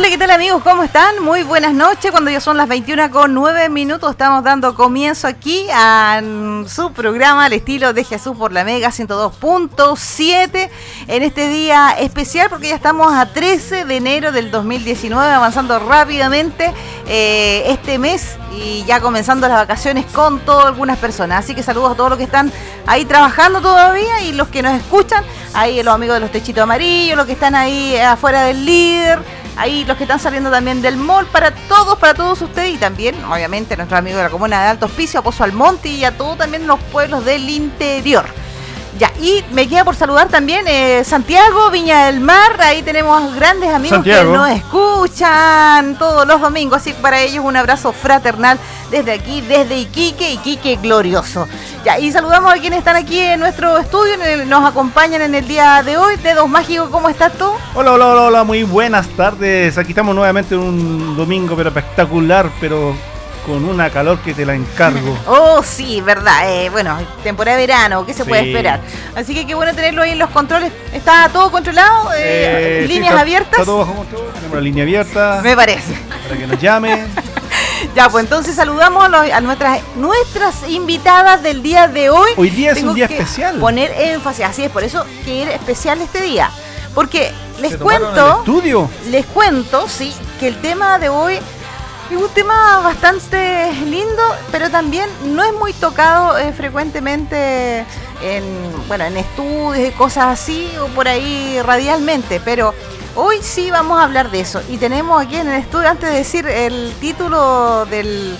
Hola, 0.00 0.08
¿qué 0.08 0.16
tal 0.16 0.30
amigos? 0.30 0.62
¿Cómo 0.62 0.82
están? 0.82 1.22
Muy 1.22 1.42
buenas 1.42 1.74
noches. 1.74 2.10
Cuando 2.10 2.30
ya 2.30 2.40
son 2.40 2.56
las 2.56 2.66
21 2.66 3.10
con 3.10 3.34
9 3.34 3.68
minutos, 3.68 4.10
estamos 4.10 4.42
dando 4.42 4.74
comienzo 4.74 5.28
aquí 5.28 5.66
a 5.74 6.22
su 6.66 6.94
programa 6.94 7.44
al 7.44 7.52
estilo 7.52 7.92
de 7.92 8.02
Jesús 8.04 8.34
por 8.34 8.50
la 8.50 8.64
Mega 8.64 8.88
102.7 8.88 10.70
en 11.06 11.22
este 11.22 11.48
día 11.48 11.90
especial 11.98 12.48
porque 12.48 12.68
ya 12.68 12.76
estamos 12.76 13.12
a 13.12 13.26
13 13.26 13.84
de 13.84 13.96
enero 13.98 14.32
del 14.32 14.50
2019, 14.50 15.34
avanzando 15.34 15.78
rápidamente 15.78 16.72
eh, 17.06 17.64
este 17.66 17.98
mes 17.98 18.38
y 18.56 18.82
ya 18.84 19.00
comenzando 19.00 19.48
las 19.48 19.58
vacaciones 19.58 20.06
con 20.06 20.40
todas 20.40 20.68
algunas 20.68 20.96
personas. 20.96 21.44
Así 21.44 21.54
que 21.54 21.62
saludos 21.62 21.92
a 21.92 21.94
todos 21.94 22.08
los 22.08 22.16
que 22.16 22.24
están 22.24 22.50
ahí 22.86 23.04
trabajando 23.04 23.60
todavía 23.60 24.22
y 24.22 24.32
los 24.32 24.48
que 24.48 24.62
nos 24.62 24.72
escuchan, 24.72 25.22
ahí 25.52 25.82
los 25.82 25.94
amigos 25.94 26.14
de 26.14 26.20
los 26.20 26.32
techitos 26.32 26.62
amarillos, 26.62 27.18
los 27.18 27.26
que 27.26 27.32
están 27.32 27.54
ahí 27.54 27.98
afuera 27.98 28.44
del 28.44 28.64
líder 28.64 29.39
ahí 29.56 29.84
los 29.84 29.96
que 29.96 30.04
están 30.04 30.20
saliendo 30.20 30.50
también 30.50 30.82
del 30.82 30.96
mall, 30.96 31.26
para 31.26 31.52
todos, 31.52 31.98
para 31.98 32.14
todos 32.14 32.40
ustedes 32.42 32.74
y 32.74 32.78
también, 32.78 33.14
obviamente, 33.24 33.76
nuestros 33.76 33.98
amigos 33.98 34.18
de 34.18 34.24
la 34.24 34.30
comuna 34.30 34.62
de 34.62 34.68
Alto 34.68 34.86
Hospicio, 34.86 35.20
a 35.20 35.22
Pozo 35.22 35.44
Almonte 35.44 35.88
y 35.88 36.04
a 36.04 36.16
todos 36.16 36.38
también 36.38 36.66
los 36.66 36.80
pueblos 36.84 37.24
del 37.24 37.48
interior. 37.48 38.26
Ya, 39.00 39.10
y 39.18 39.42
me 39.54 39.66
queda 39.66 39.82
por 39.82 39.96
saludar 39.96 40.28
también 40.28 40.66
eh, 40.68 41.02
Santiago, 41.06 41.70
Viña 41.70 42.04
del 42.04 42.20
Mar, 42.20 42.60
ahí 42.60 42.82
tenemos 42.82 43.34
grandes 43.34 43.70
amigos 43.70 44.04
que 44.04 44.24
nos 44.24 44.50
escuchan 44.50 45.96
todos 45.96 46.26
los 46.26 46.38
domingos, 46.38 46.82
así 46.82 46.92
que 46.92 47.00
para 47.00 47.18
ellos 47.18 47.42
un 47.42 47.56
abrazo 47.56 47.94
fraternal 47.94 48.58
desde 48.90 49.12
aquí, 49.12 49.40
desde 49.40 49.78
Iquique, 49.78 50.32
Iquique 50.32 50.76
glorioso. 50.76 51.48
Ya, 51.82 51.98
y 51.98 52.12
saludamos 52.12 52.52
a 52.52 52.58
quienes 52.58 52.80
están 52.80 52.96
aquí 52.96 53.18
en 53.18 53.40
nuestro 53.40 53.78
estudio, 53.78 54.16
nos 54.44 54.68
acompañan 54.68 55.22
en 55.22 55.34
el 55.34 55.48
día 55.48 55.82
de 55.82 55.96
hoy. 55.96 56.16
Dedos 56.16 56.46
Mágicos, 56.46 56.90
¿cómo 56.90 57.08
estás 57.08 57.32
tú? 57.38 57.50
Hola, 57.74 57.92
hola, 57.92 58.08
hola, 58.08 58.22
hola, 58.24 58.44
muy 58.44 58.64
buenas 58.64 59.08
tardes. 59.08 59.78
Aquí 59.78 59.92
estamos 59.92 60.14
nuevamente 60.14 60.54
un 60.54 61.16
domingo, 61.16 61.56
pero 61.56 61.70
espectacular, 61.70 62.50
pero 62.60 62.94
con 63.46 63.64
una 63.64 63.90
calor 63.90 64.18
que 64.20 64.34
te 64.34 64.44
la 64.44 64.54
encargo. 64.54 65.16
Oh, 65.26 65.62
sí, 65.62 66.00
verdad. 66.00 66.50
Eh, 66.50 66.70
bueno, 66.70 66.98
temporada 67.22 67.56
de 67.56 67.66
verano, 67.66 68.04
¿qué 68.04 68.14
se 68.14 68.24
puede 68.24 68.48
esperar? 68.48 68.80
Así 69.14 69.34
que 69.34 69.46
qué 69.46 69.54
bueno 69.54 69.74
tenerlo 69.74 70.02
ahí 70.02 70.12
en 70.12 70.18
los 70.18 70.30
controles. 70.30 70.72
¿Está 70.92 71.28
todo 71.28 71.50
controlado? 71.50 72.12
Eh, 72.14 72.82
eh 72.82 72.86
¿Líneas 72.88 73.14
abiertas? 73.14 73.64
todo 73.64 73.78
bajo 73.78 73.94
control. 73.94 74.32
Tenemos 74.32 74.54
la 74.54 74.60
línea 74.60 74.82
abierta. 74.82 75.40
Me 75.42 75.54
parece. 75.54 75.94
Para 76.24 76.38
que 76.38 76.46
nos 76.46 76.60
llamen. 76.60 77.08
Ya, 77.94 78.08
pues 78.08 78.24
entonces 78.24 78.54
saludamos 78.54 79.04
a, 79.04 79.40
nuestras, 79.40 79.80
nuestras 79.96 80.68
invitadas 80.68 81.42
del 81.42 81.62
día 81.62 81.88
de 81.88 82.10
hoy. 82.10 82.30
Hoy 82.36 82.50
día 82.50 82.72
es 82.72 82.82
un 82.82 82.94
día 82.94 83.06
especial. 83.06 83.56
Poner 83.58 83.90
énfasis, 83.92 84.44
así 84.44 84.64
es, 84.64 84.70
por 84.70 84.84
eso 84.84 85.04
que 85.24 85.42
era 85.42 85.52
especial 85.52 86.00
este 86.00 86.20
día. 86.20 86.50
Porque 86.94 87.32
les 87.60 87.76
cuento. 87.76 88.38
estudio? 88.38 88.90
Les 89.10 89.26
cuento, 89.26 89.88
sí, 89.88 90.12
que 90.38 90.48
el 90.48 90.60
tema 90.60 90.98
de 90.98 91.08
hoy 91.08 91.38
es 92.10 92.16
un 92.16 92.28
tema 92.30 92.80
bastante 92.80 93.72
lindo, 93.86 94.22
pero 94.50 94.70
también 94.70 95.08
no 95.24 95.44
es 95.44 95.52
muy 95.54 95.72
tocado 95.72 96.38
eh, 96.38 96.52
frecuentemente 96.52 97.84
en, 98.22 98.44
bueno, 98.88 99.04
en 99.04 99.16
estudios 99.16 99.88
y 99.88 99.92
cosas 99.92 100.40
así, 100.40 100.70
o 100.80 100.86
por 100.88 101.08
ahí 101.08 101.60
radialmente, 101.62 102.40
pero 102.44 102.74
Hoy 103.16 103.38
sí 103.42 103.72
vamos 103.72 103.98
a 103.98 104.04
hablar 104.04 104.30
de 104.30 104.40
eso. 104.40 104.62
Y 104.68 104.78
tenemos 104.78 105.20
aquí 105.20 105.34
en 105.34 105.48
el 105.48 105.60
estudio, 105.60 105.88
antes 105.88 106.10
de 106.10 106.16
decir 106.16 106.46
el 106.46 106.92
título 107.00 107.84
del, 107.86 108.38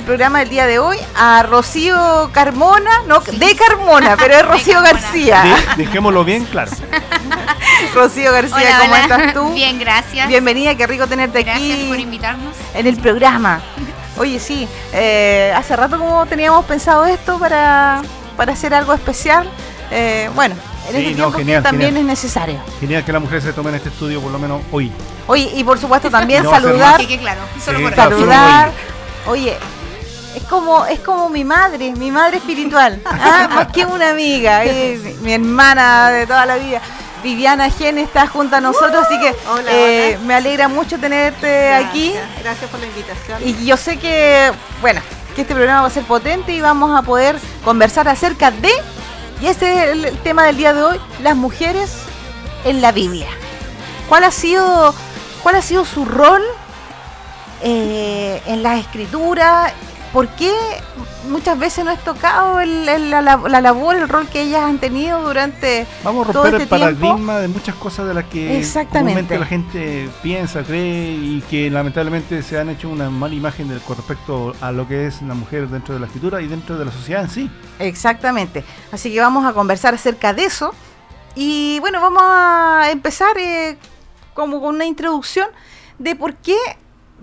programa 0.00 0.38
del 0.38 0.48
día 0.48 0.66
de 0.66 0.78
hoy, 0.78 0.96
a 1.14 1.42
Rocío 1.42 2.30
Carmona, 2.32 3.02
no, 3.06 3.20
de 3.20 3.54
Carmona, 3.54 4.16
pero 4.16 4.32
es 4.32 4.42
Rocío 4.48 4.80
García. 4.80 5.44
dejémoslo 5.76 6.24
bien 6.24 6.46
claro. 6.46 6.70
Rocío 7.94 8.32
García, 8.32 8.78
¿cómo 8.80 8.96
estás 8.96 9.34
tú? 9.34 9.52
Bien, 9.52 9.78
gracias. 9.78 10.26
Bienvenida, 10.28 10.74
qué 10.74 10.86
rico 10.86 11.06
tenerte 11.06 11.40
aquí. 11.40 11.68
Gracias 11.68 11.88
por 11.88 12.00
invitarnos. 12.00 12.56
En 12.72 12.86
el 12.86 12.96
programa. 12.96 13.60
Oye, 14.16 14.40
sí, 14.40 14.66
eh, 14.94 15.52
hace 15.54 15.76
rato 15.76 15.98
como 15.98 16.24
teníamos 16.24 16.64
pensado 16.64 17.04
esto 17.04 17.38
para, 17.38 18.00
para 18.38 18.54
hacer 18.54 18.72
algo 18.72 18.94
especial. 18.94 19.50
Eh, 19.90 20.30
bueno, 20.34 20.54
en 20.88 20.96
este 20.96 21.14
tiempo 21.44 21.62
también 21.62 21.96
es 21.96 22.04
necesario. 22.04 22.58
Genial 22.80 23.04
que 23.04 23.12
la 23.12 23.20
mujer 23.20 23.42
se 23.42 23.52
tome 23.52 23.68
en 23.68 23.76
este 23.76 23.90
estudio 23.90 24.22
por 24.22 24.32
lo 24.32 24.38
menos 24.38 24.62
hoy. 24.70 24.90
Oye, 25.26 25.50
y 25.54 25.62
por 25.64 25.78
supuesto 25.78 26.10
también 26.10 26.44
saludar. 26.50 27.00
claro, 27.06 27.40
saludar. 27.94 28.72
Oye, 29.26 29.56
es 30.34 30.42
como, 30.44 30.84
es 30.86 31.00
como 31.00 31.28
mi 31.28 31.44
madre, 31.44 31.92
mi 31.92 32.10
madre 32.10 32.38
espiritual, 32.38 33.00
¿ah? 33.04 33.48
más 33.54 33.66
que 33.68 33.84
una 33.84 34.10
amiga, 34.10 34.62
mi, 35.22 35.32
hermana 35.32 36.10
de 36.10 36.26
toda 36.26 36.46
la 36.46 36.56
vida. 36.56 36.80
Viviana 37.22 37.70
Gen 37.70 37.98
está 37.98 38.26
junto 38.26 38.56
a 38.56 38.60
nosotros, 38.60 39.06
así 39.06 39.16
que 39.20 39.32
eh, 39.68 40.18
me 40.24 40.34
alegra 40.34 40.66
mucho 40.66 40.98
tenerte 40.98 41.72
aquí. 41.72 42.12
Gracias 42.42 42.68
por 42.68 42.80
la 42.80 42.86
invitación. 42.86 43.38
Y 43.44 43.64
yo 43.64 43.76
sé 43.76 43.96
que, 43.96 44.50
bueno, 44.80 45.00
que 45.36 45.42
este 45.42 45.54
programa 45.54 45.82
va 45.82 45.86
a 45.86 45.90
ser 45.90 46.02
potente 46.02 46.52
y 46.52 46.60
vamos 46.60 46.98
a 46.98 47.02
poder 47.02 47.38
conversar 47.64 48.08
acerca 48.08 48.50
de 48.50 48.70
y 49.42 49.48
ese 49.48 49.74
es 49.74 49.90
el, 49.90 50.18
tema 50.18 50.44
del 50.44 50.56
día 50.56 50.72
de 50.72 50.84
hoy, 50.84 51.00
las 51.20 51.34
mujeres 51.34 51.90
en 52.64 52.80
la 52.80 52.92
Biblia. 52.92 53.26
¿Cuál 54.08 54.22
ha 54.22 54.30
sido, 54.30 54.94
cuál 55.42 55.56
ha 55.56 55.62
sido 55.62 55.84
su 55.84 56.04
rol 56.04 56.42
eh, 57.60 58.40
en 58.46 58.62
la 58.62 58.76
escritura? 58.76 59.72
¿Por 60.12 60.28
qué 60.28 60.52
muchas 61.28 61.58
veces 61.58 61.84
no 61.84 61.90
es 61.90 61.98
tocado 62.04 62.62
la, 62.62 63.60
labor, 63.60 63.96
el 63.96 64.08
rol 64.08 64.28
que 64.28 64.42
ellas 64.42 64.62
han 64.62 64.78
tenido 64.78 65.22
durante 65.22 65.86
Vamos 66.04 66.28
a 66.28 66.32
romper 66.32 66.54
el 66.54 66.60
este 66.62 66.66
paradigma 66.68 67.38
de 67.38 67.48
muchas 67.48 67.74
cosas 67.76 68.06
de 68.06 68.14
las 68.14 68.24
que 68.24 68.62
comúnmente 68.90 69.38
la 69.38 69.46
gente 69.46 70.10
piensa, 70.22 70.62
cree 70.64 71.12
y 71.12 71.42
que 71.48 71.70
lamentablemente 71.70 72.42
se 72.42 72.58
han 72.58 72.68
hecho 72.68 72.90
una 72.90 73.08
mala 73.08 73.34
imagen 73.34 73.68
con 73.86 73.96
respecto 73.96 74.54
a 74.60 74.70
lo 74.70 74.86
que 74.86 75.06
es 75.06 75.22
la 75.22 75.34
mujer 75.34 75.68
dentro 75.68 75.94
de 75.94 76.00
la 76.00 76.06
escritura 76.06 76.42
y 76.42 76.46
dentro 76.46 76.76
de 76.76 76.84
la 76.84 76.92
sociedad 76.92 77.22
en 77.22 77.30
sí. 77.30 77.50
Exactamente. 77.78 78.64
Así 78.92 79.12
que 79.12 79.20
vamos 79.20 79.46
a 79.46 79.54
conversar 79.54 79.94
acerca 79.94 80.34
de 80.34 80.44
eso. 80.44 80.74
Y 81.34 81.78
bueno, 81.80 82.02
vamos 82.02 82.22
a 82.22 82.90
empezar 82.90 83.38
eh, 83.38 83.78
como 84.34 84.60
con 84.60 84.74
una 84.74 84.84
introducción 84.84 85.48
de 85.98 86.16
por 86.16 86.34
qué 86.34 86.56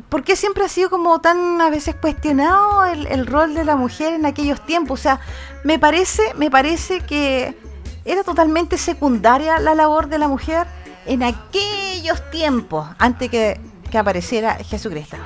¿por 0.10 0.24
qué 0.24 0.36
siempre 0.36 0.64
ha 0.64 0.70
sido 0.70 0.90
como 0.90 1.20
tan 1.20 1.60
a 1.62 1.70
veces 1.70 1.96
cuestionado 1.96 2.86
el, 2.86 3.28
rol 3.28 3.54
de 3.54 3.64
la 3.64 3.76
mujer 3.76 4.14
en 4.14 4.26
aquellos 4.26 4.66
tiempos? 4.66 5.00
O 5.00 5.04
sea, 5.04 5.20
me 5.64 5.80
parece, 5.80 6.34
me 6.36 6.50
parece 6.50 7.02
que 7.02 7.58
era 8.06 8.24
totalmente 8.24 8.78
secundaria 8.78 9.60
la 9.60 9.76
labor 9.76 10.08
de 10.08 10.18
la 10.18 10.28
mujer 10.28 10.68
en 11.06 11.24
aquellos 11.24 12.30
tiempos, 12.32 12.88
antes 12.98 13.30
que, 13.30 13.60
que 13.92 13.98
apareciera 13.98 14.56
Jesucristo. 14.56 15.18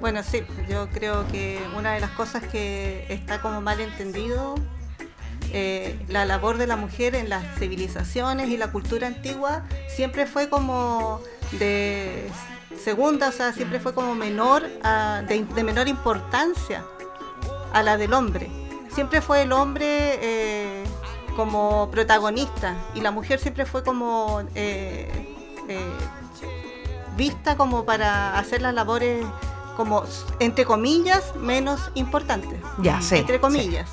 Bueno, 0.00 0.22
sí, 0.22 0.42
yo 0.68 0.88
creo 0.90 1.26
que 1.28 1.60
una 1.76 1.92
de 1.92 2.00
las 2.00 2.10
cosas 2.10 2.42
que 2.42 3.06
está 3.08 3.40
como 3.40 3.60
mal 3.60 3.80
entendido, 3.80 4.54
eh, 5.52 5.96
la 6.08 6.24
labor 6.24 6.58
de 6.58 6.66
la 6.66 6.76
mujer 6.76 7.14
en 7.14 7.28
las 7.28 7.44
civilizaciones 7.58 8.48
y 8.48 8.56
la 8.56 8.72
cultura 8.72 9.06
antigua 9.06 9.62
siempre 9.88 10.26
fue 10.26 10.48
como 10.48 11.20
de 11.52 12.28
segunda, 12.82 13.28
o 13.28 13.32
sea, 13.32 13.52
siempre 13.52 13.80
fue 13.80 13.94
como 13.94 14.14
menor, 14.14 14.62
de, 14.62 15.64
menor 15.64 15.88
importancia 15.88 16.84
a 17.72 17.82
la 17.82 17.96
del 17.96 18.12
hombre. 18.12 18.50
Siempre 18.92 19.20
fue 19.20 19.42
el 19.42 19.52
hombre 19.52 19.86
eh, 20.22 20.84
como 21.34 21.90
protagonista 21.90 22.76
y 22.94 23.00
la 23.00 23.10
mujer 23.10 23.40
siempre 23.40 23.66
fue 23.66 23.82
como 23.82 24.42
eh, 24.54 25.34
eh, 25.68 25.92
vista 27.16 27.56
como 27.56 27.84
para 27.84 28.38
hacer 28.38 28.62
las 28.62 28.74
labores 28.74 29.26
como 29.76 30.04
entre 30.38 30.64
comillas 30.64 31.34
menos 31.36 31.90
importantes. 31.94 32.60
Ya, 32.78 33.00
sí. 33.00 33.16
Entre 33.16 33.40
comillas. 33.40 33.90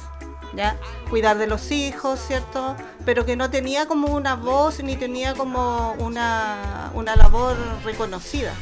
¿Ya? 0.53 0.77
Cuidar 1.09 1.37
de 1.37 1.47
los 1.47 1.71
hijos, 1.71 2.19
¿cierto? 2.19 2.75
Pero 3.05 3.25
que 3.25 3.37
no 3.37 3.49
tenía 3.49 3.87
como 3.87 4.13
una 4.13 4.35
voz 4.35 4.83
ni 4.83 4.97
tenía 4.97 5.33
como 5.33 5.93
una, 5.93 6.91
una 6.93 7.15
labor 7.15 7.55
reconocida. 7.85 8.53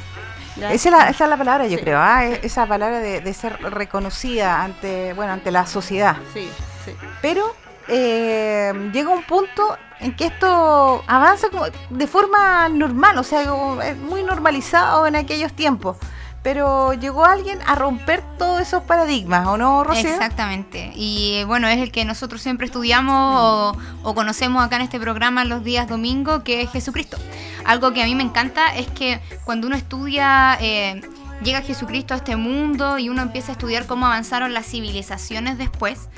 Esa 0.72 1.10
es, 1.10 1.20
la, 1.20 1.38
palabra, 1.38 1.68
yo 1.68 1.80
creo, 1.80 2.00
¿ah? 2.00 2.26
esa 2.26 2.66
palabra 2.66 3.00
de, 3.00 3.34
ser 3.34 3.62
reconocida 3.62 4.64
ante, 4.64 5.14
bueno, 5.14 5.34
ante 5.34 5.52
la 5.52 5.66
sociedad. 5.66 6.18
Sí, 6.34 6.50
sí. 6.86 6.92
Pero 7.22 7.56
eh, 7.88 8.74
llega 8.94 9.10
un 9.10 9.24
punto 9.24 9.78
en 10.00 10.16
que 10.16 10.28
esto 10.28 11.04
avanza 11.08 11.48
de 11.90 12.08
forma 12.08 12.70
normal, 12.70 13.18
o 13.18 13.24
sea, 13.24 13.54
muy 13.96 14.24
normalizado 14.24 15.08
en 15.08 15.16
aquellos 15.16 15.54
tiempos 15.54 15.98
pero 16.44 16.94
llegó 16.94 17.26
alguien 17.26 17.60
a 17.66 17.76
romper 17.76 18.24
todos 18.38 18.62
esos 18.62 18.84
paradigmas, 18.84 19.48
¿o 19.48 19.58
no, 19.58 19.84
Rocío? 19.84 20.10
Exactamente. 20.10 20.92
Y 20.96 21.44
bueno, 21.46 21.68
es 21.68 21.80
el 21.80 21.92
que 21.92 22.06
nosotros 22.06 22.42
siempre 22.42 22.66
estudiamos 22.66 23.78
o, 24.04 24.16
conocemos 24.16 24.64
acá 24.64 24.78
en 24.78 24.84
este 24.84 25.00
programa 25.00 25.46
los 25.46 25.64
días 25.64 25.88
domingo, 25.88 26.44
que 26.44 26.62
es 26.62 26.72
Jesucristo. 26.72 27.18
Algo 27.66 27.94
que 27.94 28.02
a 28.02 28.06
mí 28.06 28.16
me 28.16 28.24
encanta 28.24 28.76
es 28.76 28.88
que 28.88 29.20
cuando 29.46 29.68
uno 29.68 29.76
estudia... 29.76 30.58
Eh, 30.62 31.02
llega 31.44 31.62
Jesucristo 31.62 32.14
a 32.14 32.18
este 32.18 32.36
mundo 32.36 33.00
y 33.00 33.10
uno 33.10 33.22
empieza 33.22 33.52
a 33.52 33.54
estudiar 33.54 33.86
cómo 33.86 34.06
avanzaron 34.06 34.54
las 34.54 34.66
civilizaciones 34.66 35.58
después, 35.58 36.10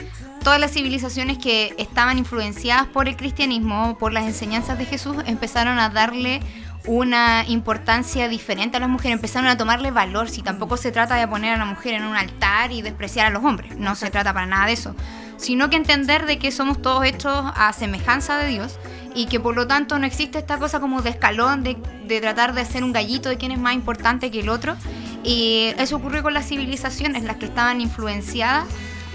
todas 0.44 0.60
las 0.60 0.72
civilizaciones 0.72 1.38
que 1.38 1.76
estaban 1.78 2.18
influenciadas 2.18 2.88
por 2.88 3.08
el 3.08 3.16
cristianismo, 3.16 3.98
por 4.00 4.14
las 4.14 4.26
enseñanzas 4.26 4.78
de 4.78 4.86
Jesús, 4.86 5.18
empezaron 5.26 5.80
a 5.80 5.90
darle 5.90 6.42
una 6.86 7.46
importancia 7.48 8.28
diferente 8.28 8.78
a 8.78 8.80
las 8.80 8.90
mujeres, 8.90 9.16
empezaron 9.16 9.48
a 9.48 9.58
tomarle 9.58 9.92
valor, 9.92 10.30
si 10.30 10.42
tampoco 10.42 10.78
se 10.78 10.92
trata 10.92 11.16
de 11.16 11.28
poner 11.28 11.54
a 11.54 11.58
la 11.58 11.66
mujer 11.66 11.94
en 11.94 12.06
un 12.06 12.16
altar 12.16 12.72
y 12.72 12.82
despreciar 12.82 13.28
a 13.28 13.30
los 13.30 13.44
hombres, 13.44 13.78
no 13.78 13.96
se 13.96 14.10
trata 14.10 14.34
para 14.34 14.46
nada 14.46 14.66
de 14.66 14.74
eso, 14.74 14.96
sino 15.38 15.70
que 15.70 15.76
entender 15.76 16.26
de 16.26 16.40
que 16.40 16.52
somos 16.52 16.82
todos 16.82 17.06
hechos 17.06 17.52
a 17.56 17.72
semejanza 17.74 18.38
de 18.38 18.48
Dios 18.48 18.80
y 19.14 19.26
que 19.26 19.40
por 19.40 19.56
lo 19.56 19.68
tanto 19.68 20.00
no 20.00 20.06
existe 20.06 20.40
esta 20.40 20.58
cosa 20.58 20.80
como 20.80 21.02
de 21.02 21.12
escalón, 21.12 21.64
de, 21.64 21.78
de 22.06 22.22
tratar 22.22 22.54
de 22.54 22.66
ser 22.66 22.84
un 22.84 22.94
gallito 22.94 23.30
de 23.30 23.38
quién 23.38 23.52
es 23.52 23.60
más 23.60 23.74
importante 23.74 24.32
que 24.32 24.40
el 24.40 24.50
otro. 24.50 24.76
Y 25.24 25.74
eso 25.78 25.98
ocurrió 25.98 26.24
con 26.24 26.34
las 26.34 26.48
civilizaciones, 26.48 27.24
las 27.24 27.38
que 27.38 27.46
estaban 27.46 27.82
influenciadas 27.82 28.68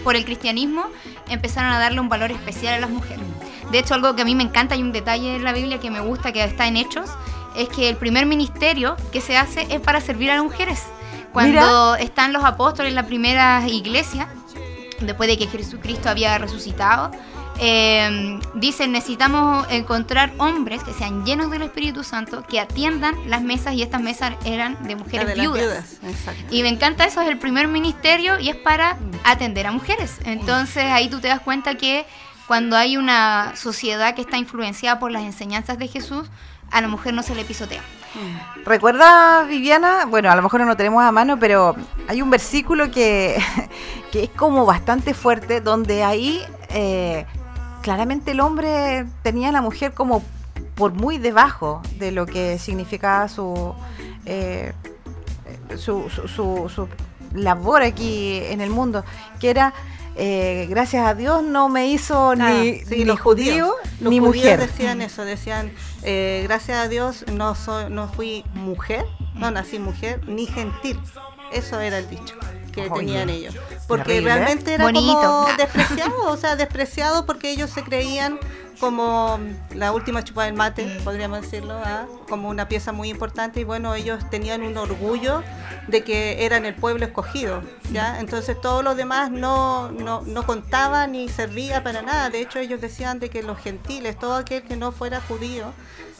por 0.04 0.14
el 0.14 0.24
cristianismo, 0.24 0.84
empezaron 1.28 1.72
a 1.72 1.78
darle 1.78 2.00
un 2.00 2.08
valor 2.08 2.30
especial 2.30 2.74
a 2.74 2.80
las 2.80 2.90
mujeres. 2.90 3.24
De 3.72 3.78
hecho, 3.78 3.94
algo 3.94 4.14
que 4.14 4.22
a 4.22 4.24
mí 4.24 4.36
me 4.36 4.44
encanta, 4.44 4.76
hay 4.76 4.82
un 4.82 4.92
detalle 4.92 5.34
en 5.34 5.42
la 5.42 5.52
Biblia 5.52 5.80
que 5.80 5.90
me 5.90 6.00
gusta, 6.00 6.32
que 6.32 6.44
está 6.44 6.68
en 6.68 6.76
Hechos, 6.76 7.10
es 7.56 7.68
que 7.68 7.88
el 7.88 7.96
primer 7.96 8.26
ministerio 8.26 8.96
que 9.12 9.20
se 9.20 9.36
hace 9.36 9.66
es 9.70 9.80
para 9.80 10.00
servir 10.00 10.30
a 10.30 10.34
las 10.34 10.44
mujeres. 10.44 10.82
Cuando 11.32 11.96
están 11.96 12.32
los 12.32 12.44
apóstoles 12.44 12.90
en 12.90 12.94
la 12.94 13.06
primera 13.06 13.62
iglesia, 13.68 14.28
después 15.00 15.28
de 15.28 15.36
que 15.36 15.46
Jesucristo 15.46 16.08
había 16.08 16.38
resucitado, 16.38 17.10
eh, 17.58 18.38
dicen 18.54 18.92
necesitamos 18.92 19.66
encontrar 19.70 20.32
hombres 20.38 20.82
que 20.82 20.92
sean 20.92 21.24
llenos 21.24 21.50
del 21.50 21.62
Espíritu 21.62 22.04
Santo, 22.04 22.42
que 22.42 22.60
atiendan 22.60 23.14
las 23.28 23.42
mesas 23.42 23.74
y 23.74 23.82
estas 23.82 24.02
mesas 24.02 24.34
eran 24.44 24.82
de 24.86 24.96
mujeres 24.96 25.34
viudas. 25.34 25.98
y 26.50 26.62
me 26.62 26.68
encanta 26.68 27.04
eso, 27.04 27.22
es 27.22 27.28
el 27.28 27.38
primer 27.38 27.68
ministerio 27.68 28.38
y 28.38 28.50
es 28.50 28.56
para 28.56 28.98
atender 29.24 29.66
a 29.66 29.72
mujeres. 29.72 30.18
Entonces 30.24 30.84
ahí 30.84 31.08
tú 31.08 31.20
te 31.20 31.28
das 31.28 31.40
cuenta 31.40 31.76
que 31.76 32.06
cuando 32.46 32.76
hay 32.76 32.96
una 32.96 33.54
sociedad 33.56 34.14
que 34.14 34.20
está 34.20 34.38
influenciada 34.38 34.98
por 34.98 35.10
las 35.10 35.22
enseñanzas 35.22 35.78
de 35.78 35.88
Jesús, 35.88 36.28
a 36.70 36.80
la 36.80 36.88
mujer 36.88 37.14
no 37.14 37.22
se 37.22 37.34
le 37.34 37.44
pisotea. 37.44 37.82
¿Recuerda, 38.64 39.44
Viviana? 39.44 40.06
Bueno, 40.06 40.30
a 40.30 40.36
lo 40.36 40.42
mejor 40.42 40.60
no 40.60 40.66
lo 40.66 40.76
tenemos 40.76 41.02
a 41.02 41.12
mano, 41.12 41.38
pero 41.38 41.76
hay 42.08 42.22
un 42.22 42.30
versículo 42.30 42.90
que, 42.90 43.38
que 44.12 44.24
es 44.24 44.30
como 44.30 44.64
bastante 44.64 45.12
fuerte, 45.14 45.60
donde 45.60 46.02
ahí 46.02 46.40
eh, 46.70 47.26
claramente 47.82 48.32
el 48.32 48.40
hombre 48.40 49.06
tenía 49.22 49.50
a 49.50 49.52
la 49.52 49.60
mujer 49.60 49.92
como 49.92 50.22
por 50.74 50.92
muy 50.92 51.18
debajo 51.18 51.82
de 51.98 52.12
lo 52.12 52.26
que 52.26 52.58
significaba 52.58 53.28
su, 53.28 53.74
eh, 54.24 54.72
su, 55.76 56.08
su, 56.10 56.28
su, 56.68 56.88
labor 57.32 57.82
aquí 57.82 58.40
en 58.44 58.60
el 58.60 58.70
mundo, 58.70 59.04
que 59.40 59.50
era 59.50 59.74
eh, 60.16 60.66
gracias 60.70 61.06
a 61.06 61.14
Dios 61.14 61.42
no 61.42 61.68
me 61.68 61.88
hizo 61.88 62.34
ni, 62.34 63.04
los 63.04 63.20
judíos, 63.20 63.74
ni 64.00 64.20
mujer. 64.20 64.58
decían 64.58 65.02
eso, 65.02 65.24
decían, 65.24 65.72
eh, 66.02 66.40
gracias 66.44 66.78
a 66.78 66.88
Dios 66.88 67.24
no, 67.32 67.54
soy, 67.54 67.90
no 67.90 68.08
fui 68.08 68.44
mujer, 68.54 69.04
no 69.34 69.50
nací 69.50 69.78
mujer, 69.78 70.26
ni 70.26 70.46
gentil. 70.46 70.98
Eso 71.52 71.80
era 71.80 71.98
el 71.98 72.08
dicho 72.08 72.34
que 72.82 72.90
tenían 72.90 73.30
ellos. 73.30 73.54
Porque 73.86 74.20
realmente 74.20 74.74
era 74.74 74.92
como 74.92 75.46
despreciado, 75.58 76.30
o 76.30 76.36
sea, 76.36 76.56
despreciado 76.56 77.26
porque 77.26 77.50
ellos 77.50 77.70
se 77.70 77.82
creían 77.82 78.38
como 78.78 79.38
la 79.74 79.92
última 79.92 80.22
chupa 80.22 80.44
del 80.44 80.54
mate, 80.54 80.84
podríamos 81.02 81.40
decirlo, 81.40 81.74
¿ah? 81.82 82.06
como 82.28 82.48
una 82.48 82.68
pieza 82.68 82.92
muy 82.92 83.08
importante 83.08 83.60
y 83.60 83.64
bueno, 83.64 83.94
ellos 83.94 84.28
tenían 84.30 84.62
un 84.62 84.76
orgullo 84.76 85.42
de 85.88 86.04
que 86.04 86.44
eran 86.44 86.64
el 86.64 86.74
pueblo 86.74 87.06
escogido, 87.06 87.62
¿ya? 87.90 88.20
Entonces 88.20 88.60
todos 88.60 88.84
los 88.84 88.96
demás 88.96 89.30
no, 89.30 89.90
no, 89.92 90.22
no 90.22 90.46
contaban 90.46 91.12
ni 91.12 91.28
servía 91.28 91.82
para 91.82 92.02
nada, 92.02 92.28
de 92.30 92.40
hecho 92.40 92.58
ellos 92.58 92.80
decían 92.80 93.18
de 93.18 93.30
que 93.30 93.42
los 93.42 93.58
gentiles, 93.58 94.18
todo 94.18 94.34
aquel 94.34 94.62
que 94.62 94.76
no 94.76 94.92
fuera 94.92 95.20
judío, 95.22 95.72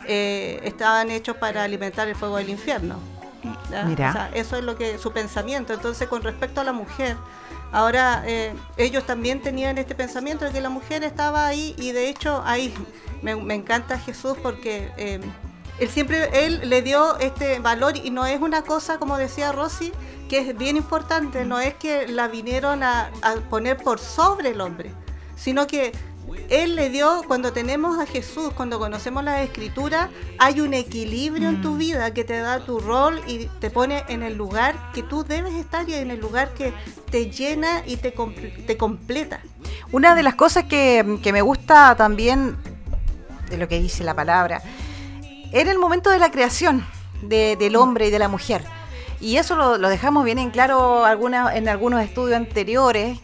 eh, 0.07 0.61
estaban 0.65 1.11
hechos 1.11 1.37
para 1.37 1.65
alimentar 1.65 2.09
el 2.09 2.15
fuego 2.15 2.37
del 2.37 2.49
infierno. 2.49 3.16
Mira. 3.87 4.31
eso 4.35 4.57
es 4.57 4.65
lo 4.65 4.77
que 4.77 4.99
su 4.99 5.13
pensamiento. 5.13 5.73
Entonces, 5.73 6.09
con 6.09 6.23
respecto 6.23 6.61
a 6.61 6.65
la 6.65 6.73
mujer, 6.73 7.17
ahora 7.73 8.23
eh, 8.27 8.55
ellos 8.77 9.05
también 9.05 9.43
tenían 9.43 9.79
este 9.79 9.95
pensamiento 9.95 10.45
de 10.45 10.53
que 10.53 10.61
la 10.61 10.71
mujer 10.71 11.05
estaba 11.05 11.47
ahí 11.47 11.75
y 11.79 11.93
de 11.93 12.09
hecho 12.09 12.43
ahí 12.45 12.73
me, 13.23 13.33
encanta 13.55 13.99
Jesús 13.99 14.37
porque 14.43 14.93
eh, 14.97 15.21
él 15.79 15.89
siempre 15.89 16.47
él 16.47 16.61
le 16.65 16.83
dio 16.83 17.19
este 17.19 17.59
valor 17.59 17.97
y 17.97 18.11
no 18.11 18.25
es 18.25 18.41
una 18.41 18.63
cosa 18.63 18.99
como 18.99 19.19
decía 19.19 19.53
Rosy 19.53 19.93
que 20.29 20.39
es 20.39 20.57
bien 20.57 20.77
importante, 20.77 21.45
no 21.45 21.61
es 21.61 21.75
que 21.75 22.09
la 22.09 22.29
vinieron 22.29 22.83
a 22.83 23.11
poner 23.51 23.77
por 23.77 23.99
sobre 24.01 24.51
el 24.51 24.61
hombre, 24.61 24.93
sino 25.37 25.67
que 25.67 25.93
él 26.49 26.77
le 26.77 26.91
dio, 26.91 27.23
cuando 27.27 27.53
tenemos 27.53 27.99
a 27.99 28.07
Jesús, 28.07 28.51
cuando 28.55 28.79
conocemos 28.79 29.25
la 29.25 29.43
Escritura, 29.43 30.11
hay 30.39 30.61
un 30.61 30.75
equilibrio 30.75 31.49
en 31.49 31.61
tu 31.61 31.73
mm. 31.73 31.79
vida 31.79 32.15
que 32.15 32.25
te 32.25 32.39
da 32.39 32.61
tu 32.61 32.79
rol 32.79 33.21
y 33.27 33.47
te 33.61 33.71
pone 33.71 34.05
en 34.09 34.23
el 34.23 34.37
lugar 34.37 34.93
que 34.93 35.03
tú 35.03 35.25
debes 35.25 35.55
estar 35.55 35.89
y 35.89 35.95
en 35.95 36.11
el 36.11 36.21
lugar 36.21 36.55
que 36.55 36.73
te 37.11 37.31
llena 37.31 37.83
y 37.87 37.97
te, 37.97 38.13
te 38.67 38.77
completa. 38.77 39.41
Una 39.93 40.15
de 40.15 40.23
las 40.23 40.35
cosas 40.35 40.65
que, 40.65 41.05
me 41.33 41.43
gusta 41.43 41.97
también 41.97 42.57
de 43.51 43.57
lo 43.57 43.69
que 43.69 43.81
dice 43.81 44.05
la 44.05 44.15
palabra, 44.15 44.63
era 45.53 45.71
el 45.71 45.79
momento 45.79 46.11
de 46.11 46.19
la 46.19 46.31
creación 46.31 46.87
del 47.23 47.73
mm. 47.73 47.77
hombre 47.77 48.09
y 48.09 48.11
de 48.11 48.19
la 48.19 48.29
mujer. 48.29 48.63
Y 49.21 49.39
eso 49.39 49.57
lo, 49.57 49.79
dejamos 49.89 50.25
bien 50.25 50.39
en 50.39 50.51
claro 50.51 51.05
alguna, 51.05 51.57
en 51.57 51.69
algunos 51.69 52.03
estudios 52.03 52.37
anteriores, 52.37 53.19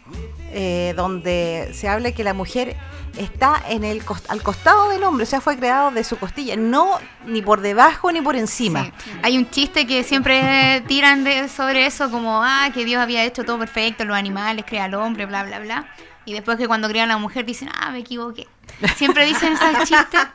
eh, 0.55 0.93
donde 0.95 1.71
se 1.73 1.89
habla 1.89 2.11
que 2.11 2.23
la 2.23 2.33
mujer 2.33 2.75
está 3.17 3.61
en 3.67 3.83
el 3.83 4.03
al 4.27 4.43
costado 4.43 4.89
del 4.89 5.03
hombre, 5.03 5.23
o 5.23 5.25
sea, 5.25 5.41
fue 5.41 5.57
creado 5.57 5.91
de 5.91 6.03
su 6.03 6.17
costilla, 6.17 6.55
no 6.55 6.99
ni 7.25 7.41
por 7.41 7.61
debajo 7.61 8.11
ni 8.11 8.21
por 8.21 8.35
encima. 8.35 8.91
Hay 9.21 9.37
un 9.37 9.49
chiste 9.49 9.87
que 9.87 10.03
siempre 10.03 10.81
tiran 10.87 11.23
de, 11.23 11.49
sobre 11.49 11.85
eso, 11.85 12.09
como, 12.11 12.43
ah, 12.43 12.69
que 12.73 12.85
Dios 12.85 13.01
había 13.01 13.23
hecho 13.23 13.43
todo 13.43 13.57
perfecto, 13.57 14.05
los 14.05 14.15
animales, 14.15 14.65
crea 14.67 14.85
al 14.85 14.93
hombre, 14.93 15.25
bla, 15.25 15.43
bla, 15.43 15.59
bla. 15.59 15.87
Y 16.25 16.33
después 16.33 16.57
que 16.57 16.67
cuando 16.67 16.87
crean 16.87 17.09
a 17.11 17.15
la 17.15 17.19
mujer 17.19 17.45
dicen, 17.45 17.69
ah, 17.73 17.89
me 17.91 17.99
equivoqué. 17.99 18.47
Siempre 18.95 19.25
dicen 19.25 19.53
esos 19.53 19.89
chistes 19.89 20.27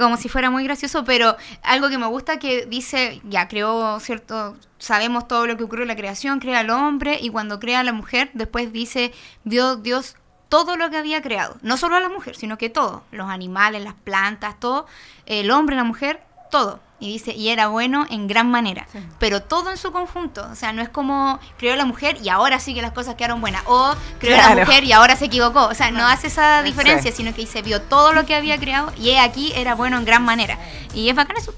como 0.00 0.16
si 0.16 0.28
fuera 0.28 0.50
muy 0.50 0.64
gracioso, 0.64 1.04
pero 1.04 1.36
algo 1.62 1.88
que 1.88 1.98
me 1.98 2.06
gusta 2.06 2.38
que 2.38 2.66
dice, 2.66 3.20
ya 3.24 3.46
creó, 3.46 4.00
¿cierto? 4.00 4.56
Sabemos 4.78 5.28
todo 5.28 5.46
lo 5.46 5.56
que 5.56 5.64
ocurrió 5.64 5.82
en 5.82 5.88
la 5.88 5.96
creación, 5.96 6.40
crea 6.40 6.60
al 6.60 6.70
hombre 6.70 7.18
y 7.20 7.30
cuando 7.30 7.60
crea 7.60 7.80
a 7.80 7.84
la 7.84 7.92
mujer, 7.92 8.30
después 8.34 8.72
dice, 8.72 9.12
vio 9.44 9.76
Dios 9.76 10.16
todo 10.48 10.76
lo 10.76 10.90
que 10.90 10.96
había 10.96 11.22
creado. 11.22 11.56
No 11.62 11.76
solo 11.76 11.96
a 11.96 12.00
la 12.00 12.08
mujer, 12.08 12.36
sino 12.36 12.58
que 12.58 12.68
todo. 12.68 13.04
Los 13.12 13.30
animales, 13.30 13.84
las 13.84 13.94
plantas, 13.94 14.58
todo. 14.58 14.86
El 15.26 15.50
hombre, 15.50 15.76
la 15.76 15.84
mujer, 15.84 16.22
todo. 16.50 16.80
Y 17.00 17.12
dice, 17.12 17.32
y 17.32 17.48
era 17.48 17.68
bueno 17.68 18.06
en 18.10 18.28
gran 18.28 18.50
manera. 18.50 18.86
Pero 19.18 19.42
todo 19.42 19.70
en 19.70 19.78
su 19.78 19.90
conjunto. 19.90 20.46
O 20.52 20.54
sea, 20.54 20.72
no 20.72 20.82
es 20.82 20.88
como 20.88 21.40
creó 21.58 21.74
la 21.76 21.86
mujer 21.86 22.18
y 22.22 22.28
ahora 22.28 22.60
sí 22.60 22.74
que 22.74 22.82
las 22.82 22.92
cosas 22.92 23.14
quedaron 23.14 23.40
buenas. 23.40 23.62
O 23.66 23.94
creó 24.18 24.36
la 24.36 24.54
mujer 24.54 24.84
y 24.84 24.92
ahora 24.92 25.16
se 25.16 25.24
equivocó. 25.24 25.66
O 25.66 25.74
sea, 25.74 25.90
no 25.90 26.06
hace 26.06 26.26
esa 26.26 26.62
diferencia, 26.62 27.10
sino 27.10 27.34
que 27.34 27.46
se 27.46 27.62
vio 27.62 27.80
todo 27.80 28.12
lo 28.12 28.26
que 28.26 28.34
había 28.34 28.58
creado 28.58 28.92
y 28.98 29.10
aquí 29.16 29.52
era 29.56 29.74
bueno 29.74 29.96
en 29.96 30.04
gran 30.04 30.22
manera. 30.22 30.58
Y 30.94 31.08
es 31.08 31.16
bacán 31.16 31.36
eso. 31.36 31.54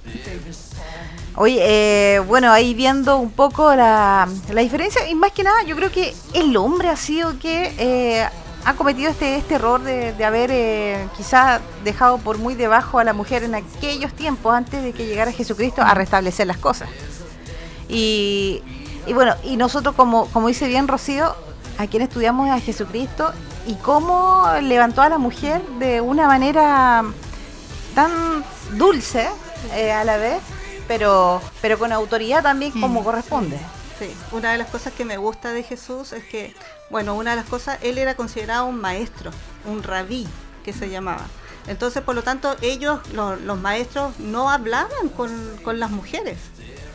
Oye, 1.34 1.58
eh, 1.60 2.18
bueno, 2.20 2.52
ahí 2.52 2.74
viendo 2.74 3.16
un 3.16 3.30
poco 3.30 3.74
la, 3.74 4.28
la, 4.50 4.60
diferencia, 4.60 5.08
y 5.08 5.14
más 5.14 5.32
que 5.32 5.42
nada, 5.42 5.62
yo 5.62 5.74
creo 5.76 5.90
que 5.90 6.14
el 6.34 6.54
hombre 6.58 6.90
ha 6.90 6.96
sido 6.96 7.38
que 7.38 7.74
eh, 7.78 8.28
ha 8.64 8.74
cometido 8.74 9.10
este, 9.10 9.36
este 9.36 9.56
error 9.56 9.82
de, 9.82 10.12
de 10.12 10.24
haber 10.24 10.50
eh, 10.52 11.08
quizás 11.16 11.60
dejado 11.84 12.18
por 12.18 12.38
muy 12.38 12.54
debajo 12.54 12.98
a 12.98 13.04
la 13.04 13.12
mujer 13.12 13.42
en 13.42 13.54
aquellos 13.54 14.12
tiempos 14.12 14.54
antes 14.54 14.82
de 14.82 14.92
que 14.92 15.06
llegara 15.06 15.32
Jesucristo 15.32 15.82
a 15.82 15.94
restablecer 15.94 16.46
las 16.46 16.58
cosas. 16.58 16.88
Y, 17.88 18.62
y 19.06 19.12
bueno, 19.12 19.34
y 19.42 19.56
nosotros 19.56 19.94
como, 19.94 20.26
como 20.26 20.48
dice 20.48 20.68
bien 20.68 20.88
Rocío, 20.88 21.34
a 21.78 21.86
quien 21.86 22.02
estudiamos 22.02 22.48
a 22.50 22.60
Jesucristo 22.60 23.32
y 23.66 23.74
cómo 23.74 24.46
levantó 24.62 25.02
a 25.02 25.08
la 25.08 25.18
mujer 25.18 25.62
de 25.78 26.00
una 26.00 26.26
manera 26.26 27.04
tan 27.94 28.44
dulce 28.76 29.28
eh, 29.74 29.92
a 29.92 30.04
la 30.04 30.16
vez, 30.16 30.40
pero, 30.86 31.40
pero 31.60 31.78
con 31.78 31.92
autoridad 31.92 32.42
también 32.42 32.72
como 32.72 33.00
mm. 33.00 33.04
corresponde. 33.04 33.58
Sí, 34.02 34.12
una 34.32 34.50
de 34.50 34.58
las 34.58 34.68
cosas 34.68 34.92
que 34.92 35.04
me 35.04 35.16
gusta 35.16 35.52
de 35.52 35.62
Jesús 35.62 36.12
es 36.12 36.24
que 36.24 36.56
bueno, 36.90 37.14
una 37.14 37.30
de 37.30 37.36
las 37.36 37.46
cosas, 37.46 37.78
él 37.82 37.98
era 37.98 38.16
considerado 38.16 38.66
un 38.66 38.80
maestro, 38.80 39.30
un 39.64 39.82
rabí 39.82 40.26
que 40.64 40.72
se 40.72 40.90
llamaba. 40.90 41.24
Entonces, 41.68 42.02
por 42.02 42.16
lo 42.16 42.22
tanto, 42.22 42.56
ellos, 42.62 43.00
los, 43.14 43.58
maestros, 43.60 44.18
no 44.18 44.50
hablaban 44.50 45.08
con, 45.08 45.30
las 45.78 45.90
mujeres. 45.90 46.38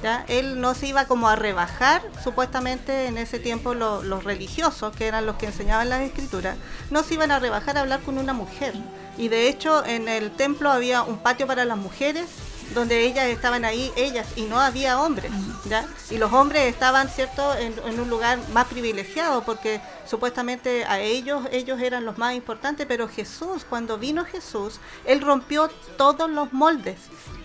¿ya? 0.04 0.26
Él 0.28 0.60
no 0.60 0.76
se 0.76 0.88
iba 0.88 1.06
como 1.06 1.30
a 1.30 1.38
rebajar, 1.38 2.04
supuestamente 2.22 3.08
en 3.08 3.18
ese 3.18 3.40
tiempo 3.40 3.74
los 3.74 4.24
religiosos, 4.24 4.94
que 4.94 5.08
eran 5.08 5.26
los 5.26 5.38
que 5.38 5.46
enseñaban 5.46 5.90
las 5.90 6.02
escrituras, 6.02 6.58
no 6.92 7.02
se 7.02 7.14
iban 7.14 7.32
a 7.32 7.40
rebajar 7.40 7.78
a 7.78 7.82
hablar 7.82 8.02
con 8.02 8.18
una 8.18 8.34
mujer. 8.34 8.74
Y 9.18 9.30
de 9.30 9.48
hecho, 9.48 9.86
en 9.86 10.10
el 10.10 10.30
templo 10.30 10.70
había 10.70 11.02
un 11.02 11.18
patio 11.18 11.48
para 11.48 11.64
las 11.64 11.78
mujeres 11.78 12.28
donde 12.74 13.06
ellas 13.06 13.28
estaban 13.28 13.66
ahí, 13.66 13.92
ellas, 13.96 14.28
y 14.36 14.44
no 14.44 14.60
había 14.60 15.02
hombres, 15.02 15.32
¿ya? 15.66 15.86
Y 16.10 16.18
los 16.18 16.32
hombres 16.34 16.64
estaban, 16.64 17.10
¿cierto?, 17.10 17.54
en, 17.56 18.00
un 18.00 18.10
lugar 18.10 18.40
más 18.54 18.66
privilegiado, 18.68 19.44
porque 19.44 19.82
supuestamente 20.06 20.86
a 20.86 21.00
ellos, 21.00 21.44
ellos 21.52 21.80
eran 21.80 22.06
los 22.06 22.18
más 22.18 22.36
importantes, 22.36 22.86
pero 22.88 23.08
Jesús, 23.08 23.66
cuando 23.68 23.98
vino 23.98 24.26
Jesús, 24.26 24.80
Él 25.06 25.22
rompió 25.22 25.70
todos 25.98 26.30
los 26.30 26.54
moldes. 26.54 26.98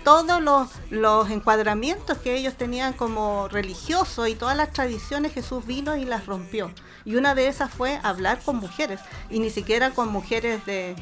todos 0.04 0.42
los, 0.42 0.68
los 0.90 1.30
encuadramientos 1.30 2.18
que 2.18 2.34
ellos 2.34 2.54
tenían 2.56 2.92
como 2.92 3.46
religiosos 3.46 4.28
y 4.28 4.34
todas 4.34 4.56
las 4.56 4.72
tradiciones, 4.72 5.32
Jesús 5.32 5.64
vino 5.64 5.96
y 5.96 6.04
las 6.04 6.26
rompió. 6.26 6.72
Y 7.04 7.14
una 7.14 7.34
de 7.34 7.46
esas 7.46 7.70
fue 7.70 8.00
hablar 8.02 8.40
con 8.44 8.56
mujeres, 8.56 9.00
y 9.30 9.38
ni 9.38 9.50
siquiera 9.50 9.90
con 9.90 10.08
mujeres 10.08 10.64
de 10.66 10.96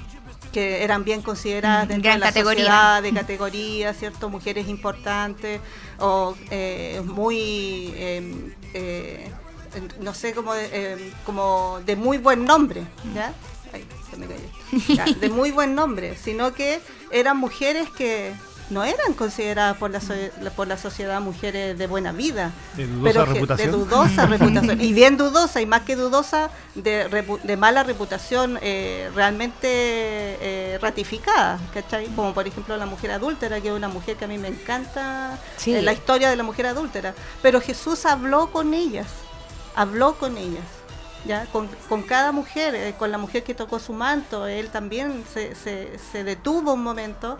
que 0.53 0.85
eran 0.85 1.05
bien 1.05 1.23
consideradas 1.23 1.89
dentro 1.89 2.13
de 2.13 2.19
la 2.19 2.27
categoría. 2.27 2.65
sociedad, 2.65 3.03
de 3.03 3.13
categoría, 3.21 3.95
¿cierto? 3.95 4.29
Mujeres 4.29 4.69
importantes 4.69 5.61
o 5.99 6.35
eh, 6.51 7.03
muy, 7.05 7.93
em, 7.97 8.53
eh, 8.75 9.31
no 10.01 10.15
sé, 10.15 10.33
como 10.35 10.55
de, 10.55 10.93
em, 10.93 11.11
como 11.25 11.81
de 11.87 11.97
muy 11.97 12.19
buen 12.19 12.45
nombre, 12.45 12.85
¿ya? 13.15 13.33
se 14.11 14.17
me 14.17 14.27
cayó. 14.27 15.15
de 15.21 15.29
muy 15.29 15.53
buen 15.53 15.75
nombre, 15.75 16.17
sino 16.17 16.53
que 16.53 16.81
eran 17.13 17.37
mujeres 17.37 17.89
que 17.91 18.33
no 18.71 18.85
eran 18.85 19.15
consideradas 19.15 19.77
por 19.77 19.91
la, 19.91 20.01
por 20.55 20.69
la 20.69 20.79
sociedad 20.79 21.21
mujeres 21.21 21.77
de 21.77 21.87
buena 21.87 22.13
vida. 22.13 22.53
De 22.77 22.87
dudosa 22.87 23.25
reputación. 23.25 23.71
De 23.71 23.77
dudosa 23.77 24.27
reputación. 24.27 24.81
Y 24.81 24.93
bien 24.93 25.17
dudosa, 25.17 25.61
y 25.61 25.67
más 25.67 25.83
que 25.83 25.97
dudosa, 25.97 26.51
de, 26.75 27.57
mala 27.59 27.83
reputación 27.83 28.59
eh, 28.63 29.11
realmente 29.15 29.69
eh, 29.69 30.79
ratificada, 30.81 31.59
¿cachai? 31.75 32.07
Como 32.09 32.33
por 32.33 32.47
ejemplo 32.47 32.77
la 32.77 32.87
mujer 32.87 33.11
adúltera, 33.11 33.61
que 33.61 33.69
es 33.69 33.75
una 33.75 33.89
mujer 33.89 34.17
que 34.17 34.25
a 34.25 34.29
mí 34.29 34.39
me 34.39 34.49
encanta, 34.49 35.39
eh, 35.67 35.83
la 35.83 35.93
historia 35.93 36.31
de 36.31 36.37
la 36.37 36.45
mujer 36.45 36.67
adúltera. 36.67 37.15
Pero 37.43 37.61
Jesús 37.61 38.07
habló 38.07 38.53
con 38.53 38.73
ellas, 38.73 39.09
habló 39.75 40.15
con 40.15 40.37
ellas. 40.37 40.65
¿Ya? 41.27 41.45
Con, 41.53 41.69
con 41.91 42.03
cada 42.03 42.33
mujer, 42.33 42.95
con 42.95 43.11
la 43.11 43.19
mujer 43.19 43.45
que 43.45 43.53
tocó 43.53 43.79
su 43.79 43.93
manto, 43.93 44.47
él 44.47 44.71
también 44.71 45.23
se, 45.31 45.55
se, 45.55 45.99
se 45.99 46.25
detuvo 46.25 46.73
un 46.73 46.83
momento 46.83 47.37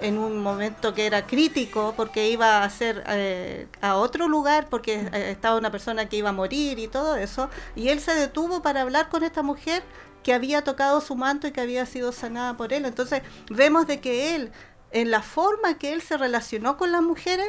en 0.00 0.18
un 0.18 0.38
momento 0.40 0.94
que 0.94 1.06
era 1.06 1.26
crítico 1.26 1.94
porque 1.96 2.28
iba 2.28 2.58
a 2.58 2.64
hacer 2.64 3.04
eh, 3.08 3.66
a 3.80 3.96
otro 3.96 4.28
lugar 4.28 4.68
porque 4.68 5.08
eh, 5.12 5.30
estaba 5.30 5.56
una 5.56 5.70
persona 5.70 6.08
que 6.08 6.16
iba 6.16 6.30
a 6.30 6.32
morir 6.32 6.78
y 6.78 6.88
todo 6.88 7.16
eso 7.16 7.48
y 7.76 7.88
él 7.88 8.00
se 8.00 8.14
detuvo 8.14 8.62
para 8.62 8.82
hablar 8.82 9.08
con 9.08 9.22
esta 9.22 9.42
mujer 9.42 9.82
que 10.22 10.32
había 10.32 10.62
tocado 10.62 11.00
su 11.00 11.16
manto 11.16 11.46
y 11.46 11.52
que 11.52 11.60
había 11.60 11.86
sido 11.86 12.12
sanada 12.12 12.56
por 12.56 12.72
él 12.72 12.84
entonces 12.84 13.22
vemos 13.50 13.86
de 13.86 14.00
que 14.00 14.34
él 14.34 14.52
en 14.90 15.10
la 15.10 15.22
forma 15.22 15.78
que 15.78 15.92
él 15.92 16.02
se 16.02 16.16
relacionó 16.16 16.76
con 16.76 16.92
las 16.92 17.02
mujeres 17.02 17.48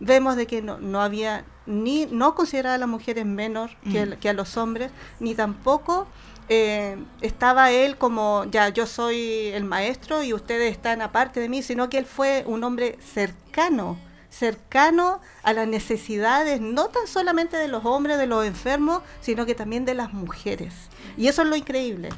vemos 0.00 0.36
de 0.36 0.46
que 0.46 0.62
no, 0.62 0.78
no 0.78 1.00
había 1.00 1.44
ni 1.66 2.06
no 2.06 2.34
consideraba 2.34 2.74
a 2.74 2.78
las 2.78 2.88
mujeres 2.88 3.26
menor 3.26 3.70
que, 3.92 4.06
mm. 4.06 4.12
que 4.20 4.28
a 4.28 4.32
los 4.32 4.56
hombres 4.56 4.90
ni 5.20 5.34
tampoco 5.34 6.06
eh, 6.48 6.96
estaba 7.20 7.70
él 7.70 7.96
como, 7.96 8.44
ya 8.50 8.68
yo 8.70 8.86
soy 8.86 9.48
el 9.48 9.64
maestro 9.64 10.22
y 10.22 10.32
ustedes 10.32 10.72
están 10.72 11.02
aparte 11.02 11.40
de 11.40 11.48
mí, 11.48 11.62
sino 11.62 11.88
que 11.90 11.98
él 11.98 12.06
fue 12.06 12.44
un 12.46 12.64
hombre 12.64 12.98
cercano, 13.00 13.98
cercano 14.30 15.20
a 15.42 15.52
las 15.52 15.68
necesidades, 15.68 16.60
no 16.60 16.86
tan 16.86 17.06
solamente 17.06 17.56
de 17.56 17.68
los 17.68 17.84
hombres, 17.84 18.18
de 18.18 18.26
los 18.26 18.46
enfermos, 18.46 19.02
sino 19.20 19.46
que 19.46 19.54
también 19.54 19.84
de 19.84 19.94
las 19.94 20.12
mujeres. 20.12 20.74
Y 21.16 21.28
eso 21.28 21.42
es 21.42 21.48
lo 21.48 21.56
increíble. 21.56 22.10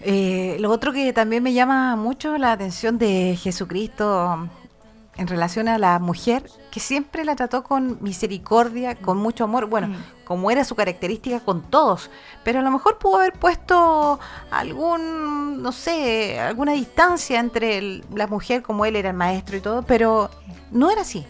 Eh, 0.00 0.56
lo 0.58 0.70
otro 0.70 0.92
que 0.92 1.12
también 1.12 1.44
me 1.44 1.52
llama 1.52 1.94
mucho 1.94 2.36
la 2.36 2.52
atención 2.52 2.98
de 2.98 3.38
Jesucristo 3.40 4.48
en 5.16 5.26
relación 5.26 5.68
a 5.68 5.78
la 5.78 5.98
mujer, 5.98 6.48
que 6.70 6.80
siempre 6.80 7.24
la 7.24 7.36
trató 7.36 7.62
con 7.62 7.98
misericordia, 8.00 8.94
con 8.94 9.18
mucho 9.18 9.44
amor, 9.44 9.66
bueno, 9.66 9.88
mm. 9.88 10.24
como 10.24 10.50
era 10.50 10.64
su 10.64 10.74
característica 10.74 11.40
con 11.40 11.62
todos, 11.62 12.10
pero 12.44 12.60
a 12.60 12.62
lo 12.62 12.70
mejor 12.70 12.98
pudo 12.98 13.16
haber 13.16 13.34
puesto 13.34 14.18
algún, 14.50 15.62
no 15.62 15.72
sé, 15.72 16.40
alguna 16.40 16.72
distancia 16.72 17.40
entre 17.40 18.02
la 18.14 18.26
mujer 18.26 18.62
como 18.62 18.86
él 18.86 18.96
era 18.96 19.10
el 19.10 19.16
maestro 19.16 19.56
y 19.56 19.60
todo, 19.60 19.82
pero 19.82 20.30
no 20.70 20.90
era 20.90 21.02
así. 21.02 21.26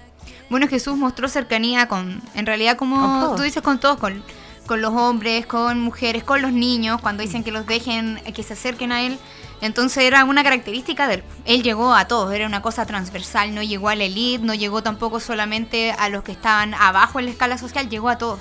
Bueno, 0.49 0.69
Jesús 0.69 0.97
mostró 0.97 1.29
cercanía 1.29 1.89
con, 1.89 2.23
en 2.35 2.47
realidad 2.47 2.77
como 2.77 3.35
tú 3.37 3.43
dices, 3.43 3.63
con 3.63 3.81
todos, 3.81 3.99
con, 3.99 4.23
con 4.67 4.81
los 4.81 4.93
hombres, 4.93 5.47
con 5.47 5.81
mujeres, 5.81 6.23
con 6.23 6.41
los 6.41 6.53
niños, 6.53 7.01
cuando 7.01 7.23
dicen 7.23 7.43
que 7.43 7.51
los 7.51 7.67
dejen, 7.67 8.21
que 8.33 8.43
se 8.45 8.53
acerquen 8.53 8.93
a 8.93 9.03
él 9.03 9.19
entonces 9.63 10.03
era 10.03 10.25
una 10.25 10.43
característica 10.43 11.07
de 11.07 11.15
él. 11.15 11.23
Él 11.47 11.63
llegó 11.63 11.95
a 11.95 12.07
todos, 12.07 12.35
era 12.35 12.47
una 12.47 12.61
cosa 12.63 12.85
transversal, 12.85 13.55
no 13.55 13.63
llegó 13.63 13.89
a 13.89 13.95
la 13.95 14.05
elite, 14.05 14.45
no 14.45 14.55
llegó 14.55 14.83
tampoco 14.83 15.21
solamente 15.21 15.93
a 15.93 16.09
los 16.09 16.25
que 16.25 16.33
estaban 16.33 16.75
abajo 16.75 17.21
en 17.21 17.27
la 17.27 17.31
escala 17.31 17.57
social, 17.57 17.89
llegó 17.89 18.09
a 18.09 18.19
todos. 18.19 18.41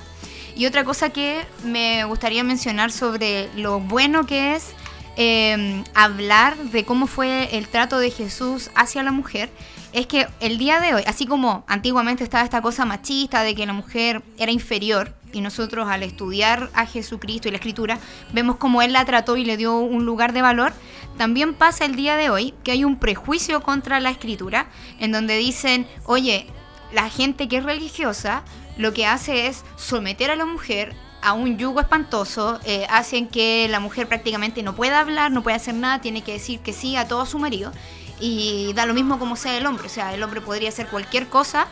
Y 0.56 0.66
otra 0.66 0.84
cosa 0.84 1.12
que 1.12 1.46
me 1.64 2.04
gustaría 2.06 2.44
mencionar 2.44 2.92
sobre 2.92 3.50
lo 3.56 3.80
bueno 3.80 4.26
que 4.26 4.56
es 4.56 4.74
eh, 5.16 5.84
hablar 5.94 6.58
de 6.58 6.86
cómo 6.86 7.06
fue 7.06 7.56
el 7.56 7.68
trato 7.68 8.00
de 8.00 8.10
Jesús 8.10 8.72
hacia 8.74 9.04
la 9.04 9.12
mujer, 9.12 9.52
es 9.94 10.08
que 10.08 10.28
el 10.40 10.58
día 10.58 10.80
de 10.80 10.96
hoy, 10.96 11.04
así 11.06 11.28
como 11.28 11.64
antiguamente 11.68 12.24
estaba 12.24 12.44
esta 12.44 12.62
cosa 12.62 12.86
machista 12.86 13.44
de 13.44 13.54
que 13.54 13.66
la 13.68 13.74
mujer 13.74 14.24
era 14.38 14.52
inferior, 14.52 15.14
y 15.34 15.42
nosotros 15.42 15.88
al 15.90 16.04
estudiar 16.04 16.70
a 16.74 16.86
Jesucristo 16.86 17.48
y 17.48 17.52
la 17.52 17.58
Escritura, 17.58 18.00
vemos 18.34 18.58
cómo 18.58 18.82
Él 18.82 18.94
la 18.94 19.06
trató 19.06 19.38
y 19.38 19.46
le 19.46 19.58
dio 19.58 19.78
un 19.78 20.06
lugar 20.06 20.34
de 20.34 20.42
valor, 20.42 20.74
también 21.18 21.54
pasa 21.54 21.86
el 21.86 21.96
día 21.96 22.16
de 22.16 22.30
hoy 22.30 22.54
que 22.64 22.72
hay 22.72 22.84
un 22.84 22.98
prejuicio 22.98 23.62
contra 23.62 24.00
la 24.00 24.10
Escritura, 24.10 24.68
en 25.00 25.12
donde 25.12 25.38
dicen, 25.38 25.88
oye, 26.06 26.48
la 26.94 27.10
gente 27.10 27.48
que 27.48 27.58
es 27.58 27.64
religiosa 27.64 28.44
lo 28.78 28.94
que 28.94 29.06
hace 29.06 29.48
es 29.48 29.64
someter 29.76 30.32
a 30.32 30.36
la 30.36 30.46
mujer 30.46 30.96
a 31.22 31.34
un 31.34 31.58
yugo 31.58 31.80
espantoso, 31.80 32.60
eh, 32.64 32.88
hacen 32.90 33.28
que 33.28 33.68
la 33.70 33.80
mujer 33.80 34.08
prácticamente 34.08 34.64
no 34.64 34.76
pueda 34.76 35.00
hablar, 35.00 35.32
no 35.32 35.44
puede 35.44 35.56
hacer 35.56 35.76
nada, 35.76 36.02
tiene 36.02 36.24
que 36.24 36.34
decir 36.34 36.60
que 36.60 36.74
sí 36.74 36.96
a 36.96 37.08
todo 37.08 37.26
su 37.26 37.38
marido, 37.38 37.72
y 38.20 38.74
da 38.74 38.86
lo 38.86 38.94
mismo 38.94 39.20
como 39.20 39.36
sea 39.36 39.58
el 39.58 39.66
hombre, 39.66 39.86
o 39.86 39.90
sea, 39.90 40.14
el 40.14 40.24
hombre 40.24 40.42
podría 40.42 40.70
hacer 40.70 40.88
cualquier 40.88 41.28
cosa 41.28 41.68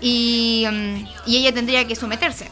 y, 0.00 0.66
mm, 0.70 1.06
y 1.26 1.36
ella 1.36 1.52
tendría 1.52 1.86
que 1.86 1.96
someterse. 1.96 2.50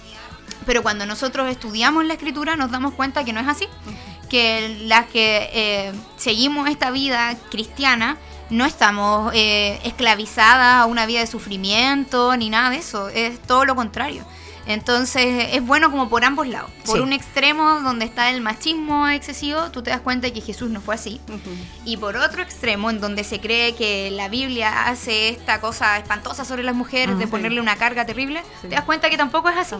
Pero 0.66 0.82
cuando 0.82 1.06
nosotros 1.06 1.48
estudiamos 1.48 2.04
la 2.04 2.14
escritura 2.14 2.56
nos 2.56 2.70
damos 2.70 2.94
cuenta 2.94 3.24
que 3.24 3.32
no 3.32 3.40
es 3.40 3.48
así, 3.48 3.68
que 4.28 4.76
las 4.82 5.06
que 5.06 5.50
eh, 5.52 5.92
seguimos 6.16 6.68
esta 6.68 6.90
vida 6.90 7.36
cristiana 7.50 8.18
no 8.50 8.64
estamos 8.64 9.32
eh, 9.34 9.80
esclavizadas 9.84 10.82
a 10.82 10.86
una 10.86 11.06
vida 11.06 11.20
de 11.20 11.26
sufrimiento 11.26 12.36
ni 12.36 12.50
nada 12.50 12.70
de 12.70 12.76
eso, 12.76 13.08
es 13.08 13.40
todo 13.42 13.64
lo 13.64 13.74
contrario. 13.74 14.24
Entonces 14.66 15.50
es 15.52 15.64
bueno 15.64 15.90
como 15.92 16.08
por 16.08 16.24
ambos 16.24 16.48
lados. 16.48 16.70
Por 16.84 17.00
un 17.00 17.12
extremo 17.12 17.80
donde 17.82 18.04
está 18.04 18.30
el 18.30 18.40
machismo 18.40 19.08
excesivo, 19.08 19.70
tú 19.70 19.82
te 19.82 19.90
das 19.90 20.00
cuenta 20.00 20.26
de 20.26 20.32
que 20.32 20.40
Jesús 20.40 20.70
no 20.70 20.80
fue 20.80 20.96
así. 20.96 21.20
Y 21.84 21.96
por 21.96 22.16
otro 22.16 22.42
extremo, 22.42 22.90
en 22.90 23.00
donde 23.00 23.22
se 23.22 23.40
cree 23.40 23.76
que 23.76 24.10
la 24.10 24.28
Biblia 24.28 24.88
hace 24.88 25.28
esta 25.28 25.60
cosa 25.60 25.98
espantosa 25.98 26.44
sobre 26.44 26.64
las 26.64 26.74
mujeres, 26.74 27.16
de 27.16 27.28
ponerle 27.28 27.60
una 27.60 27.76
carga 27.76 28.04
terrible, 28.06 28.42
te 28.62 28.68
das 28.68 28.82
cuenta 28.82 29.08
que 29.08 29.16
tampoco 29.16 29.48
es 29.48 29.56
así. 29.56 29.76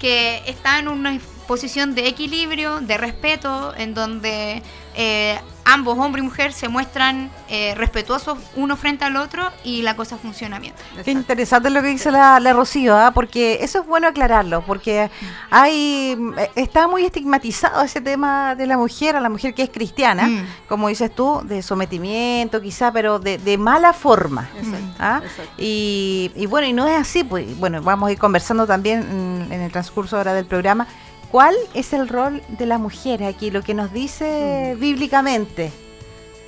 Que 0.00 0.42
está 0.46 0.78
en 0.78 0.86
una 0.86 1.12
posición 1.48 1.94
de 1.94 2.06
equilibrio, 2.06 2.80
de 2.80 2.98
respeto, 2.98 3.74
en 3.74 3.94
donde 3.94 4.62
eh, 4.94 5.40
ambos, 5.64 5.98
hombre 5.98 6.20
y 6.20 6.24
mujer, 6.24 6.52
se 6.52 6.68
muestran 6.68 7.30
eh, 7.48 7.74
respetuosos 7.74 8.38
uno 8.54 8.76
frente 8.76 9.04
al 9.04 9.16
otro 9.16 9.50
y 9.64 9.82
la 9.82 9.96
cosa 9.96 10.18
funciona 10.18 10.58
bien. 10.58 10.74
Qué 11.04 11.10
interesante 11.10 11.70
lo 11.70 11.80
que 11.80 11.88
dice 11.88 12.10
la, 12.10 12.38
Rocío, 12.52 12.96
¿ah? 12.96 13.12
porque 13.12 13.58
eso 13.62 13.80
es 13.80 13.86
bueno 13.86 14.08
aclararlo, 14.08 14.62
porque 14.62 15.10
hay 15.50 16.18
eh, 16.36 16.50
está 16.54 16.86
muy 16.86 17.04
estigmatizado 17.04 17.82
ese 17.82 18.02
tema 18.02 18.54
de 18.54 18.66
la 18.66 18.76
mujer, 18.76 19.16
a 19.16 19.20
la 19.20 19.30
mujer 19.30 19.54
que 19.54 19.62
es 19.62 19.70
cristiana, 19.70 20.26
mm. 20.28 20.46
como 20.68 20.88
dices 20.88 21.14
tú, 21.14 21.40
de 21.44 21.62
sometimiento 21.62 22.60
quizá, 22.60 22.92
pero 22.92 23.18
de, 23.18 23.58
mala 23.58 23.94
forma. 23.94 24.50
¿ah? 24.98 25.22
Y, 25.56 26.30
bueno, 26.48 26.66
y 26.66 26.74
no 26.74 26.86
es 26.86 26.98
así, 26.98 27.24
pues 27.24 27.58
bueno, 27.58 27.80
vamos 27.82 28.08
a 28.08 28.12
ir 28.12 28.18
conversando 28.18 28.66
también 28.66 29.00
en, 29.00 29.52
en 29.52 29.60
el 29.62 29.72
transcurso 29.72 30.18
ahora 30.18 30.34
del 30.34 30.44
programa 30.44 30.86
¿Cuál 31.30 31.54
es 31.74 31.92
el 31.92 32.08
rol 32.08 32.42
de 32.48 32.66
la 32.66 32.78
mujer 32.78 33.22
aquí, 33.22 33.50
lo 33.50 33.62
que 33.62 33.74
nos 33.74 33.92
dice 33.92 34.74
mm. 34.74 34.80
bíblicamente? 34.80 35.70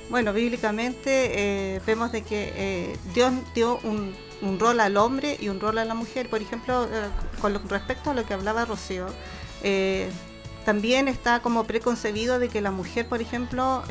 Bueno, 0.09 0.33
bíblicamente 0.33 1.75
eh, 1.75 1.81
vemos 1.85 2.11
de 2.11 2.23
que 2.23 2.51
eh, 2.55 2.97
Dios 3.13 3.31
dio 3.55 3.79
un, 3.83 4.13
rol 4.59 4.81
al 4.81 4.97
hombre 4.97 5.37
y 5.39 5.47
un 5.47 5.61
rol 5.61 5.77
a 5.77 5.85
la 5.85 5.93
mujer. 5.93 6.29
Por 6.29 6.41
ejemplo, 6.41 6.83
eh, 6.83 7.07
con 7.39 7.53
respecto 7.69 8.09
a 8.09 8.13
lo 8.13 8.25
que 8.25 8.33
hablaba 8.33 8.65
Rocío, 8.65 9.05
también 10.65 11.07
está 11.07 11.39
como 11.39 11.63
preconcebido 11.63 12.39
de 12.39 12.49
que 12.49 12.59
la 12.59 12.71
mujer, 12.71 13.07
por 13.07 13.21
ejemplo, 13.21 13.83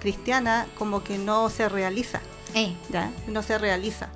cristiana, 0.00 0.66
como 0.78 1.04
que 1.04 1.18
no 1.18 1.50
se 1.50 1.68
realiza. 1.68 2.20
¿ya? 2.88 3.10
No 3.26 3.42
se 3.42 3.58
realiza. 3.58 4.08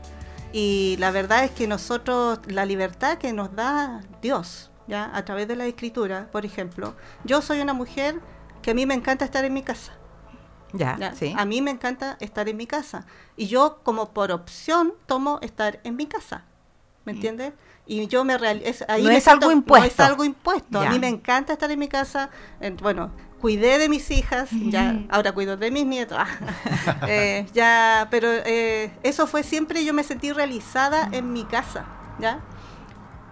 Y 0.53 0.97
la 0.99 1.11
verdad 1.11 1.45
es 1.45 1.51
que 1.51 1.67
nosotros, 1.67 2.39
la 2.47 2.65
libertad 2.65 3.19
que 3.19 3.33
nos 3.33 3.55
da 3.55 4.03
Dios, 4.23 4.72
¿ya? 4.87 5.11
a 5.15 5.25
través 5.25 5.49
de 5.49 5.57
la 5.57 5.67
escritura, 5.67 6.29
por 6.33 6.45
ejemplo, 6.45 6.95
yo 7.25 7.43
soy 7.43 7.61
una 7.61 7.73
mujer 7.73 8.21
que 8.63 8.73
a 8.73 8.75
mí 8.75 8.87
me 8.87 8.95
encanta 8.95 9.25
estar 9.25 9.45
en 9.45 9.53
mi 9.53 9.63
casa. 9.63 9.93
Ya, 10.73 11.13
Sí. 11.15 11.35
A 11.37 11.45
mí 11.45 11.61
me 11.61 11.71
encanta 11.71 12.17
estar 12.21 12.49
en 12.49 12.57
mi 12.57 12.67
casa. 12.67 13.05
Y 13.37 13.47
yo 13.47 13.81
como 13.83 14.15
por 14.15 14.33
opción 14.33 14.95
tomo 15.07 15.39
estar 15.43 15.81
en 15.85 15.97
mi 15.97 16.07
casa. 16.07 16.45
¿me 17.05 17.13
entiendes? 17.13 17.53
Y 17.87 18.07
yo 18.07 18.25
me 18.25 18.39
realizo... 18.39 18.85
No 18.89 19.11
es 19.11 19.27
algo 19.29 19.51
impuesto. 19.51 19.87
No 19.87 19.93
es 19.93 20.01
algo 20.01 20.25
impuesto. 20.25 20.81
A 20.81 20.91
mí 20.91 20.99
me 20.99 21.09
encanta 21.09 21.53
estar 21.53 21.71
en 21.71 21.79
mi 21.79 21.89
casa. 21.89 22.31
bueno, 22.81 23.11
cuidé 23.41 23.79
de 23.79 23.89
mis 23.89 24.11
hijas, 24.11 24.51
ya 24.53 25.01
ahora 25.11 25.33
cuido 25.33 25.57
de 25.57 25.71
mis 25.71 25.85
nietos. 25.85 26.19
eh, 27.09 27.47
ya, 27.53 28.07
pero 28.11 28.29
eh, 28.31 28.93
eso 29.03 29.27
fue 29.27 29.43
siempre, 29.43 29.85
yo 29.85 29.93
me 29.93 30.05
sentí 30.05 30.33
realizada 30.33 31.09
en 31.11 31.33
mi 31.33 31.45
casa, 31.45 31.85
¿ya? 32.21 32.39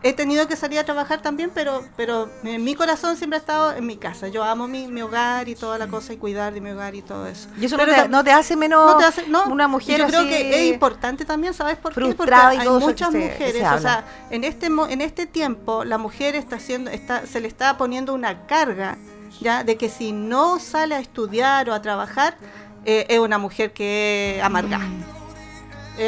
He 0.03 0.13
tenido 0.13 0.49
que 0.49 0.57
salir 0.57 0.79
a 0.79 0.85
trabajar 0.85 1.21
también, 1.23 1.51
pero, 1.55 1.85
pero 1.97 2.29
mi 2.43 2.75
corazón 2.75 3.17
siempre 3.17 3.37
ha 3.37 3.41
estado 3.41 3.73
en 3.75 3.87
mi 3.87 3.97
casa. 3.97 4.29
Yo 4.29 4.43
amo 4.43 4.67
mi, 4.67 4.87
mi 4.89 5.03
hogar 5.03 5.49
y 5.49 5.55
toda 5.55 5.79
la 5.79 5.89
cosa 5.89 6.13
y 6.13 6.17
cuidar 6.17 6.55
de 6.55 6.61
mi 6.61 6.71
hogar 6.71 6.95
y 6.95 7.03
todo 7.03 7.27
eso. 7.27 7.49
Y 7.61 7.67
eso 7.67 7.77
no, 7.77 8.25
te, 8.25 8.33
hace 8.33 8.57
menos 8.57 8.97
una 9.47 9.69
mujer 9.69 9.99
Yo 9.99 10.07
creo 10.07 10.25
que 10.25 10.63
es 10.63 10.73
importante 10.73 11.25
también, 11.25 11.55
¿sabes 11.55 11.77
por 11.77 11.95
qué? 11.95 12.15
Porque 12.15 12.35
hay 12.35 12.69
muchas 12.69 13.13
mujeres, 13.13 13.65
o 13.75 13.79
sea, 13.79 14.05
en 14.31 14.45
este 14.45 14.67
en 14.67 15.01
este 15.01 15.27
tiempo 15.27 15.85
la 15.85 15.99
mujer 15.99 16.37
está 16.37 16.57
haciendo 16.57 16.91
está 16.91 17.27
se 17.27 17.41
le 17.41 17.49
está 17.49 17.77
poniendo 17.77 18.15
una 18.15 18.47
carga 18.47 18.97
ya 19.41 19.65
de 19.65 19.77
que 19.77 19.89
si 19.89 20.13
no 20.13 20.59
sale 20.59 20.95
a 20.95 21.01
estudiar 21.01 21.69
o 21.69 21.75
a 21.75 21.83
trabajar 21.83 22.37
eh, 22.85 23.07
es 23.09 23.19
una 23.19 23.39
mujer 23.39 23.73
que 23.73 24.37
es 24.39 24.45
amargada. 24.45 24.85
Mm 24.85 25.21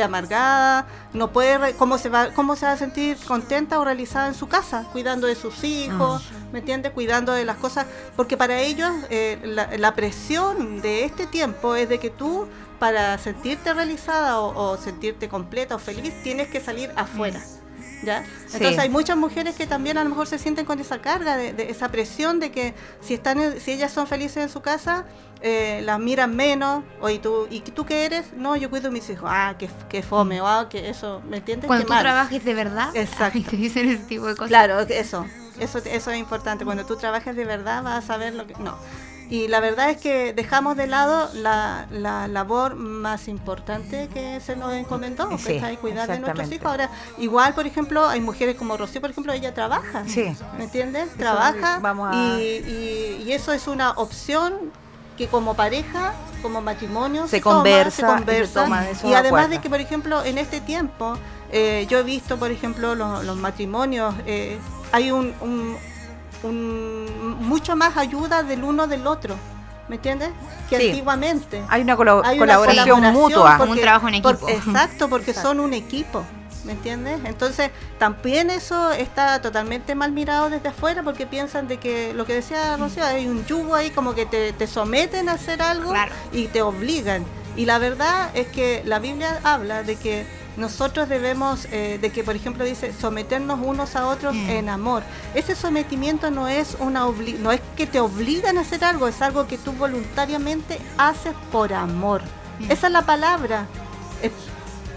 amargada, 0.01 0.87
no 1.15 1.33
puede, 1.33 1.75
¿cómo 1.75 1.99
se, 1.99 2.09
va, 2.09 2.31
¿cómo 2.31 2.57
se 2.57 2.67
va 2.67 2.73
a 2.73 2.77
sentir 2.77 3.19
contenta 3.27 3.79
o 3.79 3.85
realizada 3.85 4.29
en 4.29 4.35
su 4.35 4.49
casa? 4.49 4.87
Cuidando 4.93 5.27
de 5.27 5.35
sus 5.35 5.63
hijos, 5.65 6.23
ah. 6.25 6.49
¿me 6.53 6.61
entiendes? 6.61 6.93
Cuidando 6.93 7.33
de 7.33 7.45
las 7.45 7.57
cosas, 7.57 7.87
porque 8.17 8.37
para 8.37 8.61
ellos 8.61 8.91
eh, 9.11 9.39
la, 9.45 9.95
presión 9.95 10.81
de 10.81 11.05
este 11.05 11.27
tiempo 11.27 11.75
es 11.75 11.89
de 11.89 11.99
que 11.99 12.11
tú, 12.11 12.49
para 12.79 13.19
sentirte 13.19 13.75
realizada 13.75 14.41
o, 14.41 14.77
sentirte 14.79 15.29
completa 15.29 15.77
o 15.77 15.79
feliz, 15.79 16.15
tienes 16.23 16.49
que 16.49 16.61
salir 16.61 16.91
afuera. 16.97 17.41
¿Ya? 18.03 18.25
Entonces 18.53 18.79
hay 18.79 18.89
muchas 18.89 19.17
mujeres 19.17 19.55
que 19.55 19.67
también 19.67 19.97
a 19.99 20.05
lo 20.05 20.11
mejor 20.11 20.27
se 20.27 20.39
sienten 20.39 20.67
con 20.67 20.79
esa 20.81 21.01
carga, 21.01 21.37
de, 21.37 21.71
esa 21.71 21.89
presión 21.91 22.41
de 22.41 22.51
que 22.51 22.75
si 23.01 23.15
están, 23.15 23.61
si 23.61 23.73
ellas 23.73 23.93
son 23.93 24.07
felices 24.07 24.39
en 24.39 24.49
su 24.49 24.61
casa, 24.61 25.05
eh, 25.41 25.81
las 25.85 25.99
miran 25.99 26.37
menos, 26.37 26.85
o 27.01 27.11
y 27.11 27.19
tú, 27.19 27.47
¿y 27.51 27.61
tú 27.61 27.85
qué 27.85 28.05
eres? 28.05 28.33
No, 28.37 28.57
yo 28.57 28.71
cuido 28.71 28.89
a 28.89 28.91
mis 28.93 29.09
hijos. 29.11 29.29
Ah, 29.33 29.57
que, 29.59 30.03
fome, 30.03 30.41
o 30.41 30.47
ah, 30.47 30.69
que 30.69 30.89
eso, 30.89 31.23
¿me 31.29 31.39
entiendes? 31.39 31.67
Cuando 31.67 31.87
tú 31.87 31.93
trabajes 31.93 32.45
de 32.45 32.55
verdad, 32.55 32.95
Exacto. 32.95 33.41
te 33.51 33.57
dicen 33.57 33.89
ese 33.89 34.05
tipo 34.05 34.27
de 34.27 34.35
cosas. 34.35 34.49
Claro, 34.49 34.81
eso, 34.81 35.27
eso, 35.59 35.79
eso 35.79 36.11
es 36.11 36.19
importante. 36.19 36.65
Cuando 36.65 36.87
tú 36.87 36.97
trabajes 36.97 37.35
de 37.35 37.45
verdad 37.45 37.83
vas 37.83 38.05
a 38.05 38.07
saber 38.07 38.35
lo 38.35 38.47
que... 38.47 38.55
No. 38.55 38.77
Y 39.33 39.49
la 39.49 39.61
verdad 39.61 39.89
es 39.89 39.97
que 39.97 40.35
dejamos 40.35 40.77
de 40.77 40.87
lado 40.87 41.31
la, 41.33 41.87
la 41.91 42.29
labor 42.29 42.75
más 42.75 43.29
importante 43.29 44.11
que 44.13 44.39
se 44.41 44.57
nos 44.57 44.75
encomendó, 44.75 45.27
que 45.39 45.57
es 45.57 45.79
cuidar 45.79 46.07
de 46.07 46.19
nuestros 46.19 46.53
hijos. 46.53 46.67
Ahora, 46.67 46.91
igual, 47.17 47.55
por 47.55 47.67
ejemplo, 47.67 48.07
hay 48.07 48.21
mujeres 48.21 48.57
como 48.57 48.77
Rocío, 48.77 49.01
por 49.01 49.09
ejemplo, 49.09 49.33
ella 49.33 49.55
trabaja. 49.55 50.05
Sí. 50.07 50.37
¿Me 50.59 50.65
entiendes? 50.65 51.09
Trabaja. 51.17 51.79
Vamos 51.79 52.15
y, 52.15 53.23
y, 53.25 53.33
eso 53.33 53.55
es 53.55 53.69
una 53.69 53.93
opción 53.93 54.53
que 55.17 55.29
como 55.29 55.55
pareja, 55.55 56.13
como 56.43 56.61
matrimonio, 56.61 57.27
se, 57.27 57.41
conversa, 57.41 58.23
y, 59.03 59.15
además 59.15 59.49
de 59.49 59.63
que, 59.63 59.71
por 59.71 59.81
ejemplo, 59.81 60.23
en 60.23 60.37
este 60.37 60.61
tiempo, 60.61 61.17
eh, 61.51 61.87
yo 61.89 62.01
he 62.01 62.03
visto, 62.03 62.37
por 62.37 62.51
ejemplo, 62.51 62.95
los, 62.95 63.37
matrimonios, 63.39 64.15
eh, 64.27 64.59
hay 64.93 65.11
un, 65.11 65.33
un, 65.41 65.79
mucho 66.51 67.77
más 67.77 67.97
ayuda 67.97 68.43
del 68.43 68.65
uno 68.65 68.87
del 68.87 69.07
otro. 69.07 69.37
¿Me 69.89 69.97
entiendes? 69.97 70.31
Que 70.71 70.77
antiguamente. 70.77 71.63
Hay 71.69 71.83
una, 71.83 71.97
colaboración, 71.97 73.03
mutua, 73.13 73.61
un 73.63 73.79
trabajo 73.79 74.09
en 74.09 74.15
equipo. 74.15 74.49
exacto, 74.49 75.09
porque 75.09 75.35
son 75.35 75.61
un 75.61 75.75
equipo. 75.75 76.25
¿me 76.65 76.73
entiendes? 76.73 77.21
Entonces, 77.25 77.71
también 77.99 78.51
eso 78.51 78.93
está 78.93 79.41
totalmente 79.41 79.95
mal 79.95 80.13
mirado 80.13 80.51
desde 80.51 80.69
afuera 80.69 81.03
porque 81.03 81.27
piensan 81.27 81.69
de 81.69 81.79
que 81.79 82.15
lo 82.15 82.25
que 82.25 82.35
decía 82.35 82.77
Rocío, 82.77 83.05
hay 83.05 83.27
un 83.27 83.45
yugo 83.47 83.75
ahí 83.75 83.91
como 83.91 84.15
que 84.15 84.27
te, 84.27 84.67
someten 84.67 85.29
a 85.29 85.33
hacer 85.33 85.63
algo 85.63 85.93
y 86.33 86.47
te 86.47 86.63
obligan. 86.63 87.25
Y 87.57 87.67
la 87.67 87.79
verdad 87.79 88.31
es 88.35 88.49
que 88.49 88.83
la 88.87 88.99
Biblia 88.99 89.41
habla 89.43 89.83
de 89.83 89.97
que 89.97 90.27
nosotros 90.57 91.09
debemos, 91.09 91.67
eh, 91.71 91.99
de 92.01 92.11
que 92.11 92.25
por 92.25 92.37
ejemplo 92.37 92.65
dice, 92.65 92.93
someternos 92.93 93.61
unos 93.63 93.97
a 93.97 94.07
otros 94.09 94.35
mm. 94.35 94.51
en 94.51 94.69
amor. 94.69 95.03
Ese 95.35 95.55
sometimiento 95.55 96.31
no 96.31 96.49
es, 96.49 96.77
una 96.79 97.07
no 97.41 97.53
es 97.53 97.61
que 97.77 97.87
te 97.87 98.01
obligan 98.01 98.59
a 98.59 98.63
hacer 98.63 98.85
algo, 98.85 99.09
es 99.09 99.23
algo 99.23 99.47
que 99.47 99.59
tú 99.59 99.73
voluntariamente 99.73 100.79
haces 100.99 101.35
por 101.51 101.73
amor. 101.73 102.23
Mm. 102.59 102.71
Esa 102.71 102.87
es 102.87 102.93
la 102.93 103.03
palabra 103.03 103.67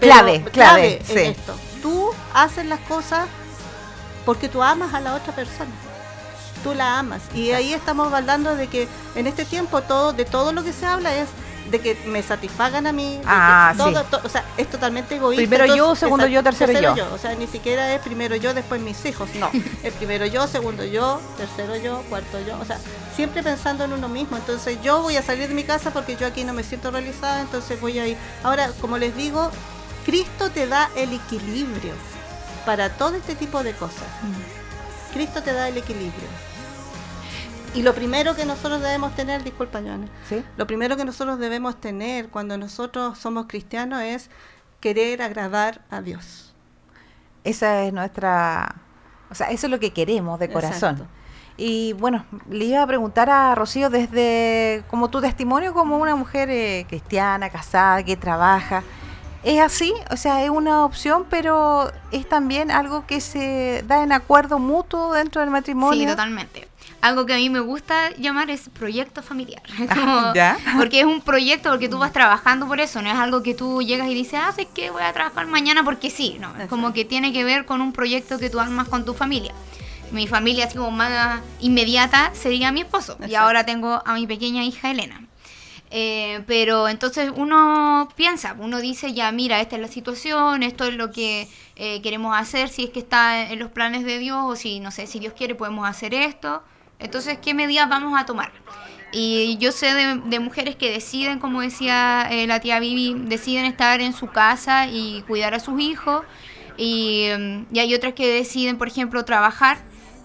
clave, 0.00 0.44
clave, 0.52 1.02
en 1.08 1.18
esto. 1.18 1.54
Tú 1.82 2.10
haces 2.34 2.66
las 2.66 2.80
cosas 2.80 3.26
porque 4.24 4.48
tú 4.48 4.62
amas 4.62 4.94
a 4.94 5.00
la 5.00 5.14
otra 5.14 5.34
persona. 5.34 5.70
Tú 6.62 6.74
la 6.74 6.98
amas. 6.98 7.22
Y 7.34 7.52
ahí 7.52 7.72
estamos 7.72 8.12
hablando 8.12 8.56
de 8.56 8.66
que 8.66 8.88
en 9.14 9.26
este 9.26 9.44
tiempo 9.44 9.82
todo, 9.82 10.12
de 10.12 10.24
todo 10.24 10.52
lo 10.52 10.64
que 10.64 10.72
se 10.72 10.84
habla 10.84 11.14
es 11.14 11.28
de 11.70 11.80
que 11.80 11.94
me 12.06 12.22
satisfagan 12.22 12.86
a 12.86 12.92
mí. 12.92 13.20
Ah, 13.24 13.74
o 14.22 14.28
sea, 14.28 14.44
es 14.56 14.70
totalmente 14.70 15.16
egoísta. 15.16 15.48
Primero 15.48 15.74
yo, 15.74 15.94
segundo 15.94 16.26
yo, 16.26 16.42
tercero, 16.42 16.94
yo. 16.94 17.12
O 17.12 17.18
sea, 17.18 17.34
ni 17.34 17.46
siquiera 17.46 17.94
es 17.94 18.00
primero 18.00 18.36
yo, 18.36 18.54
después 18.54 18.80
mis 18.80 19.04
hijos. 19.04 19.28
No, 19.34 19.50
es 19.82 19.92
primero 19.94 20.26
yo, 20.26 20.46
segundo 20.46 20.84
yo, 20.84 21.20
tercero 21.36 21.76
yo, 21.76 22.02
cuarto 22.08 22.38
yo. 22.46 22.58
O 22.60 22.64
sea, 22.64 22.78
siempre 23.14 23.42
pensando 23.42 23.84
en 23.84 23.92
uno 23.92 24.08
mismo. 24.08 24.36
Entonces 24.36 24.78
yo 24.82 25.02
voy 25.02 25.16
a 25.16 25.22
salir 25.22 25.48
de 25.48 25.54
mi 25.54 25.64
casa 25.64 25.90
porque 25.90 26.16
yo 26.16 26.26
aquí 26.26 26.44
no 26.44 26.52
me 26.52 26.62
siento 26.62 26.90
realizada, 26.90 27.40
entonces 27.40 27.80
voy 27.80 27.98
a 27.98 28.06
ir. 28.06 28.16
Ahora, 28.42 28.70
como 28.80 28.98
les 28.98 29.16
digo, 29.16 29.50
Cristo 30.04 30.50
te 30.50 30.66
da 30.66 30.90
el 30.96 31.12
equilibrio 31.12 31.94
para 32.64 32.90
todo 32.90 33.16
este 33.16 33.34
tipo 33.34 33.62
de 33.62 33.72
cosas. 33.72 34.08
Mm. 34.22 35.14
Cristo 35.14 35.42
te 35.42 35.52
da 35.52 35.68
el 35.68 35.78
equilibrio. 35.78 36.28
Y 37.74 37.82
lo 37.82 37.94
primero 37.94 38.34
que 38.34 38.44
nosotros 38.44 38.80
debemos 38.80 39.14
tener, 39.14 39.44
disculpa 39.44 39.80
Joana, 39.80 40.08
lo 40.56 40.66
primero 40.66 40.96
que 40.96 41.04
nosotros 41.04 41.38
debemos 41.38 41.80
tener 41.80 42.28
cuando 42.28 42.56
nosotros 42.56 43.18
somos 43.18 43.46
cristianos 43.46 44.02
es 44.02 44.30
querer 44.80 45.22
agradar 45.22 45.82
a 45.90 46.00
Dios. 46.00 46.54
Esa 47.44 47.84
es 47.84 47.92
nuestra, 47.92 48.76
o 49.30 49.34
sea, 49.34 49.50
eso 49.50 49.66
es 49.66 49.70
lo 49.70 49.78
que 49.78 49.92
queremos 49.92 50.38
de 50.38 50.48
corazón. 50.48 51.06
Y 51.58 51.94
bueno, 51.94 52.26
le 52.50 52.66
iba 52.66 52.82
a 52.82 52.86
preguntar 52.86 53.30
a 53.30 53.54
Rocío 53.54 53.88
desde 53.88 54.82
como 54.88 55.08
tu 55.08 55.20
testimonio 55.20 55.72
como 55.72 55.96
una 55.96 56.14
mujer 56.14 56.50
eh, 56.50 56.84
cristiana, 56.88 57.48
casada, 57.50 58.02
que 58.02 58.16
trabaja 58.16 58.82
es 59.46 59.60
así, 59.60 59.94
o 60.10 60.16
sea, 60.16 60.42
es 60.42 60.50
una 60.50 60.84
opción, 60.84 61.24
pero 61.30 61.92
es 62.10 62.28
también 62.28 62.72
algo 62.72 63.06
que 63.06 63.20
se 63.20 63.84
da 63.86 64.02
en 64.02 64.10
acuerdo 64.10 64.58
mutuo 64.58 65.12
dentro 65.12 65.40
del 65.40 65.50
matrimonio. 65.50 66.00
Sí, 66.00 66.06
totalmente. 66.06 66.68
Algo 67.06 67.24
que 67.24 67.34
a 67.34 67.36
mí 67.36 67.48
me 67.50 67.60
gusta 67.60 68.10
llamar 68.16 68.50
es 68.50 68.68
proyecto 68.68 69.22
familiar. 69.22 69.62
¿Ya? 70.34 70.58
Porque 70.76 70.98
es 70.98 71.06
un 71.06 71.20
proyecto, 71.20 71.70
porque 71.70 71.88
tú 71.88 71.98
vas 71.98 72.12
trabajando 72.12 72.66
por 72.66 72.80
eso, 72.80 73.00
no 73.00 73.08
es 73.08 73.16
algo 73.16 73.44
que 73.44 73.54
tú 73.54 73.80
llegas 73.80 74.08
y 74.08 74.14
dices, 74.14 74.40
ah, 74.42 74.50
sé 74.50 74.66
que 74.66 74.90
voy 74.90 75.04
a 75.04 75.12
trabajar 75.12 75.46
mañana 75.46 75.84
porque 75.84 76.10
sí, 76.10 76.36
no, 76.40 76.56
es 76.60 76.68
como 76.68 76.92
que 76.92 77.04
tiene 77.04 77.32
que 77.32 77.44
ver 77.44 77.64
con 77.64 77.80
un 77.80 77.92
proyecto 77.92 78.40
que 78.40 78.50
tú 78.50 78.58
armas 78.58 78.88
con 78.88 79.04
tu 79.04 79.14
familia. 79.14 79.54
Mi 80.10 80.26
familia, 80.26 80.64
así 80.64 80.76
como 80.76 80.90
más 80.90 81.42
inmediata, 81.60 82.32
sería 82.34 82.72
mi 82.72 82.80
esposo. 82.80 83.16
Y 83.28 83.36
ahora 83.36 83.64
tengo 83.64 84.02
a 84.04 84.14
mi 84.14 84.26
pequeña 84.26 84.64
hija 84.64 84.90
Elena. 84.90 85.20
Eh, 85.92 86.42
pero 86.48 86.88
entonces 86.88 87.30
uno 87.36 88.08
piensa, 88.16 88.56
uno 88.58 88.80
dice 88.80 89.14
ya, 89.14 89.30
mira, 89.30 89.60
esta 89.60 89.76
es 89.76 89.82
la 89.82 89.86
situación, 89.88 90.64
esto 90.64 90.86
es 90.86 90.94
lo 90.94 91.12
que 91.12 91.46
eh, 91.76 92.02
queremos 92.02 92.36
hacer, 92.36 92.68
si 92.68 92.84
es 92.84 92.90
que 92.90 92.98
está 92.98 93.52
en 93.52 93.60
los 93.60 93.70
planes 93.70 94.04
de 94.04 94.18
Dios 94.18 94.40
o 94.44 94.56
si, 94.56 94.80
no 94.80 94.90
sé, 94.90 95.06
si 95.06 95.20
Dios 95.20 95.34
quiere 95.34 95.54
podemos 95.54 95.88
hacer 95.88 96.12
esto. 96.12 96.64
Entonces, 96.98 97.38
¿qué 97.42 97.54
medidas 97.54 97.88
vamos 97.88 98.18
a 98.18 98.26
tomar? 98.26 98.52
Y 99.12 99.56
yo 99.58 99.72
sé 99.72 99.94
de, 99.94 100.40
mujeres 100.40 100.76
que 100.76 100.90
deciden, 100.90 101.38
como 101.38 101.60
decía 101.60 102.28
eh, 102.30 102.46
la 102.46 102.60
tía 102.60 102.80
Vivi, 102.80 103.14
deciden 103.26 103.64
estar 103.64 104.00
en 104.00 104.12
su 104.12 104.26
casa 104.26 104.88
y 104.88 105.22
cuidar 105.26 105.54
a 105.54 105.60
sus 105.60 105.80
hijos. 105.80 106.22
Y, 106.76 107.28
mm, 107.38 107.74
y 107.74 107.78
hay 107.78 107.94
otras 107.94 108.14
que 108.14 108.26
deciden, 108.26 108.78
por 108.78 108.88
ejemplo, 108.88 109.24
trabajar 109.24 109.78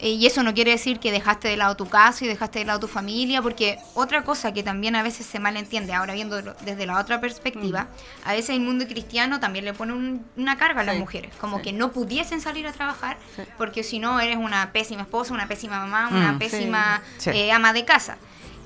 y 0.10 0.26
eso 0.26 0.42
no 0.42 0.54
quiere 0.54 0.72
decir 0.72 1.00
que 1.00 1.12
dejaste 1.12 1.48
de 1.48 1.58
lado 1.58 1.76
tu 1.76 1.88
casa 1.88 2.26
y 2.26 2.28
dejaste 2.28 2.60
de 2.60 2.66
lado 2.66 2.80
tu 2.80 2.88
familia, 2.88 3.42
porque 3.42 3.78
otra 3.94 4.24
cosa 4.24 4.52
que 4.52 4.64
también 4.64 4.96
a 4.96 5.04
veces 5.04 5.26
se 5.26 5.40
malentiende, 5.40 5.94
ahora 5.94 6.14
viendo 6.14 6.42
desde 6.42 6.86
la 6.86 7.00
otra 7.00 7.22
perspectiva, 7.22 7.84
mm. 7.84 8.28
a 8.30 8.34
veces 8.34 8.50
el 8.52 8.62
mundo 8.62 8.88
cristiano 8.88 9.40
también 9.40 9.66
le 9.66 9.74
pone 9.74 10.22
una 10.36 10.58
carga 10.58 10.82
a 10.82 10.84
las 10.84 10.98
mujeres, 10.98 11.32
como 11.40 11.62
que 11.62 11.72
no 11.72 11.92
pudiesen 11.92 12.42
salir 12.42 12.66
a 12.66 12.72
trabajar, 12.72 13.18
porque 13.58 13.84
si 13.84 14.00
no 14.00 14.20
eres 14.20 14.38
una 14.38 14.72
pésima 14.72 15.04
esposa, 15.04 15.34
una 15.34 15.48
pésima 15.48 15.80
mamá, 15.80 16.10
una 16.12 16.34
mm. 16.34 16.40
pésima 16.40 17.02
eh, 17.28 17.52
ama 17.52 17.74
de 17.74 17.86
casa. 17.86 18.18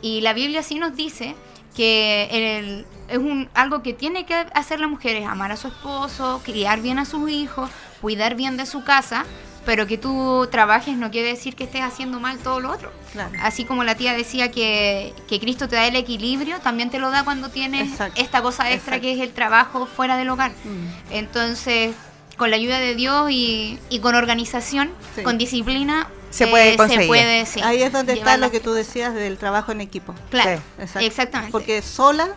Y 0.02 0.22
la 0.22 0.34
Biblia 0.34 0.64
sí 0.64 0.80
nos 0.80 0.96
dice 0.96 1.36
que 1.76 2.86
es 3.10 3.18
un, 3.18 3.50
algo 3.54 3.84
que 3.84 3.94
tiene 3.94 4.26
que 4.26 4.34
hacer 4.34 4.80
la 4.80 4.88
mujer 4.88 5.18
es 5.18 5.28
amar 5.28 5.52
a 5.52 5.58
su 5.58 5.68
esposo, 5.68 6.42
criar 6.44 6.82
bien 6.82 7.00
a 7.00 7.06
sus 7.06 7.30
hijos, 7.30 7.70
cuidar 8.02 8.36
bien 8.36 8.56
de 8.56 8.66
su 8.66 8.84
casa, 8.84 9.26
pero 9.66 9.88
que 9.88 9.98
tú 9.98 10.48
trabajes 10.52 10.96
no 10.96 11.12
quiere 11.12 11.30
decir 11.30 11.56
que 11.56 11.64
estés 11.64 11.82
haciendo 11.82 12.20
mal 12.20 12.38
todo 12.38 12.60
lo 12.60 12.72
otro. 12.72 12.92
Así 13.42 13.66
como 13.66 13.84
la 13.84 13.96
tía 13.96 14.14
decía 14.14 14.52
que, 14.52 15.14
que, 15.28 15.40
Cristo 15.40 15.68
te 15.68 15.76
da 15.76 15.88
el 15.88 15.96
equilibrio, 15.96 16.60
también 16.60 16.90
te 16.90 17.00
lo 17.00 17.10
da 17.12 17.24
cuando 17.24 17.50
tienes 17.50 18.00
esta 18.16 18.42
cosa 18.42 18.72
extra 18.72 19.00
que 19.00 19.14
es 19.14 19.20
el 19.20 19.34
trabajo 19.34 19.86
fuera 19.86 20.18
del 20.18 20.30
hogar. 20.30 20.52
Mm. 20.52 21.14
Entonces, 21.14 21.96
con 22.38 22.50
la 22.50 22.58
ayuda 22.58 22.80
de 22.80 22.96
Dios 22.96 23.28
y, 23.32 23.80
con 24.02 24.16
organización, 24.16 24.92
con 25.24 25.38
disciplina, 25.38 26.10
se 26.30 26.48
puede 26.48 26.74
eh, 26.74 26.78
conseguir. 26.78 27.04
Se 27.04 27.08
puede, 27.08 27.46
Ahí 27.64 27.82
es 27.82 27.92
donde 27.92 28.14
está 28.14 28.38
lo 28.38 28.52
que 28.52 28.60
tú 28.60 28.74
decías 28.74 29.14
del 29.14 29.38
trabajo 29.38 29.72
en 29.72 29.82
equipo. 29.82 30.14
Claro, 30.30 30.62
exactamente. 31.00 31.52
Porque 31.52 31.82
sola 31.82 32.30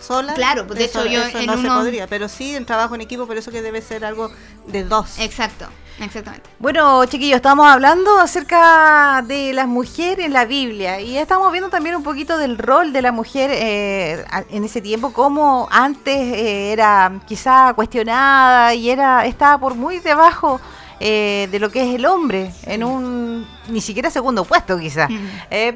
sola. 0.00 0.34
Claro, 0.34 0.66
pues 0.66 0.78
de 0.78 0.84
hecho 0.86 1.04
yo 1.06 1.20
no 1.46 1.60
se 1.60 1.68
podría, 1.68 2.06
pero 2.06 2.28
sí 2.28 2.54
en 2.54 2.64
trabajo 2.64 2.94
en 2.94 3.00
equipo, 3.00 3.26
por 3.26 3.36
eso 3.36 3.50
que 3.50 3.62
debe 3.62 3.82
ser 3.82 4.04
algo 4.04 4.30
de 4.66 4.84
dos. 4.84 5.18
Exacto. 5.18 5.66
Exactamente. 6.00 6.48
Bueno, 6.60 7.04
chiquillos, 7.06 7.36
estamos 7.36 7.66
hablando 7.66 8.18
acerca 8.18 9.22
de 9.26 9.52
las 9.52 9.66
mujeres 9.66 10.26
en 10.26 10.32
la 10.32 10.44
Biblia 10.44 11.00
y 11.00 11.18
estamos 11.18 11.50
viendo 11.50 11.70
también 11.70 11.96
un 11.96 12.02
poquito 12.02 12.38
del 12.38 12.56
rol 12.56 12.92
de 12.92 13.02
la 13.02 13.10
mujer 13.10 13.50
eh, 13.52 14.24
en 14.50 14.64
ese 14.64 14.80
tiempo, 14.80 15.12
como 15.12 15.68
antes 15.70 16.16
eh, 16.16 16.72
era 16.72 17.20
quizá 17.26 17.72
cuestionada 17.74 18.74
y 18.74 18.90
era 18.90 19.26
estaba 19.26 19.58
por 19.58 19.74
muy 19.74 19.98
debajo 19.98 20.60
eh, 21.00 21.48
de 21.50 21.58
lo 21.58 21.70
que 21.70 21.82
es 21.82 21.94
el 21.96 22.06
hombre, 22.06 22.52
en 22.64 22.84
un 22.84 23.46
ni 23.68 23.80
siquiera 23.80 24.10
segundo 24.10 24.44
puesto 24.44 24.78
quizá, 24.78 25.08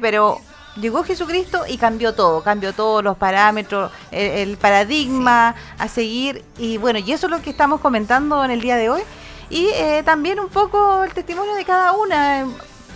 pero 0.01 0.39
llegó 0.77 1.03
Jesucristo 1.03 1.63
y 1.67 1.77
cambió 1.77 2.13
todo, 2.13 2.41
cambió 2.43 2.73
todos 2.73 3.03
los 3.03 3.17
parámetros, 3.17 3.91
el, 4.11 4.57
paradigma 4.57 5.55
a 5.77 5.87
seguir 5.87 6.43
y 6.57 6.77
bueno, 6.77 6.99
y 6.99 7.11
eso 7.11 7.27
es 7.27 7.31
lo 7.31 7.41
que 7.41 7.49
estamos 7.49 7.81
comentando 7.81 8.43
en 8.43 8.51
el 8.51 8.61
día 8.61 8.77
de 8.77 8.89
hoy 8.89 9.01
y 9.49 9.67
eh, 9.73 10.01
también 10.03 10.39
un 10.39 10.49
poco 10.49 11.03
el 11.03 11.13
testimonio 11.13 11.55
de 11.55 11.65
cada 11.65 11.93
una. 11.93 12.45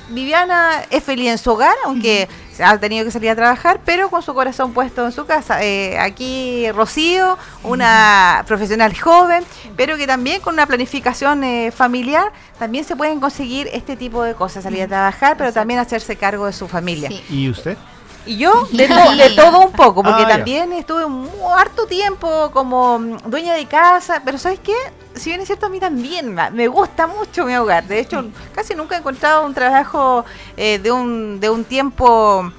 Viviana 0.09 0.83
es 0.89 1.03
feliz 1.03 1.31
en 1.31 1.37
su 1.37 1.51
hogar, 1.51 1.75
aunque 1.83 2.29
ha 2.63 2.77
tenido 2.77 3.05
que 3.05 3.11
salir 3.11 3.29
a 3.29 3.35
trabajar, 3.35 3.81
pero 3.85 4.09
con 4.09 4.21
su 4.21 4.33
corazón 4.33 4.73
puesto 4.73 5.05
en 5.05 5.11
su 5.11 5.25
casa. 5.25 5.63
Eh, 5.63 5.97
aquí 5.99 6.71
Rocío, 6.71 7.37
una 7.63 8.43
profesional 8.47 8.97
joven, 8.97 9.43
pero 9.75 9.97
que 9.97 10.07
también 10.07 10.41
con 10.41 10.53
una 10.53 10.65
planificación 10.65 11.43
eh, 11.43 11.71
familiar 11.71 12.31
también 12.57 12.85
se 12.85 12.95
pueden 12.95 13.19
conseguir 13.19 13.69
este 13.73 13.95
tipo 13.95 14.23
de 14.23 14.33
cosas, 14.33 14.63
salir 14.63 14.83
a 14.83 14.87
trabajar, 14.87 15.35
pero 15.37 15.51
también 15.51 15.79
hacerse 15.79 16.15
cargo 16.15 16.45
de 16.45 16.53
su 16.53 16.67
familia. 16.67 17.09
¿Y 17.29 17.49
usted? 17.49 17.77
Y 18.25 18.37
yo 18.37 18.67
de, 18.71 18.87
todo 19.35 19.59
un 19.59 19.71
poco, 19.71 20.03
porque 20.03 20.23
ah, 20.23 20.27
también 20.27 20.73
estuve 20.73 21.05
un 21.05 21.29
harto 21.57 21.85
tiempo 21.85 22.51
como 22.51 22.99
mm, 22.99 23.17
dueña 23.29 23.53
de 23.53 23.65
casa, 23.65 24.21
pero 24.25 24.37
¿sabes 24.37 24.59
qué? 24.59 24.75
Si 25.19 25.29
bien 25.29 25.41
es 25.41 25.47
cierto, 25.47 25.65
a 25.65 25.69
mí 25.69 25.79
también 25.79 26.35
me 26.53 26.67
gusta 26.67 27.07
mucho 27.07 27.45
mi 27.45 27.55
hogar. 27.55 27.87
De 27.87 27.99
hecho, 27.99 28.25
casi 28.53 28.75
nunca 28.75 28.95
he 28.95 28.99
encontrado 28.99 29.45
un 29.45 29.53
trabajo 29.53 30.25
eh, 30.55 30.79
de, 30.79 30.91
un, 30.91 31.39
de 31.39 31.49
un 31.49 31.63
tiempo 31.63 32.51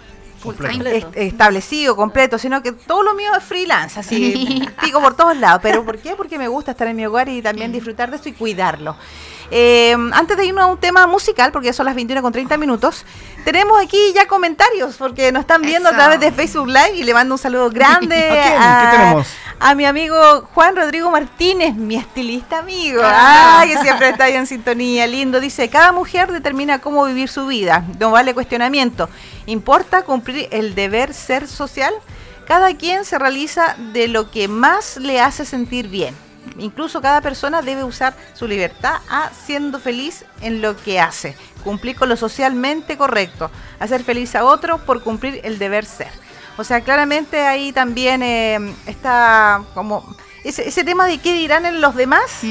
establecido, 1.15 1.97
completo, 1.97 2.39
sino 2.39 2.63
que 2.63 2.73
todo 2.73 3.03
lo 3.03 3.15
mío 3.15 3.31
es 3.37 3.45
freelance, 3.45 3.99
así 3.99 4.67
pico 4.81 5.01
por 5.03 5.17
todos 5.17 5.37
lados. 5.37 5.61
¿Pero 5.63 5.85
por 5.85 5.99
qué? 5.99 6.15
Porque 6.15 6.39
me 6.39 6.49
gusta 6.49 6.73
estar 6.73 6.87
en 6.87 6.97
mi 6.97 7.07
hogar 7.07 7.29
y 7.29 7.43
también 7.43 7.73
disfrutar 7.73 8.11
de 8.11 8.17
eso 8.17 8.29
y 8.29 8.33
cuidarlo. 8.33 8.97
Eh, 9.51 9.97
antes 10.13 10.37
de 10.37 10.45
irnos 10.45 10.65
a 10.65 10.67
un 10.67 10.79
tema 10.79 11.07
musical, 11.07 11.53
porque 11.53 11.73
son 11.73 11.87
las 11.87 11.95
21 11.95 12.21
con 12.23 12.33
30 12.33 12.59
minutos, 12.59 13.07
tenemos 13.45 13.81
aquí 13.83 13.99
ya 14.15 14.27
comentarios, 14.27 14.97
porque 14.97 15.33
nos 15.33 15.41
están 15.41 15.63
viendo 15.63 15.89
a 15.89 15.93
través 15.93 16.21
de 16.21 16.31
Facebook 16.33 16.67
Live 16.67 16.97
y 16.97 17.03
le 17.03 17.15
mando 17.15 17.35
un 17.35 17.39
saludo 17.39 17.71
grande 17.71 18.29
a, 19.61 19.75
mi 19.75 19.87
amigo 19.87 20.43
Juan 20.55 20.77
Rodrigo 20.77 21.11
Martínez, 21.11 21.75
mi 21.75 21.97
estilista 21.97 22.59
amigo, 22.59 23.01
ah. 23.03 23.65
que 23.67 23.79
siempre 23.79 24.11
está 24.11 24.25
ahí 24.25 24.35
en 24.35 24.47
sintonía, 24.47 25.07
lindo. 25.07 25.41
Dice, 25.41 25.71
cada 25.71 25.93
mujer 25.93 26.31
determina 26.31 26.81
cómo 26.81 27.05
vivir 27.07 27.29
su 27.31 27.47
vida, 27.47 27.85
no 27.99 28.11
vale 28.11 28.35
cuestionamiento. 28.35 29.09
¿Importa 29.47 30.03
cumplir 30.03 30.49
el 30.51 30.75
deber 30.75 31.15
ser 31.15 31.49
social? 31.49 31.95
Cada 32.47 32.75
quien 32.77 33.05
se 33.05 33.19
realiza 33.19 33.77
de 33.93 34.09
lo 34.09 34.31
que 34.31 34.49
más 34.49 34.99
le 34.99 35.21
hace 35.21 35.45
sentir 35.45 35.89
bien. 35.89 36.28
Incluso 36.59 37.01
cada 37.01 37.21
persona 37.21 37.63
debe 37.63 37.85
usar 37.85 38.15
su 38.35 38.47
libertad 38.47 38.97
a 39.09 39.31
siendo 39.31 39.79
feliz 39.81 40.25
en 40.41 40.63
lo 40.63 40.77
que 40.77 41.01
hace, 41.01 41.37
cumplir 41.65 41.97
con 41.97 42.09
lo 42.09 42.17
socialmente 42.17 42.97
correcto, 42.97 43.51
hacer 43.79 44.05
feliz 44.05 44.35
a 44.35 44.45
otro 44.45 44.79
por 44.79 45.03
cumplir 45.03 45.41
el 45.45 45.59
deber 45.59 45.85
ser. 45.85 46.11
O 46.57 46.65
sea, 46.65 46.81
claramente 46.81 47.47
ahí 47.47 47.73
también 47.73 48.23
eh, 48.23 48.75
está 48.87 49.63
como 49.75 50.05
ese, 50.45 50.85
tema 50.85 51.07
de 51.07 51.19
qué 51.19 51.33
dirán 51.33 51.67
en 51.67 51.81
los 51.81 51.95
demás 51.95 52.43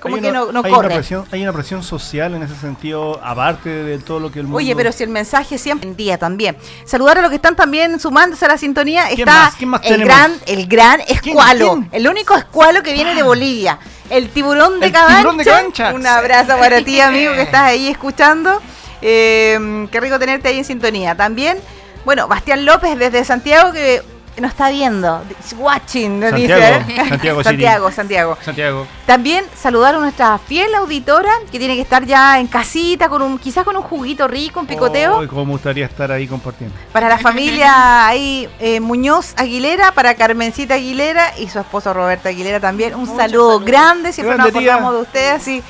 como 0.00 0.20
que 0.20 0.32
no, 0.32 0.50
no 0.50 0.62
hay 0.64 0.72
Una 0.72 0.88
presión, 0.88 1.24
hay 1.30 1.42
una 1.42 1.52
presión 1.52 1.82
social 1.82 2.34
en 2.34 2.42
ese 2.42 2.56
sentido, 2.56 3.20
aparte 3.22 3.68
de 3.68 3.98
todo 3.98 4.18
lo 4.18 4.32
que 4.32 4.40
el 4.40 4.46
mundo... 4.46 4.58
Oye, 4.58 4.74
pero 4.74 4.92
si 4.92 5.04
el 5.04 5.10
mensaje 5.10 5.58
siempre 5.58 5.88
en 5.88 5.96
día 5.96 6.18
también. 6.18 6.56
Saludar 6.84 7.18
a 7.18 7.20
los 7.22 7.30
que 7.30 7.36
están 7.36 7.54
también 7.54 8.00
sumándose 8.00 8.44
a 8.46 8.48
la 8.48 8.58
sintonía. 8.58 9.10
Está 9.10 9.52
el 9.84 10.04
gran, 10.04 10.32
el 10.46 10.66
gran 10.66 11.00
escualo, 11.02 11.84
el 11.92 12.08
único 12.08 12.36
escualo 12.36 12.82
que 12.82 12.92
viene 12.92 13.14
de 13.14 13.22
Bolivia. 13.22 13.78
El 14.08 14.30
tiburón 14.30 14.80
de, 14.80 14.90
Cabancha. 14.90 15.92
Un 15.94 16.06
abrazo 16.06 16.58
para 16.58 16.82
ti, 16.82 17.00
amigo, 17.00 17.32
que 17.34 17.42
estás 17.42 17.62
ahí 17.62 17.88
escuchando. 17.88 18.60
Eh, 19.02 19.86
qué 19.90 20.00
rico 20.00 20.18
tenerte 20.18 20.48
ahí 20.48 20.58
en 20.58 20.64
sintonía. 20.64 21.14
También, 21.14 21.58
bueno, 22.04 22.26
Bastián 22.26 22.64
López 22.64 22.98
desde 22.98 23.24
Santiago, 23.24 23.72
que 23.72 24.02
nos 24.38 24.52
está 24.52 24.70
viendo, 24.70 25.22
watching, 25.58 26.20
nos 26.20 26.30
Santiago, 26.30 26.84
dice. 26.86 27.08
Santiago, 27.08 27.42
Santiago, 27.44 27.90
Santiago, 27.90 28.38
Santiago. 28.42 28.86
También 29.06 29.44
saludar 29.54 29.94
a 29.94 29.98
nuestra 29.98 30.38
fiel 30.38 30.74
auditora 30.74 31.30
que 31.50 31.58
tiene 31.58 31.74
que 31.74 31.82
estar 31.82 32.04
ya 32.06 32.38
en 32.38 32.46
casita, 32.46 33.08
con 33.08 33.22
un 33.22 33.38
quizás 33.38 33.64
con 33.64 33.76
un 33.76 33.82
juguito 33.82 34.28
rico, 34.28 34.60
un 34.60 34.66
picoteo. 34.66 35.18
Oh, 35.18 35.28
cómo 35.28 35.44
me 35.46 35.52
gustaría 35.52 35.86
estar 35.86 36.10
ahí 36.12 36.26
compartiendo. 36.26 36.74
Para 36.92 37.08
la 37.08 37.18
familia 37.18 38.06
ahí, 38.06 38.48
eh, 38.60 38.80
Muñoz 38.80 39.34
Aguilera, 39.36 39.92
para 39.92 40.14
Carmencita 40.14 40.74
Aguilera 40.74 41.36
y 41.38 41.48
su 41.48 41.58
esposo 41.58 41.92
Roberto 41.92 42.28
Aguilera 42.28 42.60
también. 42.60 42.94
Un 42.94 43.06
saludo 43.06 43.60
grande, 43.60 44.12
siempre 44.12 44.36
nos 44.36 44.48
acordamos 44.48 44.94
de 44.94 45.00
ustedes 45.00 45.48
y 45.48 45.62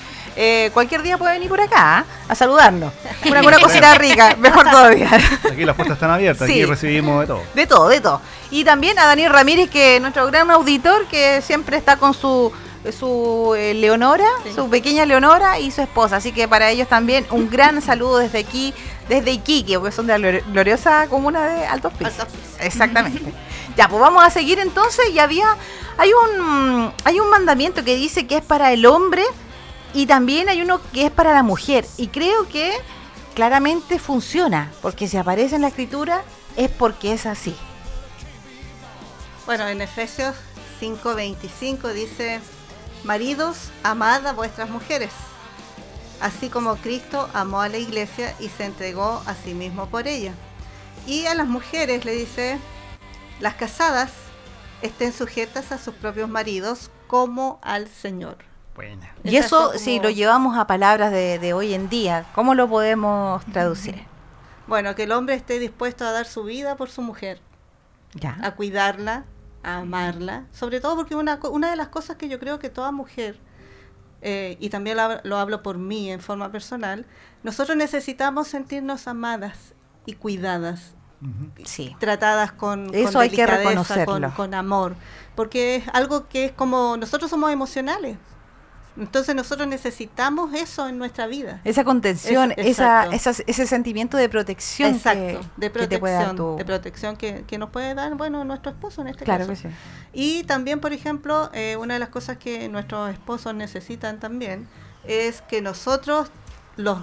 eh, 0.42 0.70
cualquier 0.72 1.02
día 1.02 1.18
puede 1.18 1.34
venir 1.34 1.50
por 1.50 1.60
acá 1.60 1.98
¿ah? 1.98 2.04
a 2.26 2.34
saludarnos. 2.34 2.94
Una, 3.26 3.42
una 3.42 3.58
cosita 3.60 3.94
rica, 3.94 4.36
mejor 4.38 4.70
todavía. 4.70 5.10
Aquí 5.52 5.66
las 5.66 5.76
puertas 5.76 5.96
están 5.96 6.10
abiertas, 6.10 6.48
aquí 6.48 6.64
recibimos 6.64 7.20
de 7.20 7.26
todo. 7.26 7.42
De 7.52 7.66
todo, 7.66 7.88
de 7.90 8.00
todo. 8.00 8.22
Y 8.50 8.64
también 8.64 8.98
a 8.98 9.04
Daniel 9.04 9.34
Ramírez, 9.34 9.68
que 9.68 9.96
es 9.96 10.00
nuestro 10.00 10.26
gran 10.28 10.50
auditor, 10.50 11.04
que 11.08 11.42
siempre 11.42 11.76
está 11.76 11.98
con 11.98 12.14
su 12.14 12.50
su 12.90 13.54
eh, 13.54 13.74
Leonora, 13.74 14.24
su 14.54 14.70
pequeña 14.70 15.04
Leonora 15.04 15.58
y 15.58 15.70
su 15.70 15.82
esposa. 15.82 16.16
Así 16.16 16.32
que 16.32 16.48
para 16.48 16.70
ellos 16.70 16.88
también 16.88 17.26
un 17.30 17.50
gran 17.50 17.82
saludo 17.82 18.16
desde 18.16 18.38
aquí, 18.38 18.72
desde 19.10 19.32
Iquique, 19.32 19.78
porque 19.78 19.92
son 19.92 20.06
de 20.06 20.18
la 20.18 20.40
gloriosa 20.40 21.06
comuna 21.08 21.46
de 21.46 21.66
Altos 21.66 21.92
Pisos. 21.92 22.26
Exactamente. 22.60 23.30
ya, 23.76 23.88
pues 23.88 24.00
vamos 24.00 24.24
a 24.24 24.30
seguir 24.30 24.58
entonces. 24.58 25.10
Y 25.12 25.18
había, 25.18 25.54
hay 25.98 26.10
un, 26.14 26.90
hay 27.04 27.20
un 27.20 27.28
mandamiento 27.28 27.84
que 27.84 27.94
dice 27.94 28.26
que 28.26 28.38
es 28.38 28.42
para 28.42 28.72
el 28.72 28.86
hombre 28.86 29.22
y 29.92 30.06
también 30.06 30.48
hay 30.48 30.62
uno 30.62 30.80
que 30.92 31.06
es 31.06 31.10
para 31.10 31.32
la 31.32 31.42
mujer. 31.42 31.86
Y 31.96 32.08
creo 32.08 32.48
que 32.48 32.72
claramente 33.34 33.98
funciona, 33.98 34.72
porque 34.82 35.08
si 35.08 35.16
aparece 35.16 35.56
en 35.56 35.62
la 35.62 35.68
escritura 35.68 36.22
es 36.56 36.70
porque 36.70 37.12
es 37.12 37.26
así. 37.26 37.54
Bueno, 39.46 39.66
en 39.68 39.80
Efesios 39.80 40.36
5:25 40.80 41.92
dice, 41.92 42.40
maridos, 43.04 43.70
amad 43.82 44.26
a 44.26 44.32
vuestras 44.32 44.70
mujeres, 44.70 45.10
así 46.20 46.48
como 46.48 46.76
Cristo 46.76 47.28
amó 47.34 47.60
a 47.60 47.68
la 47.68 47.78
iglesia 47.78 48.34
y 48.38 48.48
se 48.48 48.64
entregó 48.64 49.22
a 49.26 49.34
sí 49.34 49.54
mismo 49.54 49.86
por 49.86 50.06
ella. 50.06 50.34
Y 51.06 51.26
a 51.26 51.34
las 51.34 51.48
mujeres 51.48 52.04
le 52.04 52.12
dice, 52.12 52.58
las 53.40 53.54
casadas 53.54 54.12
estén 54.82 55.12
sujetas 55.12 55.72
a 55.72 55.78
sus 55.78 55.94
propios 55.94 56.28
maridos 56.28 56.90
como 57.06 57.58
al 57.62 57.88
Señor. 57.88 58.49
Y 59.24 59.36
eso, 59.36 59.72
si 59.78 60.00
lo 60.00 60.10
llevamos 60.10 60.56
a 60.56 60.66
palabras 60.66 61.12
de, 61.12 61.52
hoy 61.52 61.74
en 61.74 61.88
día, 61.88 62.26
¿cómo 62.34 62.54
lo 62.54 62.68
podemos 62.68 63.44
traducir? 63.46 64.04
Bueno, 64.66 64.94
que 64.94 65.02
el 65.04 65.12
hombre 65.12 65.34
esté 65.34 65.58
dispuesto 65.58 66.04
a 66.04 66.12
dar 66.12 66.26
su 66.26 66.44
vida 66.44 66.76
por 66.76 66.90
su 66.90 67.02
mujer, 67.02 67.40
ya. 68.14 68.38
a 68.42 68.54
cuidarla, 68.54 69.24
a 69.62 69.78
amarla, 69.78 70.44
sobre 70.52 70.80
todo 70.80 70.96
porque 70.96 71.14
una, 71.14 71.38
una 71.50 71.70
de 71.70 71.76
las 71.76 71.88
cosas 71.88 72.16
que 72.16 72.28
yo 72.28 72.38
creo 72.38 72.58
que 72.58 72.70
toda 72.70 72.92
mujer, 72.92 73.36
eh, 74.22 74.56
y 74.60 74.68
también 74.68 74.96
lo, 75.24 75.36
hablo 75.38 75.62
por 75.62 75.78
mí 75.78 76.10
en 76.10 76.20
forma 76.20 76.52
personal, 76.52 77.06
nosotros 77.42 77.76
necesitamos 77.76 78.48
sentirnos 78.48 79.08
amadas 79.08 79.74
y 80.06 80.14
cuidadas, 80.14 80.94
sí. 81.64 81.96
tratadas 81.98 82.52
con, 82.52 82.94
Eso 82.94 83.18
hay 83.18 83.30
que 83.30 83.46
reconocerlo. 83.46 84.32
con 84.36 84.54
amor, 84.54 84.94
porque 85.34 85.76
es 85.76 85.88
algo 85.92 86.28
que 86.28 86.46
es 86.46 86.52
como, 86.52 86.96
nosotros 86.96 87.30
somos 87.30 87.50
emocionales, 87.50 88.18
entonces 88.96 89.34
nosotros 89.34 89.68
necesitamos 89.68 90.52
eso 90.54 90.88
en 90.88 90.98
nuestra 90.98 91.26
vida. 91.26 91.60
Esa 91.64 91.84
contención, 91.84 92.52
esa, 92.56 93.08
ese 93.12 93.66
sentimiento 93.66 94.16
de 94.16 94.28
protección. 94.28 94.94
Exacto, 94.94 95.40
de 95.56 95.70
protección, 95.70 96.56
de 96.56 96.64
protección 96.64 97.16
que, 97.16 97.58
nos 97.58 97.70
puede 97.70 97.94
dar, 97.94 98.14
bueno, 98.16 98.44
nuestro 98.44 98.72
esposo 98.72 99.02
en 99.02 99.08
este 99.08 99.24
claro 99.24 99.46
caso. 99.46 99.62
Que 99.62 99.68
sí. 99.68 99.74
Y 100.12 100.44
también, 100.44 100.80
por 100.80 100.92
ejemplo, 100.92 101.50
eh, 101.52 101.76
una 101.76 101.94
de 101.94 102.00
las 102.00 102.08
cosas 102.08 102.38
que 102.38 102.68
nuestros 102.68 103.10
esposos 103.10 103.54
necesitan 103.54 104.18
también 104.18 104.66
es 105.04 105.42
que 105.42 105.62
nosotros 105.62 106.30
los 106.76 106.98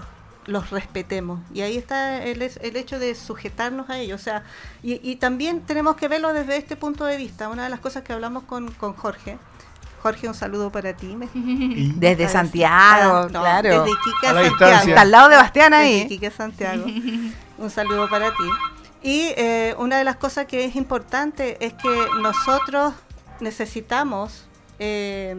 los 0.47 0.69
respetemos. 0.69 1.41
Y 1.53 1.59
ahí 1.59 1.75
está 1.75 2.23
el, 2.23 2.41
el 2.41 2.75
hecho 2.77 2.99
de 2.99 3.13
sujetarnos 3.15 3.89
a 3.89 3.99
ellos. 3.99 4.21
O 4.21 4.23
sea, 4.23 4.43
y, 4.81 4.93
y, 5.03 5.17
también 5.17 5.59
tenemos 5.59 5.97
que 5.97 6.07
verlo 6.07 6.31
desde 6.31 6.55
este 6.55 6.77
punto 6.77 7.03
de 7.03 7.17
vista. 7.17 7.49
Una 7.49 7.65
de 7.65 7.69
las 7.69 7.81
cosas 7.81 8.03
que 8.03 8.13
hablamos 8.13 8.43
con, 8.43 8.71
con 8.71 8.93
Jorge 8.93 9.37
Jorge, 10.01 10.27
un 10.27 10.33
saludo 10.33 10.71
para 10.71 10.93
ti. 10.93 11.17
Desde 11.95 12.27
Santiago, 12.27 13.27
claro. 13.29 13.69
Desde 13.69 13.91
Iquique, 13.91 14.49
Santiago. 14.49 14.89
Está 14.89 15.01
al 15.01 15.11
lado 15.11 15.29
de 15.29 15.35
Bastián 15.35 15.73
ahí. 15.73 15.93
Desde 15.93 16.05
Iquique, 16.05 16.31
Santiago. 16.31 16.85
un 17.57 17.69
saludo 17.69 18.09
para 18.09 18.29
ti. 18.29 18.49
Y 19.01 19.33
eh, 19.37 19.75
una 19.77 19.97
de 19.97 20.03
las 20.03 20.15
cosas 20.17 20.45
que 20.45 20.65
es 20.65 20.75
importante 20.75 21.57
es 21.65 21.73
que 21.73 22.07
nosotros 22.21 22.93
necesitamos 23.39 24.45
eh, 24.79 25.35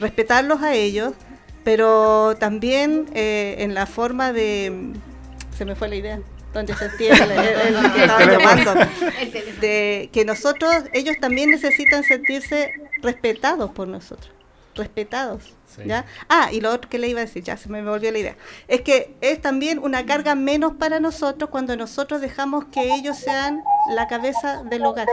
respetarlos 0.00 0.62
a 0.62 0.74
ellos, 0.74 1.12
pero 1.64 2.36
también 2.36 3.06
eh, 3.14 3.56
en 3.58 3.74
la 3.74 3.86
forma 3.86 4.32
de... 4.32 4.92
Se 5.56 5.64
me 5.64 5.76
fue 5.76 5.88
la 5.88 5.96
idea 5.96 6.20
donde 6.54 6.74
se 6.76 6.86
el, 6.86 7.18
llamando, 8.30 8.74
de 9.60 10.08
que 10.12 10.24
nosotros, 10.24 10.72
ellos 10.92 11.16
también 11.20 11.50
necesitan 11.50 12.04
sentirse 12.04 12.72
respetados 13.02 13.72
por 13.72 13.88
nosotros, 13.88 14.30
respetados. 14.74 15.52
¿Ya? 15.84 16.04
Ah, 16.28 16.50
y 16.52 16.60
lo 16.60 16.70
otro 16.70 16.88
que 16.88 17.00
le 17.00 17.08
iba 17.08 17.18
a 17.18 17.24
decir, 17.24 17.42
ya 17.42 17.56
se 17.56 17.68
me 17.68 17.82
volvió 17.82 18.12
la 18.12 18.18
idea, 18.18 18.36
es 18.68 18.82
que 18.82 19.16
es 19.20 19.42
también 19.42 19.80
una 19.80 20.06
carga 20.06 20.36
menos 20.36 20.74
para 20.74 21.00
nosotros 21.00 21.50
cuando 21.50 21.76
nosotros 21.76 22.20
dejamos 22.20 22.66
que 22.66 22.94
ellos 22.94 23.18
sean 23.18 23.60
la 23.90 24.06
cabeza 24.06 24.62
del 24.62 24.84
hogar. 24.84 25.08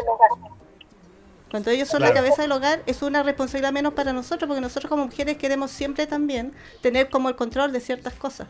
Cuando 1.50 1.72
ellos 1.72 1.90
son 1.90 2.04
la 2.04 2.14
cabeza 2.14 2.44
del 2.44 2.52
hogar, 2.52 2.84
es 2.86 3.02
una 3.02 3.24
responsabilidad 3.24 3.74
menos 3.74 3.94
para 3.94 4.14
nosotros, 4.14 4.48
porque 4.48 4.62
nosotros 4.62 4.88
como 4.88 5.06
mujeres 5.06 5.38
queremos 5.38 5.72
siempre 5.72 6.06
también 6.06 6.54
tener 6.82 7.10
como 7.10 7.28
el 7.28 7.36
control 7.36 7.72
de 7.72 7.80
ciertas 7.80 8.14
cosas. 8.14 8.48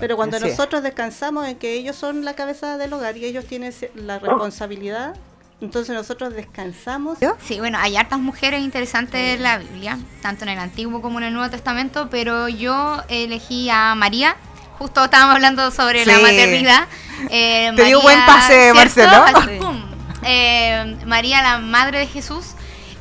Pero 0.00 0.16
cuando 0.16 0.38
nosotros 0.38 0.82
descansamos 0.82 1.46
en 1.48 1.56
que 1.56 1.74
ellos 1.74 1.96
son 1.96 2.24
la 2.24 2.34
cabeza 2.34 2.78
del 2.78 2.92
hogar 2.92 3.16
y 3.16 3.24
ellos 3.24 3.46
tienen 3.46 3.74
la 3.94 4.18
responsabilidad, 4.18 5.14
entonces 5.60 5.94
nosotros 5.94 6.34
descansamos. 6.34 7.18
Sí, 7.44 7.58
bueno, 7.60 7.78
hay 7.80 7.96
hartas 7.96 8.18
mujeres 8.18 8.62
interesantes 8.62 9.36
en 9.36 9.42
la 9.42 9.58
Biblia, 9.58 9.98
tanto 10.20 10.44
en 10.44 10.50
el 10.50 10.58
Antiguo 10.58 11.00
como 11.00 11.18
en 11.18 11.26
el 11.26 11.34
Nuevo 11.34 11.50
Testamento, 11.50 12.08
pero 12.10 12.48
yo 12.48 13.02
elegí 13.08 13.70
a 13.70 13.94
María. 13.94 14.36
Justo 14.78 15.04
estábamos 15.04 15.36
hablando 15.36 15.70
sobre 15.70 16.04
la 16.04 16.18
maternidad. 16.18 16.88
Eh, 17.30 17.72
Te 17.76 17.84
dio 17.84 18.00
buen 18.00 18.18
pase, 18.26 18.72
Marcelo. 18.74 19.24
Eh, 20.24 20.96
María, 21.06 21.42
la 21.42 21.58
madre 21.58 21.98
de 22.00 22.06
Jesús. 22.06 22.54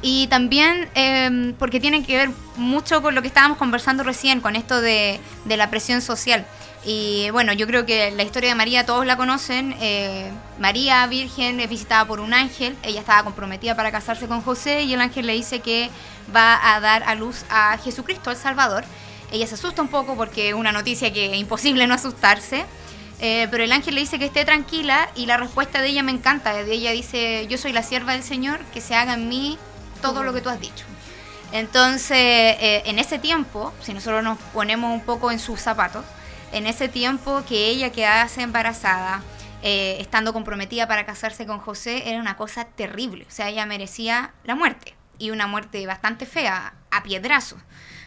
Y 0.04 0.28
también 0.28 0.90
eh, 0.96 1.54
porque 1.60 1.80
tiene 1.80 2.04
que 2.04 2.18
ver 2.18 2.30
mucho 2.58 3.02
con 3.02 3.16
lo 3.16 3.22
que 3.22 3.28
estábamos 3.28 3.58
conversando 3.58 4.04
recién, 4.04 4.42
con 4.42 4.56
esto 4.56 4.82
de, 4.82 5.20
de 5.46 5.58
la 5.58 5.70
presión 5.70 6.02
social. 6.02 6.46
Y 6.84 7.30
bueno, 7.30 7.54
yo 7.54 7.68
creo 7.68 7.86
que 7.86 8.12
la 8.12 8.24
historia 8.24 8.50
de 8.50 8.56
María 8.56 8.86
todos 8.86 9.06
la 9.06 9.16
conocen. 9.16 9.76
Eh, 9.80 10.32
María, 10.60 11.06
virgen, 11.06 11.60
es 11.60 11.70
visitada 11.70 12.06
por 12.06 12.20
un 12.20 12.34
ángel. 12.34 12.76
Ella 12.82 13.02
estaba 13.02 13.24
comprometida 13.24 13.76
para 13.76 13.92
casarse 13.92 14.28
con 14.28 14.42
José 14.42 14.84
y 14.84 14.94
el 14.94 15.02
ángel 15.02 15.28
le 15.28 15.34
dice 15.34 15.60
que 15.60 15.92
va 16.36 16.76
a 16.76 16.80
dar 16.80 17.04
a 17.04 17.14
luz 17.14 17.46
a 17.50 17.78
Jesucristo, 17.78 18.32
el 18.32 18.38
Salvador. 18.38 18.84
Ella 19.32 19.46
se 19.46 19.56
asusta 19.56 19.82
un 19.82 19.90
poco 19.90 20.16
porque 20.16 20.50
es 20.50 20.56
una 20.56 20.72
noticia 20.72 21.14
que 21.14 21.34
es 21.34 21.38
imposible 21.38 21.86
no 21.86 21.94
asustarse. 21.94 22.66
Eh, 23.20 23.48
pero 23.52 23.64
el 23.64 23.72
ángel 23.72 23.94
le 23.94 24.02
dice 24.02 24.18
que 24.18 24.26
esté 24.26 24.44
tranquila 24.44 25.08
y 25.14 25.28
la 25.28 25.38
respuesta 25.38 25.80
de 25.82 25.90
ella 25.90 26.02
me 26.02 26.12
encanta. 26.12 26.60
Ella 26.62 26.92
dice, 26.92 27.46
yo 27.48 27.60
soy 27.60 27.74
la 27.74 27.84
sierva 27.84 28.14
del 28.14 28.24
Señor, 28.24 28.60
que 28.74 28.82
se 28.82 28.96
haga 28.96 29.14
en 29.14 29.30
mí 29.30 29.60
todo 30.02 30.24
lo 30.24 30.34
que 30.34 30.42
tú 30.42 30.50
has 30.50 30.60
dicho. 30.60 30.86
Entonces, 31.52 32.18
eh, 32.18 32.82
en 32.86 32.98
ese 32.98 33.20
tiempo, 33.20 33.72
si 33.84 33.94
nosotros 33.94 34.24
nos 34.24 34.40
ponemos 34.54 34.92
un 34.92 35.02
poco 35.02 35.30
en 35.30 35.38
sus 35.38 35.60
zapatos, 35.60 36.04
en 36.52 36.68
ese 36.68 36.88
tiempo 36.90 37.44
que 37.48 37.68
ella 37.68 37.92
quedase 37.92 38.42
embarazada, 38.42 39.24
eh, 39.64 39.98
estando 40.00 40.34
comprometida 40.34 40.88
para 40.88 41.06
casarse 41.06 41.46
con 41.46 41.60
José, 41.60 42.10
era 42.10 42.20
una 42.20 42.36
cosa 42.36 42.66
terrible. 42.66 43.26
O 43.28 43.32
sea, 43.32 43.50
ella 43.50 43.66
merecía 43.66 44.34
la 44.44 44.56
muerte. 44.56 44.96
Y 45.18 45.30
una 45.30 45.48
muerte 45.48 45.86
bastante 45.86 46.26
fea, 46.26 46.74
a 46.90 47.04
piedrazo. 47.04 47.58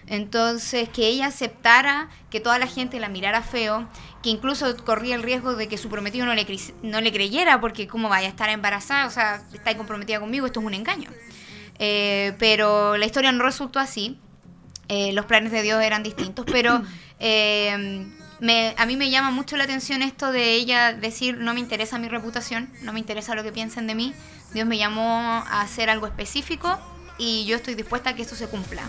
Entonces, 0.07 0.89
que 0.89 1.07
ella 1.07 1.27
aceptara 1.27 2.09
que 2.29 2.41
toda 2.41 2.59
la 2.59 2.67
gente 2.67 3.01
la 3.01 3.09
mirara 3.09 3.41
feo, 3.43 3.89
que 4.23 4.31
incluso 4.31 4.77
corría 4.85 5.15
el 5.15 5.23
riesgo 5.23 5.55
de 5.55 5.69
que 5.69 5.79
su 5.79 5.89
prometido 5.89 6.27
no 6.27 6.35
le, 6.35 6.47
no 6.83 7.01
le 7.01 7.13
creyera, 7.13 7.61
porque 7.61 7.87
cómo 7.87 8.09
vaya 8.09 8.27
a 8.27 8.31
estar 8.31 8.51
embarazada, 8.51 9.07
o 9.07 9.11
sea, 9.11 9.43
está 9.53 9.77
comprometida 9.77 10.21
conmigo, 10.21 10.47
esto 10.47 10.61
es 10.61 10.67
un 10.67 10.75
engaño. 10.75 11.11
Eh, 11.79 12.35
pero 12.39 12.97
la 12.97 13.07
historia 13.07 13.33
no 13.33 13.43
resultó 13.43 13.79
así. 13.79 14.19
Eh, 14.89 15.13
los 15.13 15.25
planes 15.25 15.51
de 15.53 15.63
Dios 15.63 15.83
eran 15.83 16.03
distintos, 16.03 16.45
pero 16.51 16.83
a 18.77 18.87
mí 18.87 18.97
me 18.97 19.11
llama 19.11 19.31
mucho 19.31 19.57
la 19.57 19.65
atención 19.65 20.03
esto 20.03 20.33
de 20.33 20.55
ella 20.55 20.93
decir, 20.93 21.39
no 21.39 21.55
me 21.55 21.61
interesa 21.61 21.99
mi 21.99 22.09
reputación, 22.09 22.71
no 22.83 22.93
me 22.93 22.99
interesa 22.99 23.35
lo 23.35 23.43
que 23.43 23.53
piensen 23.53 23.87
de 23.87 23.95
mí, 23.95 24.15
Dios 24.53 24.67
me 24.67 24.79
llamó 24.79 25.45
a 25.47 25.61
hacer 25.61 25.91
algo 25.91 26.07
específico 26.07 26.79
y 27.19 27.45
yo 27.47 27.57
estoy 27.57 27.75
dispuesta 27.75 28.11
a 28.11 28.15
que 28.15 28.23
esto 28.23 28.37
se 28.37 28.47
cumpla. 28.47 28.83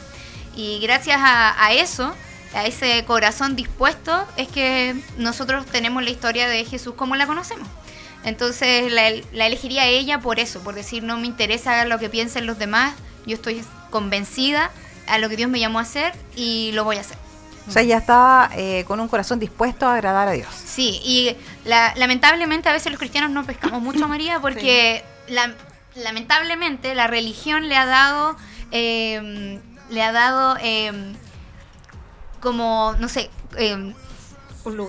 Y 0.55 0.79
gracias 0.79 1.19
a, 1.21 1.73
eso, 1.73 2.13
a 2.53 2.65
ese 2.65 3.03
corazón 3.05 3.55
dispuesto, 3.55 4.25
es 4.37 4.47
que 4.47 4.95
nosotros 5.17 5.65
tenemos 5.65 6.03
la 6.03 6.09
historia 6.09 6.47
de 6.47 6.63
Jesús 6.65 6.93
como 6.95 7.15
la 7.15 7.27
conocemos. 7.27 7.67
Entonces 8.23 8.91
la, 8.91 9.11
la 9.33 9.47
elegiría 9.47 9.85
ella 9.85 10.19
por 10.19 10.39
eso, 10.39 10.61
por 10.61 10.75
decir, 10.75 11.03
no 11.03 11.17
me 11.17 11.27
interesa 11.27 11.85
lo 11.85 11.99
que 11.99 12.09
piensen 12.09 12.45
los 12.45 12.57
demás, 12.57 12.95
yo 13.25 13.35
estoy 13.35 13.63
convencida 13.89 14.71
a 15.07 15.19
lo 15.19 15.29
que 15.29 15.35
Dios 15.35 15.49
me 15.49 15.59
llamó 15.59 15.79
a 15.79 15.83
hacer 15.83 16.13
y 16.35 16.71
lo 16.73 16.83
voy 16.83 16.97
a 16.97 17.01
hacer. 17.01 17.24
O 17.67 17.71
sea, 17.71 17.81
ya 17.83 17.97
estaba 17.97 18.49
eh, 18.55 18.83
con 18.87 18.99
un 18.99 19.07
corazón 19.07 19.39
dispuesto 19.39 19.87
a 19.87 19.95
agradar 19.95 20.27
a 20.27 20.31
Dios. 20.31 20.47
Sí, 20.53 21.01
y 21.03 21.35
lamentablemente 21.65 22.69
a 22.69 22.73
veces 22.73 22.91
los 22.91 22.99
cristianos 22.99 23.31
no 23.31 23.43
pescamos 23.43 23.81
mucho 23.81 24.05
a 24.05 24.07
María 24.15 24.39
porque 24.39 25.03
lamentablemente 25.95 26.93
la 26.93 27.07
religión 27.07 27.67
le 27.67 27.75
ha 27.75 27.85
dado, 27.85 28.35
em, 28.71 29.59
le 29.89 30.03
ha 30.03 30.11
dado 30.11 30.57
em, 30.61 31.15
como, 32.39 32.95
no 32.99 33.09
sé, 33.09 33.29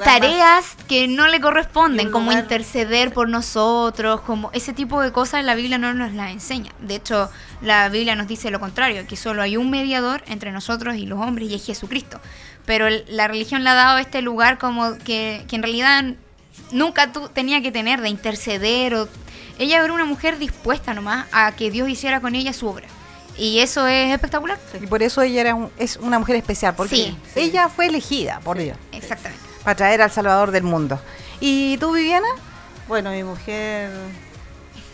tareas 0.03 0.77
que 0.89 1.09
no 1.09 1.29
le 1.29 1.41
corresponden, 1.41 2.11
como 2.11 2.33
interceder 2.33 3.12
por 3.12 3.29
nosotros, 3.29 4.21
como 4.23 4.51
ese 4.53 4.73
tipo 4.73 5.01
de 5.03 5.12
cosas 5.12 5.45
la 5.45 5.55
Biblia 5.55 5.79
no 5.79 5.95
nos 5.95 6.12
las 6.12 6.31
enseña. 6.31 6.73
De 6.81 6.97
hecho, 6.97 7.31
la 7.61 7.89
Biblia 7.89 8.15
nos 8.15 8.27
dice 8.27 8.51
lo 8.51 8.61
contrario, 8.61 9.07
que 9.07 9.17
solo 9.17 9.43
hay 9.43 9.57
un 9.57 9.71
mediador 9.71 10.23
entre 10.27 10.53
nosotros 10.53 10.97
y 10.97 11.07
los 11.07 11.21
hombres 11.21 11.51
y 11.51 11.55
es 11.55 11.65
Jesucristo 11.65 12.21
pero 12.67 12.89
la 13.09 13.29
religión 13.29 13.65
le 13.65 13.71
ha 13.71 13.75
dado 13.75 13.99
este 13.99 14.21
lugar 14.21 14.59
como 14.59 14.99
que, 14.99 15.47
en 15.51 15.62
realidad 15.62 16.05
nunca 16.73 17.12
tú 17.12 17.31
tenía 17.33 17.62
que 17.62 17.73
tener 17.73 18.01
de 18.03 18.09
interceder 18.09 18.95
o 18.95 19.09
ella 19.59 19.83
era 19.83 19.93
una 19.93 20.05
mujer 20.05 20.39
dispuesta 20.39 20.93
nomás 20.93 21.27
a 21.33 21.53
que 21.53 21.71
Dios 21.71 21.89
hiciera 21.89 22.21
con 22.21 22.35
ella 22.35 22.53
su 22.53 22.67
obra. 22.67 22.89
Y 23.39 23.61
eso 23.61 23.87
es 23.87 24.12
espectacular. 24.12 24.59
Y 24.81 24.87
por 24.87 25.03
eso 25.03 25.23
ella 25.23 25.43
era 25.43 25.69
es 25.79 25.97
una 25.97 26.19
mujer 26.19 26.37
especial, 26.37 26.75
porque 26.75 27.15
ella 27.35 27.69
fue 27.69 27.87
elegida 27.87 28.41
por 28.41 28.59
Dios. 28.59 28.77
Exactamente. 28.93 29.46
Para 29.66 29.74
traer 29.74 30.00
al 30.00 30.12
Salvador 30.12 30.52
del 30.52 30.62
mundo. 30.62 31.00
¿Y 31.40 31.76
tú, 31.79 31.92
Viviana? 31.92 32.29
Bueno, 32.87 33.11
mi 33.11 33.24
mujer, 33.24 33.90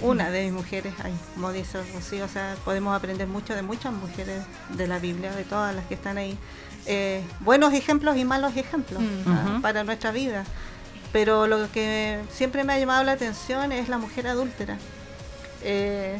una 0.00 0.30
de 0.30 0.44
mis 0.44 0.52
mujeres, 0.54 0.94
como 1.35 1.52
dice 1.52 1.78
Rocío, 1.92 2.24
o 2.24 2.28
sea, 2.28 2.56
podemos 2.64 2.96
aprender 2.96 3.28
mucho 3.28 3.54
de 3.54 3.61
muchas 3.61 3.92
mujeres 3.92 4.42
de 4.70 4.87
la 4.87 4.98
Biblia, 4.98 5.30
de 5.32 5.44
todas 5.44 5.74
las 5.74 5.85
que 5.85 5.92
están 5.92 6.16
ahí. 6.16 6.38
Eh, 6.87 7.22
buenos 7.40 7.74
ejemplos 7.74 8.16
y 8.16 8.24
malos 8.24 8.56
ejemplos 8.56 9.02
mm. 9.02 9.61
para 9.61 9.85
nuestra 9.85 10.11
vida. 10.11 10.44
Pero 11.12 11.46
lo 11.46 11.70
que 11.70 12.20
siempre 12.30 12.64
me 12.64 12.72
ha 12.72 12.78
llamado 12.78 13.04
la 13.04 13.12
atención 13.12 13.72
es 13.72 13.90
la 13.90 13.98
mujer 13.98 14.26
adúltera. 14.26 14.78
Eh, 15.64 16.18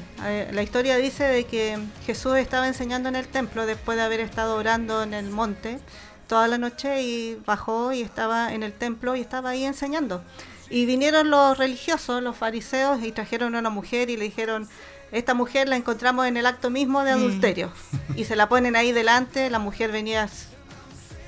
la 0.53 0.63
historia 0.63 0.97
dice 0.97 1.25
de 1.25 1.45
que 1.45 1.79
Jesús 2.05 2.37
estaba 2.37 2.69
enseñando 2.69 3.09
en 3.09 3.17
el 3.17 3.29
templo 3.29 3.65
después 3.65 3.97
de 3.97 4.05
haber 4.05 4.21
estado 4.21 4.57
orando 4.57 5.03
en 5.05 5.15
el 5.15 5.31
monte 5.31 5.79
toda 6.27 6.49
la 6.49 6.59
noche 6.59 7.03
y 7.03 7.39
bajó 7.47 7.93
y 7.93 8.03
estaba 8.03 8.53
en 8.53 8.63
el 8.63 8.73
templo 8.73 9.17
y 9.17 9.21
estaba 9.21 9.51
ahí 9.51 9.65
enseñando. 9.65 10.23
Y 10.71 10.87
vinieron 10.87 11.31
los 11.31 11.59
religiosos, 11.59 12.23
los 12.23 12.37
fariseos, 12.37 13.03
y 13.03 13.13
trajeron 13.13 13.55
a 13.55 13.59
una 13.59 13.71
mujer 13.71 14.09
y 14.09 14.17
le 14.17 14.25
dijeron, 14.25 14.69
esta 15.13 15.35
mujer 15.35 15.69
la 15.69 15.77
encontramos 15.77 16.27
en 16.27 16.39
el 16.39 16.47
acto 16.47 16.71
mismo 16.71 17.05
de 17.05 17.15
mm. 17.15 17.19
adulterio. 17.19 17.73
Y 18.17 18.25
se 18.25 18.37
la 18.37 18.49
ponen 18.49 18.75
ahí 18.77 18.93
delante, 18.93 19.51
la 19.51 19.59
mujer 19.59 19.93
venía 19.93 20.29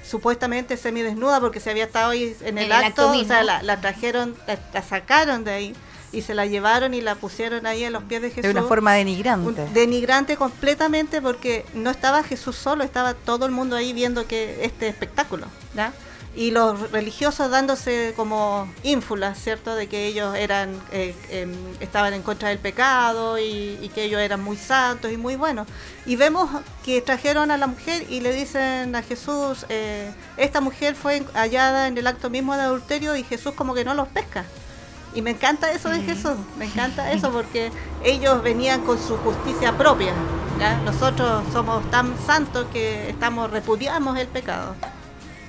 supuestamente 0.03 0.77
semidesnuda 0.77 1.41
porque 1.41 1.61
se 1.61 1.71
había 1.71 1.85
estado 1.85 2.11
ahí 2.11 2.37
en 2.43 2.59
el, 2.59 2.73
acto, 2.73 3.11
o 3.11 3.25
sea, 3.25 3.43
la, 3.43 3.81
trajeron, 3.81 4.35
la, 4.47 4.83
sacaron 4.83 5.45
de 5.45 5.51
ahí 5.51 5.75
y 6.15 6.23
se 6.23 6.35
la 6.35 6.47
llevaron 6.47 6.95
y 6.95 7.01
la 7.01 7.15
pusieron 7.17 7.67
ahí 7.67 7.85
a 7.85 7.91
los 7.91 8.05
pies 8.05 8.23
de 8.23 8.29
Jesús. 8.31 8.43
De 8.43 8.51
una 8.51 8.63
forma 8.63 8.95
denigrante. 8.95 9.67
denigrante 9.73 10.37
completamente 10.37 11.21
porque 11.21 11.65
no 11.75 11.91
estaba 11.91 12.23
Jesús 12.23 12.57
solo, 12.57 12.85
estaba 12.85 13.15
todo 13.15 13.47
el 13.47 13.53
mundo 13.53 13.77
ahí 13.77 13.93
viendo 13.93 14.27
que 14.27 14.65
este 14.65 14.89
espectáculo, 14.89 15.47
¿ya? 15.75 15.93
y 16.37 16.51
los 16.51 16.91
religiosos 16.91 17.51
dándose 17.51 18.13
como 18.17 18.69
ínfulas, 18.83 19.39
¿cierto? 19.39 19.75
De 19.75 19.87
que 19.87 20.07
ellos 20.07 20.35
eran, 20.37 20.81
eh, 20.91 21.15
em, 21.31 21.53
estaban 21.81 22.13
en 22.13 22.23
contra 22.23 22.49
del 22.49 22.59
pecado 22.59 23.39
y, 23.39 23.91
que 23.95 24.05
ellos 24.05 24.21
eran 24.21 24.43
muy 24.43 24.57
santos 24.57 25.13
y 25.13 25.17
muy 25.17 25.37
buenos. 25.37 25.69
Y 26.07 26.17
vemos 26.17 26.51
que 26.85 27.01
trajeron 27.01 27.53
a 27.53 27.57
la 27.57 27.69
mujer 27.69 28.05
y 28.09 28.21
le 28.21 28.33
dicen 28.33 28.97
a 28.97 29.03
Jesús, 29.03 29.67
eh, 29.69 30.13
esta 30.37 30.61
mujer 30.61 30.97
fue 30.97 31.23
hallada 31.35 31.87
en 31.87 31.97
el 31.97 32.07
acto 32.09 32.29
mismo 32.29 32.57
de 32.57 32.63
adulterio 32.63 33.15
y 33.15 33.23
Jesús 33.23 33.55
como 33.55 33.75
que 33.75 33.85
no 33.85 33.95
los 33.95 34.09
pesca. 34.09 34.45
Y 35.15 35.23
me 35.23 35.31
encanta 35.31 35.71
eso 35.71 35.91
de 35.91 36.03
Jesús, 36.03 36.35
me 36.59 36.65
encanta 36.65 37.13
eso 37.13 37.31
porque 37.31 37.71
ellos 38.03 38.43
venían 38.43 38.83
con 38.83 38.99
su 38.99 39.17
justicia 39.19 39.77
propia, 39.79 40.13
Nosotros 40.85 41.45
somos 41.53 41.89
tan 41.91 42.19
santos 42.27 42.67
que 42.73 43.11
estamos 43.11 43.51
repudiamos 43.51 44.19
el 44.19 44.27
pecado. 44.27 44.75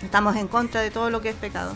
Estamos 0.04 0.36
en 0.36 0.48
contra 0.48 0.82
de 0.82 0.92
todo 0.92 1.10
lo 1.10 1.22
que 1.22 1.30
es 1.30 1.36
pecado. 1.36 1.76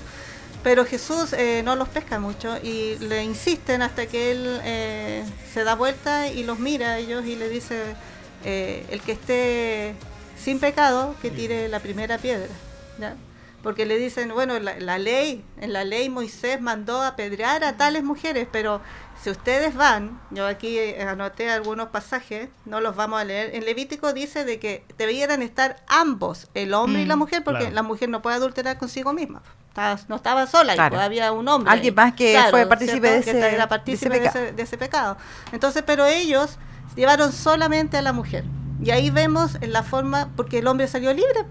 Pero 0.62 0.86
Jesús 0.86 1.34
eh, 1.34 1.62
no 1.63 1.75
los 1.75 1.88
pesca 1.88 2.19
mucho 2.19 2.58
y 2.62 2.97
le 2.99 3.23
insisten 3.23 3.82
hasta 3.82 4.06
que 4.08 4.32
él 4.32 4.60
eh, 4.63 5.23
se 5.54 5.63
da 5.63 5.73
vuelta 5.73 6.28
y 6.28 6.43
los 6.43 6.60
mira 6.60 6.91
a 6.91 6.97
ellos 6.97 7.25
y 7.25 7.36
le 7.36 7.49
dice, 7.49 7.95
eh, 8.43 8.86
el 8.89 9.02
que 9.02 9.13
esté 9.13 9.95
sin 10.38 10.60
pecado, 10.60 11.15
que 11.21 11.32
tire 11.32 11.69
la 11.69 11.80
primera 11.80 12.17
piedra. 12.17 12.49
Porque 13.63 13.86
le 13.86 13.98
dicen, 13.98 14.34
bueno, 14.34 14.58
la, 14.60 14.98
ley, 14.98 15.43
en 15.60 15.74
la 15.74 15.84
ley 15.84 16.10
Moisés 16.10 16.62
mandó 16.62 17.02
apedrear 17.02 17.63
a 17.63 17.76
tales 17.76 18.04
mujeres, 18.04 18.48
pero 18.50 18.82
si 19.22 19.30
ustedes 19.30 19.76
van, 19.76 20.22
yo 20.32 20.48
aquí 20.48 20.80
anoté 20.95 21.50
algunos 21.50 21.89
pasajes, 21.89 22.50
no 22.65 22.80
los 22.80 22.95
vamos 22.95 23.19
a 23.19 23.26
leer, 23.26 23.54
en 23.56 23.65
Levítico 23.65 24.13
dice 24.13 24.45
de 24.45 24.60
que 24.60 24.86
debieran 24.98 25.41
estar 25.41 25.76
ambos, 25.88 26.48
el 26.54 26.74
hombre 26.74 27.02
y 27.02 27.06
la 27.06 27.17
mm, 27.17 27.19
mujer, 27.19 27.43
porque 27.43 27.69
la 27.69 27.84
mujer 27.84 28.08
no 28.08 28.22
puede 28.22 28.38
adulterar 28.38 28.78
consigo 28.78 29.12
misma 29.12 29.41
no 30.08 30.15
estaba 30.15 30.48
sola, 30.48 30.76
y 30.76 30.80
había 30.80 31.32
un 31.32 31.48
hombre. 31.48 31.72
Alguien 31.72 31.95
más 31.95 32.13
que 32.13 32.39
fue 32.50 32.65
partícipe, 32.65 33.10
de 33.10 33.17
ese, 33.19 33.34
de 34.54 34.63
ese, 34.63 34.78
pecado. 34.78 35.17
Entonces, 35.52 35.84
pero 35.86 36.06
ellos 36.06 36.58
llevaron 36.95 37.32
solamente 37.32 37.98
a 37.98 38.02
la 38.02 38.13
mujer. 38.13 38.43
Y 38.82 38.91
ahí 38.91 39.10
vemos 39.10 39.56
en 39.62 39.74
la 39.74 39.84
forma, 39.84 40.30
porque 40.36 40.60
el 40.60 40.67
hombre 40.67 40.88
salió 40.88 41.13
libre, 41.13 41.45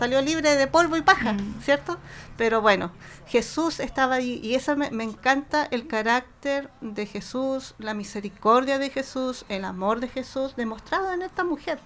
salió 0.00 0.22
libre 0.22 0.56
de 0.56 0.66
polvo 0.66 0.96
y 0.96 1.02
paja, 1.02 1.34
mm. 1.34 1.60
¿cierto? 1.62 1.98
Pero 2.38 2.62
bueno, 2.62 2.90
Jesús 3.26 3.80
estaba 3.80 4.14
ahí 4.14 4.40
y 4.42 4.54
eso 4.54 4.74
me, 4.74 5.04
encanta 5.04 5.68
el 5.70 5.86
carácter 5.86 6.70
de 6.80 7.04
Jesús, 7.04 7.74
la 7.78 7.92
misericordia 7.92 8.78
de 8.78 8.88
Jesús, 8.88 9.44
el 9.50 9.62
amor 9.62 10.00
de 10.00 10.08
Jesús 10.08 10.56
demostrado 10.56 11.12
en 11.12 11.20
esta 11.20 11.44
mujer. 11.44 11.80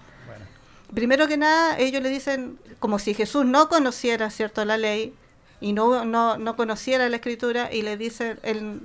Primero 0.93 1.27
que 1.27 1.35
nada, 1.35 1.77
ellos 1.77 2.01
le 2.01 2.07
dicen, 2.07 2.57
como 2.79 2.99
si 2.99 3.13
Jesús 3.13 3.45
no 3.45 3.67
conociera, 3.67 4.29
¿cierto?, 4.29 4.63
la 4.63 4.77
ley, 4.77 5.13
y 5.59 5.73
no, 5.73 6.05
no, 6.05 6.37
no 6.37 6.55
conociera 6.55 7.09
la 7.09 7.17
escritura 7.17 7.69
y 7.73 7.81
le 7.81 7.97
dice, 7.97 8.37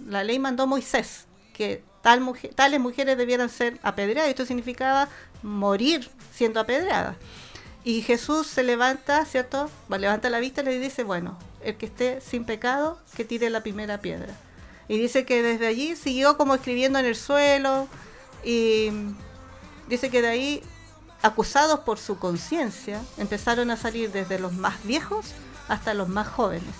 la 0.08 0.24
ley 0.24 0.40
mandó 0.40 0.66
Moisés 0.66 1.28
que 1.52 1.84
tal 2.02 2.20
mujer, 2.20 2.52
tales 2.52 2.80
mujeres 2.80 3.16
debieran 3.16 3.48
ser 3.48 3.78
apedreadas. 3.84 4.30
Esto 4.30 4.44
significaba 4.44 5.08
morir 5.44 6.10
siendo 6.32 6.58
apedreadas. 6.58 7.16
Y 7.82 8.02
Jesús 8.02 8.46
se 8.46 8.62
levanta, 8.62 9.24
¿cierto? 9.24 9.70
levanta 9.88 10.28
la 10.28 10.38
vista 10.38 10.60
y 10.60 10.64
le 10.66 10.78
dice, 10.78 11.02
bueno, 11.02 11.38
el 11.62 11.76
que 11.76 11.86
esté 11.86 12.20
sin 12.20 12.44
pecado, 12.44 12.98
que 13.16 13.24
tire 13.24 13.48
la 13.48 13.62
primera 13.62 14.00
piedra. 14.00 14.34
Y 14.88 14.98
dice 14.98 15.24
que 15.24 15.42
desde 15.42 15.66
allí 15.66 15.96
siguió 15.96 16.36
como 16.36 16.54
escribiendo 16.54 16.98
en 16.98 17.06
el 17.06 17.16
suelo 17.16 17.88
y 18.44 18.90
dice 19.88 20.10
que 20.10 20.20
de 20.20 20.28
ahí, 20.28 20.62
acusados 21.22 21.80
por 21.80 21.98
su 21.98 22.18
conciencia, 22.18 23.00
empezaron 23.16 23.70
a 23.70 23.76
salir 23.76 24.10
desde 24.12 24.38
los 24.38 24.52
más 24.52 24.82
viejos 24.84 25.26
hasta 25.68 25.94
los 25.94 26.08
más 26.08 26.28
jóvenes. 26.28 26.74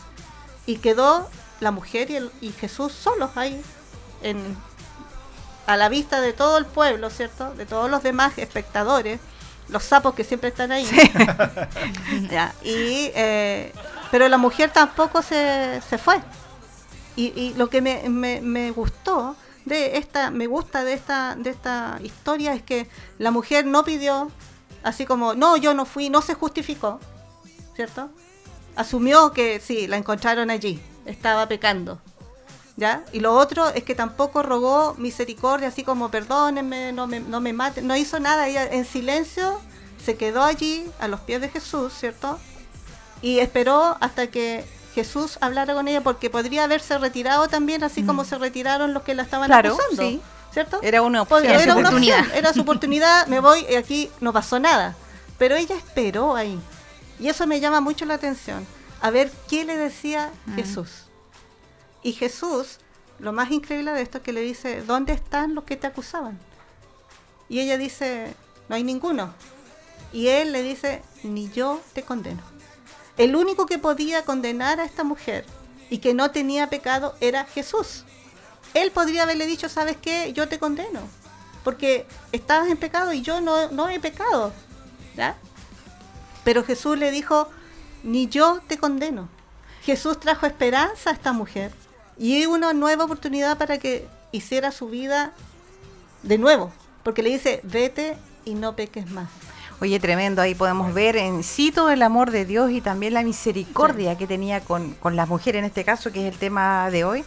Y 0.67 0.79
quedó 0.79 1.29
la 1.61 1.71
mujer 1.71 2.11
y, 2.11 2.17
el, 2.17 2.31
y 2.41 2.53
Jesús 2.53 2.93
solos 2.93 3.31
ahí, 3.37 3.61
en, 4.23 4.57
a 5.67 5.77
la 5.77 5.89
vista 5.89 6.21
de 6.21 6.33
todo 6.33 6.59
el 6.59 6.67
pueblo, 6.67 7.11
¿cierto? 7.11 7.55
De 7.55 7.65
todos 7.65 7.91
los 7.91 8.03
demás 8.03 8.37
espectadores, 8.39 9.21
los 9.71 9.85
sapos 9.85 10.15
que 10.15 10.25
siempre 10.25 10.51
están 10.51 10.73
ahí. 10.73 10.85
y, 12.63 13.11
eh, 13.15 13.73
pero 14.11 14.29
la 14.29 14.39
mujer 14.39 14.71
tampoco 14.71 15.23
se, 15.23 15.81
se 15.89 15.99
fue. 15.99 16.21
Y, 17.17 17.33
y, 17.39 17.55
lo 17.55 17.69
que 17.69 17.81
me, 17.81 18.09
me, 18.09 18.41
me, 18.41 18.71
gustó 18.71 19.37
de 19.65 19.99
esta, 19.99 20.31
me 20.31 20.47
gusta 20.47 20.85
de 20.85 20.95
esta, 20.95 21.35
de 21.37 21.51
esta 21.51 21.99
historia 22.03 22.55
es 22.55 22.63
que 22.63 22.89
la 23.19 23.31
mujer 23.31 23.67
no 23.67 23.85
pidió, 23.85 24.31
así 24.83 25.07
como, 25.07 25.35
no, 25.35 25.57
yo 25.57 25.75
no 25.75 25.85
fui, 25.85 26.09
no 26.09 26.23
se 26.23 26.35
justificó, 26.35 27.01
¿cierto? 27.75 28.11
asumió 28.77 29.33
que 29.33 29.61
sí, 29.61 29.87
la 29.87 29.97
encontraron 29.97 30.51
allí, 30.51 30.81
estaba 31.05 31.47
pecando. 31.47 32.01
¿Ya? 32.81 33.05
Y 33.13 33.21
lo 33.21 33.35
otro 33.35 33.69
es 33.69 33.85
que 33.85 33.95
tampoco 33.95 34.43
rogó 34.43 34.95
misericordia, 34.97 35.69
así 35.69 35.85
como 35.85 36.11
perdónenme, 36.11 36.95
no 36.95 37.07
me, 37.07 37.21
no 37.21 37.39
me 37.39 37.53
maten, 37.53 37.87
no 37.87 37.95
hizo 37.95 38.19
nada, 38.21 38.49
ella 38.49 38.65
en 38.65 38.87
silencio 38.87 39.61
se 40.03 40.17
quedó 40.17 40.43
allí 40.43 40.91
a 40.99 41.07
los 41.07 41.21
pies 41.21 41.43
de 41.43 41.51
Jesús, 41.51 41.93
¿cierto? 41.93 42.39
Y 43.21 43.41
esperó 43.41 43.99
hasta 44.01 44.29
que 44.29 44.65
Jesús 44.95 45.37
hablara 45.43 45.75
con 45.75 45.89
ella, 45.89 46.01
porque 46.01 46.31
podría 46.31 46.65
haberse 46.65 46.97
retirado 46.97 47.49
también, 47.49 47.85
así 47.85 48.03
como 48.03 48.23
mm. 48.23 48.25
se 48.25 48.39
retiraron 48.39 48.95
los 48.95 49.03
que 49.03 49.15
la 49.15 49.25
estaban 49.25 49.53
acusando, 49.53 50.23
¿cierto? 50.51 50.81
Era 50.81 51.03
una 51.03 51.21
opción. 51.21 51.45
Era, 51.45 51.77
una 51.77 51.91
opción, 51.91 52.33
era 52.35 52.55
su 52.55 52.63
oportunidad, 52.63 53.27
me 53.27 53.41
voy 53.41 53.67
y 53.69 53.75
aquí 53.75 54.11
no 54.21 54.33
pasó 54.33 54.59
nada. 54.59 54.97
Pero 55.37 55.55
ella 55.55 55.77
esperó 55.77 56.35
ahí. 56.35 56.59
Y 57.19 57.29
eso 57.29 57.47
me 57.47 57.61
llama 57.61 57.83
mucho 57.83 58.07
la 58.07 58.15
atención, 58.15 58.67
a 59.03 59.11
ver 59.11 59.31
qué 59.51 59.67
le 59.67 59.77
decía 59.77 60.33
mm. 60.47 60.55
Jesús. 60.55 61.10
Y 62.03 62.13
Jesús, 62.13 62.79
lo 63.19 63.33
más 63.33 63.51
increíble 63.51 63.93
de 63.93 64.03
esto 64.03 64.19
es 64.19 64.25
que 64.25 64.33
le 64.33 64.41
dice, 64.41 64.83
¿dónde 64.83 65.13
están 65.13 65.55
los 65.55 65.65
que 65.65 65.77
te 65.77 65.87
acusaban? 65.87 66.39
Y 67.49 67.61
ella 67.61 67.77
dice, 67.77 68.35
no 68.69 68.77
hay 68.77 68.85
ninguno. 68.85 69.35
Y 70.13 70.29
él 70.29 70.53
le 70.53 70.63
dice, 70.63 71.03
ni 71.23 71.51
yo 71.51 71.81
te 71.93 72.03
condeno. 72.03 72.43
El 73.19 73.37
único 73.37 73.67
que 73.67 73.79
podía 73.79 74.25
condenar 74.25 74.81
a 74.81 74.85
esta 74.85 75.05
mujer 75.05 75.45
y 75.91 75.99
que 75.99 76.15
no 76.15 76.31
tenía 76.31 76.71
pecado 76.71 77.15
era 77.21 77.45
Jesús. 77.45 78.05
Él 78.73 78.93
podría 78.93 79.25
haberle 79.25 79.47
dicho, 79.47 79.69
¿sabes 79.69 79.97
qué? 80.01 80.33
Yo 80.33 80.49
te 80.49 80.59
condeno. 80.59 81.01
Porque 81.65 82.07
estabas 82.33 82.69
en 82.69 82.79
pecado 82.79 83.13
y 83.13 83.21
yo 83.21 83.41
no, 83.41 83.89
he 83.89 84.01
pecado. 84.01 84.53
Pero 86.45 86.65
Jesús 86.65 86.97
le 86.97 87.11
dijo, 87.11 87.51
ni 88.03 88.29
yo 88.29 88.61
te 88.67 88.79
condeno. 88.79 89.29
Jesús 89.83 90.19
trajo 90.19 90.47
esperanza 90.47 91.11
a 91.11 91.13
esta 91.13 91.33
mujer 91.33 91.75
y 92.21 92.45
una 92.45 92.75
nueva 92.75 93.05
oportunidad 93.05 93.57
para 93.57 93.79
que 93.79 94.07
hiciera 94.31 94.73
su 94.73 94.89
vida 94.91 95.33
de 96.23 96.37
nuevo, 96.37 96.71
porque 97.03 97.23
le 97.23 97.31
dice, 97.31 97.61
vete 97.63 98.15
y 98.45 98.53
no 98.53 98.77
peques 98.77 99.11
más. 99.11 99.31
Oye, 99.81 99.99
tremendo, 99.99 100.43
ahí 100.43 100.55
podemos 100.55 100.93
ver 100.93 101.17
en 101.17 101.43
sí 101.43 101.73
todo 101.73 101.91
el 101.91 102.03
amor 102.03 102.31
de 102.31 102.45
Dios 102.45 102.71
y 102.73 102.83
también 102.83 103.15
la 103.15 103.23
misericordia 103.23 104.19
que 104.19 104.27
tenía 104.27 104.61
con, 104.61 104.95
las 105.03 105.29
mujeres 105.31 105.61
en 105.61 105.65
este 105.65 105.83
caso, 105.83 106.13
que 106.13 106.29
es 106.29 106.35
el 106.35 106.39
tema 106.39 106.91
de 106.91 107.05
hoy. 107.05 107.25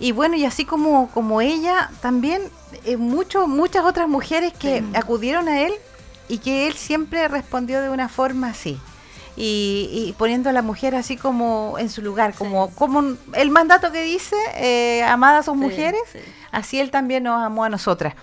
Y 0.00 0.10
bueno, 0.10 0.34
y 0.34 0.44
así 0.44 0.64
como, 0.64 1.08
como 1.14 1.40
ella, 1.40 1.92
también 2.02 2.42
eh, 2.84 2.96
muchas 2.96 3.84
otras 3.84 4.08
mujeres 4.08 4.52
que 4.52 4.82
acudieron 4.94 5.46
a 5.46 5.62
él 5.62 5.72
y 6.28 6.38
que 6.38 6.66
él 6.66 6.74
siempre 6.74 7.28
respondió 7.28 7.80
de 7.80 7.90
una 7.90 8.08
forma 8.08 8.48
así. 8.48 8.80
Y, 9.36 10.14
poniendo 10.16 10.50
a 10.50 10.52
la 10.52 10.62
mujer 10.62 10.94
así 10.94 11.16
como 11.16 11.76
en 11.78 11.90
su 11.90 12.02
lugar, 12.02 12.34
como, 12.34 12.70
como 12.74 13.16
el 13.32 13.50
mandato 13.50 13.90
que 13.90 14.02
dice, 14.02 14.36
eh, 14.54 15.02
amada 15.04 15.38
a 15.38 15.42
sus 15.42 15.56
mujeres, 15.56 16.02
así 16.52 16.78
él 16.78 16.90
también 16.90 17.24
nos 17.24 17.42
amó 17.42 17.64
a 17.64 17.68
nosotras. 17.68 18.14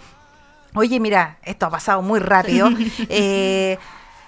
Oye, 0.73 0.99
mira, 0.99 1.37
esto 1.43 1.65
ha 1.65 1.69
pasado 1.69 2.01
muy 2.01 2.19
rápido. 2.19 2.69
eh, 3.09 3.77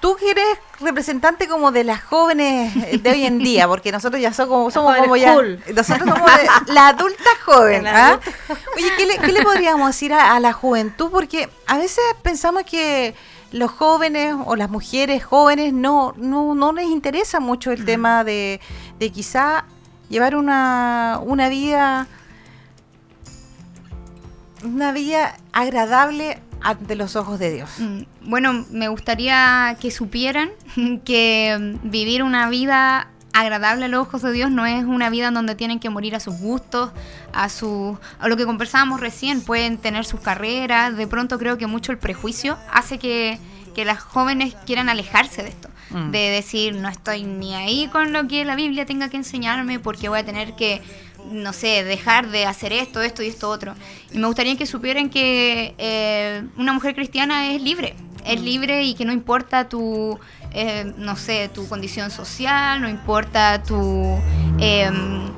tú 0.01 0.17
eres 0.29 0.57
representante 0.81 1.47
como 1.47 1.71
de 1.71 1.85
las 1.85 2.03
jóvenes 2.03 3.01
de 3.01 3.09
hoy 3.09 3.25
en 3.25 3.39
día, 3.39 3.65
porque 3.69 3.89
nosotros 3.89 4.21
ya 4.21 4.33
somos 4.33 4.49
como, 4.49 4.71
somos 4.71 4.97
como 4.97 5.15
ya, 5.15 5.35
nosotros 5.73 6.09
somos 6.09 6.31
la 6.67 6.89
adulta 6.89 7.29
joven. 7.45 7.87
¿ah? 7.87 8.19
Oye, 8.75 8.91
¿qué 8.97 9.05
le, 9.05 9.17
¿qué 9.19 9.31
le, 9.31 9.41
podríamos 9.41 9.87
decir 9.87 10.11
a, 10.11 10.35
a, 10.35 10.41
la 10.41 10.51
juventud? 10.51 11.09
Porque 11.09 11.49
a 11.67 11.77
veces 11.77 12.03
pensamos 12.21 12.63
que 12.63 13.15
los 13.53 13.71
jóvenes 13.71 14.35
o 14.45 14.55
las 14.55 14.69
mujeres 14.69 15.23
jóvenes 15.23 15.73
no, 15.73 16.13
no, 16.17 16.55
no 16.55 16.73
les 16.73 16.87
interesa 16.87 17.39
mucho 17.39 17.71
el 17.71 17.85
tema 17.85 18.23
de, 18.23 18.59
de 18.99 19.09
quizá 19.11 19.65
llevar 20.09 20.35
una, 20.35 21.19
una 21.23 21.47
vida 21.49 22.07
una 24.63 24.91
vida 24.91 25.35
agradable 25.51 26.39
ante 26.61 26.95
los 26.95 27.15
ojos 27.15 27.39
de 27.39 27.51
Dios. 27.51 27.69
Mm, 27.77 28.03
bueno, 28.21 28.65
me 28.71 28.87
gustaría 28.87 29.77
que 29.79 29.91
supieran 29.91 30.51
que 31.05 31.77
vivir 31.83 32.23
una 32.23 32.49
vida 32.49 33.09
agradable 33.33 33.85
a 33.85 33.87
los 33.87 34.01
ojos 34.07 34.21
de 34.21 34.31
Dios 34.31 34.51
no 34.51 34.65
es 34.65 34.85
una 34.85 35.09
vida 35.09 35.27
en 35.27 35.33
donde 35.33 35.55
tienen 35.55 35.79
que 35.79 35.89
morir 35.89 36.15
a 36.15 36.19
sus 36.19 36.39
gustos, 36.39 36.91
a 37.33 37.49
su 37.49 37.97
a 38.19 38.27
lo 38.27 38.37
que 38.37 38.45
conversábamos 38.45 39.01
recién, 39.01 39.41
pueden 39.41 39.77
tener 39.77 40.05
sus 40.05 40.21
carreras, 40.21 40.95
de 40.95 41.07
pronto 41.07 41.37
creo 41.39 41.57
que 41.57 41.67
mucho 41.67 41.91
el 41.91 41.97
prejuicio 41.97 42.57
hace 42.71 42.99
que, 42.99 43.39
las 43.75 43.99
jóvenes 43.99 44.55
quieran 44.67 44.87
alejarse 44.87 45.41
de 45.41 45.49
esto, 45.49 45.67
mm. 45.89 46.11
de 46.11 46.19
decir 46.29 46.75
no 46.75 46.89
estoy 46.89 47.23
ni 47.23 47.55
ahí 47.55 47.87
con 47.91 48.13
lo 48.13 48.27
que 48.27 48.45
la 48.45 48.55
Biblia 48.55 48.85
tenga 48.85 49.09
que 49.09 49.17
enseñarme 49.17 49.79
porque 49.79 50.09
voy 50.09 50.19
a 50.19 50.25
tener 50.25 50.55
que 50.55 50.81
no 51.31 51.53
sé, 51.53 51.83
dejar 51.83 52.29
de 52.29 52.45
hacer 52.45 52.73
esto, 52.73 53.01
esto 53.01 53.23
y 53.23 53.27
esto 53.27 53.49
otro. 53.49 53.73
Y 54.11 54.17
me 54.17 54.27
gustaría 54.27 54.57
que 54.57 54.65
supieran 54.65 55.09
que 55.09 55.73
eh, 55.77 56.43
una 56.57 56.73
mujer 56.73 56.93
cristiana 56.95 57.51
es 57.51 57.61
libre, 57.61 57.95
es 58.25 58.41
mm. 58.41 58.43
libre 58.43 58.83
y 58.83 58.93
que 58.95 59.05
no 59.05 59.13
importa 59.13 59.69
tu 59.69 60.19
eh, 60.53 60.93
no 60.97 61.15
sé, 61.15 61.49
tu 61.49 61.67
condición 61.67 62.11
social, 62.11 62.79
no 62.81 62.87
importa 62.87 63.63
tu... 63.63 64.19
Em, 64.59 65.31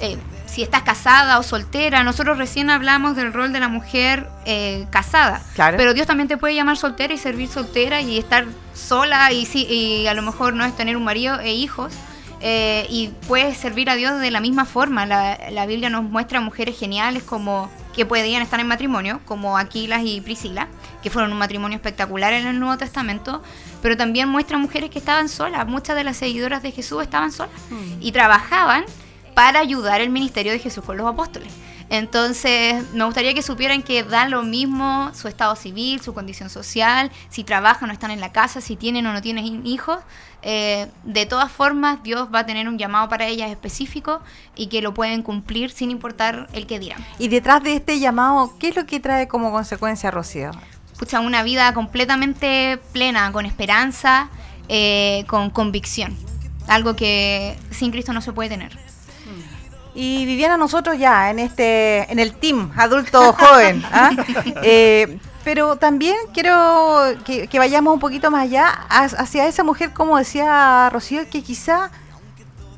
eh, 0.00 0.16
si 0.46 0.62
estás 0.62 0.82
casada 0.82 1.38
o 1.38 1.44
soltera. 1.44 2.02
Nosotros 2.02 2.36
recién 2.36 2.70
hablamos 2.70 3.14
del 3.14 3.32
rol 3.32 3.52
de 3.52 3.60
la 3.60 3.68
mujer 3.68 4.26
eh, 4.46 4.86
casada. 4.90 5.42
Pero 5.54 5.94
Dios 5.94 6.08
también 6.08 6.26
te 6.26 6.36
puede 6.36 6.56
llamar 6.56 6.76
soltera 6.76 7.14
y 7.14 7.18
servir 7.18 7.48
soltera 7.48 8.00
y 8.00 8.18
estar 8.18 8.46
sola 8.74 9.30
y, 9.30 9.46
sí, 9.46 9.64
y 9.70 10.08
a 10.08 10.14
lo 10.14 10.22
mejor 10.22 10.54
no 10.54 10.64
es 10.64 10.74
tener 10.74 10.96
un 10.96 11.04
marido 11.04 11.38
e 11.38 11.52
hijos. 11.52 11.92
Eh, 12.40 12.86
y 12.88 13.12
puedes 13.28 13.58
servir 13.58 13.90
a 13.90 13.94
Dios 13.94 14.18
de 14.18 14.30
la 14.32 14.40
misma 14.40 14.64
forma. 14.64 15.06
La, 15.06 15.38
la, 15.50 15.66
Biblia 15.66 15.88
nos 15.88 16.02
muestra 16.02 16.40
mujeres 16.40 16.76
geniales 16.76 17.22
como 17.22 17.70
que 17.94 18.06
podían 18.06 18.42
estar 18.42 18.60
en 18.60 18.66
matrimonio, 18.66 19.20
como 19.24 19.58
Aquilas 19.58 20.02
y 20.04 20.20
Priscila, 20.20 20.68
que 21.02 21.10
fueron 21.10 21.32
un 21.32 21.38
matrimonio 21.38 21.76
espectacular 21.76 22.32
en 22.32 22.46
el 22.46 22.58
Nuevo 22.58 22.76
Testamento, 22.78 23.42
pero 23.82 23.96
también 23.96 24.28
muestra 24.28 24.58
mujeres 24.58 24.90
que 24.90 24.98
estaban 24.98 25.28
solas. 25.28 25.66
Muchas 25.66 25.96
de 25.96 26.04
las 26.04 26.16
seguidoras 26.16 26.62
de 26.62 26.72
Jesús 26.72 27.02
estaban 27.02 27.32
solas 27.32 27.54
mm. 27.70 27.94
y 28.00 28.12
trabajaban 28.12 28.84
para 29.34 29.60
ayudar 29.60 30.00
el 30.00 30.10
ministerio 30.10 30.52
de 30.52 30.58
Jesús 30.58 30.84
con 30.84 30.96
los 30.96 31.06
apóstoles. 31.06 31.52
Entonces, 31.90 32.84
me 32.94 33.04
gustaría 33.04 33.34
que 33.34 33.42
supieran 33.42 33.82
que 33.82 34.04
da 34.04 34.28
lo 34.28 34.44
mismo 34.44 35.10
su 35.12 35.26
estado 35.26 35.56
civil, 35.56 36.00
su 36.00 36.14
condición 36.14 36.48
social, 36.48 37.10
si 37.28 37.42
trabajan 37.42 37.90
o 37.90 37.92
están 37.92 38.12
en 38.12 38.20
la 38.20 38.30
casa, 38.30 38.60
si 38.60 38.76
tienen 38.76 39.06
o 39.08 39.12
no 39.12 39.20
tienen 39.20 39.66
hijos. 39.66 39.98
Eh, 40.42 40.86
de 41.02 41.26
todas 41.26 41.50
formas, 41.50 42.00
Dios 42.04 42.28
va 42.32 42.40
a 42.40 42.46
tener 42.46 42.68
un 42.68 42.78
llamado 42.78 43.08
para 43.08 43.26
ellas 43.26 43.50
específico 43.50 44.20
y 44.54 44.68
que 44.68 44.82
lo 44.82 44.94
pueden 44.94 45.22
cumplir 45.22 45.72
sin 45.72 45.90
importar 45.90 46.48
el 46.52 46.68
que 46.68 46.78
dirán. 46.78 47.04
Y 47.18 47.26
detrás 47.26 47.60
de 47.64 47.74
este 47.74 47.98
llamado, 47.98 48.54
¿qué 48.60 48.68
es 48.68 48.76
lo 48.76 48.86
que 48.86 49.00
trae 49.00 49.26
como 49.26 49.50
consecuencia, 49.50 50.12
Rocío? 50.12 50.52
Pucha, 50.96 51.18
una 51.18 51.42
vida 51.42 51.74
completamente 51.74 52.78
plena, 52.92 53.32
con 53.32 53.46
esperanza, 53.46 54.30
eh, 54.68 55.24
con 55.26 55.50
convicción. 55.50 56.16
Algo 56.68 56.94
que 56.94 57.58
sin 57.72 57.90
Cristo 57.90 58.12
no 58.12 58.20
se 58.20 58.32
puede 58.32 58.50
tener. 58.50 58.89
Y 60.02 60.24
Viviana, 60.24 60.56
nosotros 60.56 60.98
ya 60.98 61.28
en 61.28 61.38
este, 61.38 62.10
en 62.10 62.18
el 62.18 62.32
team 62.32 62.72
adulto 62.74 63.34
joven, 63.34 63.84
¿ah? 63.92 64.10
eh, 64.62 65.18
pero 65.44 65.76
también 65.76 66.16
quiero 66.32 67.02
que, 67.22 67.46
vayamos 67.58 67.92
un 67.92 68.00
poquito 68.00 68.30
más 68.30 68.44
allá 68.44 68.70
hacia 68.88 69.46
esa 69.46 69.62
mujer, 69.62 69.92
como 69.92 70.16
decía 70.16 70.88
Rocío, 70.90 71.28
que 71.28 71.42
quizá 71.42 71.90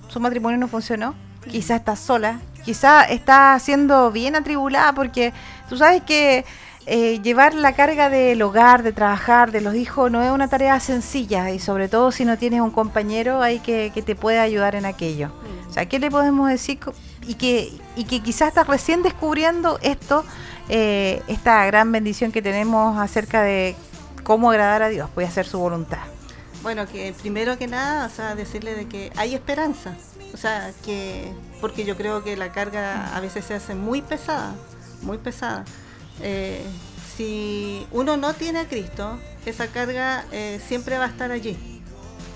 su 0.08 0.18
matrimonio 0.18 0.58
no 0.58 0.66
funcionó, 0.66 1.14
quizá 1.48 1.76
está 1.76 1.94
sola, 1.94 2.40
quizá 2.64 3.04
está 3.04 3.56
siendo 3.60 4.10
bien 4.10 4.34
atribulada, 4.34 4.92
porque 4.92 5.32
tú 5.68 5.76
sabes 5.76 6.02
que 6.02 6.44
eh, 6.86 7.20
llevar 7.22 7.54
la 7.54 7.74
carga 7.74 8.08
del 8.08 8.42
hogar, 8.42 8.82
de 8.82 8.92
trabajar, 8.92 9.52
de 9.52 9.60
los 9.60 9.74
hijos, 9.74 10.10
no 10.10 10.22
es 10.22 10.30
una 10.30 10.48
tarea 10.48 10.80
sencilla 10.80 11.50
y 11.50 11.58
sobre 11.58 11.88
todo 11.88 12.10
si 12.10 12.24
no 12.24 12.36
tienes 12.38 12.60
un 12.60 12.70
compañero 12.70 13.40
ahí 13.40 13.60
que, 13.60 13.92
que 13.94 14.02
te 14.02 14.16
pueda 14.16 14.42
ayudar 14.42 14.74
en 14.74 14.86
aquello. 14.86 15.30
O 15.68 15.72
sea, 15.72 15.86
¿qué 15.86 15.98
le 15.98 16.10
podemos 16.10 16.50
decir? 16.50 16.78
Y 17.26 17.34
que, 17.34 17.72
y 17.96 18.04
que 18.04 18.20
quizás 18.20 18.48
estás 18.48 18.66
recién 18.66 19.02
descubriendo 19.02 19.78
esto, 19.80 20.24
eh, 20.68 21.22
esta 21.28 21.64
gran 21.66 21.92
bendición 21.92 22.32
que 22.32 22.42
tenemos 22.42 22.98
acerca 22.98 23.42
de 23.42 23.76
cómo 24.22 24.50
agradar 24.50 24.82
a 24.82 24.88
Dios, 24.88 25.08
a 25.16 25.20
hacer 25.20 25.46
su 25.46 25.58
voluntad. 25.58 26.00
Bueno, 26.62 26.86
que 26.86 27.14
primero 27.20 27.58
que 27.58 27.68
nada, 27.68 28.06
o 28.06 28.10
sea, 28.10 28.34
decirle 28.34 28.74
de 28.74 28.86
que 28.86 29.12
hay 29.16 29.34
esperanza. 29.34 29.94
O 30.34 30.36
sea, 30.36 30.72
que 30.84 31.32
porque 31.60 31.84
yo 31.84 31.96
creo 31.96 32.22
que 32.22 32.36
la 32.36 32.52
carga 32.52 33.16
a 33.16 33.20
veces 33.20 33.44
se 33.44 33.54
hace 33.54 33.74
muy 33.74 34.02
pesada, 34.02 34.54
muy 35.02 35.18
pesada. 35.18 35.64
Eh, 36.20 36.62
si 37.16 37.86
uno 37.90 38.16
no 38.16 38.34
tiene 38.34 38.60
a 38.60 38.68
Cristo, 38.68 39.18
esa 39.46 39.68
carga 39.68 40.24
eh, 40.32 40.60
siempre 40.66 40.98
va 40.98 41.04
a 41.04 41.08
estar 41.08 41.30
allí 41.30 41.56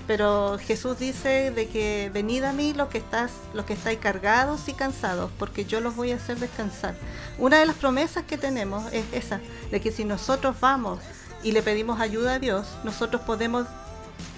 pero 0.07 0.57
Jesús 0.57 0.97
dice 0.97 1.51
de 1.51 1.67
que 1.67 2.09
venid 2.13 2.43
a 2.43 2.53
mí 2.53 2.73
los 2.73 2.87
que 2.87 2.97
estás, 2.97 3.31
los 3.53 3.65
que 3.65 3.73
estáis 3.73 3.99
cargados 3.99 4.69
y 4.69 4.73
cansados, 4.73 5.29
porque 5.37 5.65
yo 5.65 5.81
los 5.81 5.97
voy 5.97 6.13
a 6.13 6.15
hacer 6.15 6.39
descansar. 6.39 6.95
Una 7.37 7.59
de 7.59 7.65
las 7.65 7.75
promesas 7.75 8.23
que 8.23 8.37
tenemos 8.37 8.91
es 8.93 9.03
esa, 9.11 9.41
de 9.69 9.81
que 9.81 9.91
si 9.91 10.05
nosotros 10.05 10.55
vamos 10.61 10.99
y 11.43 11.51
le 11.51 11.61
pedimos 11.61 11.99
ayuda 11.99 12.35
a 12.35 12.39
Dios, 12.39 12.65
nosotros 12.85 13.21
podemos 13.23 13.67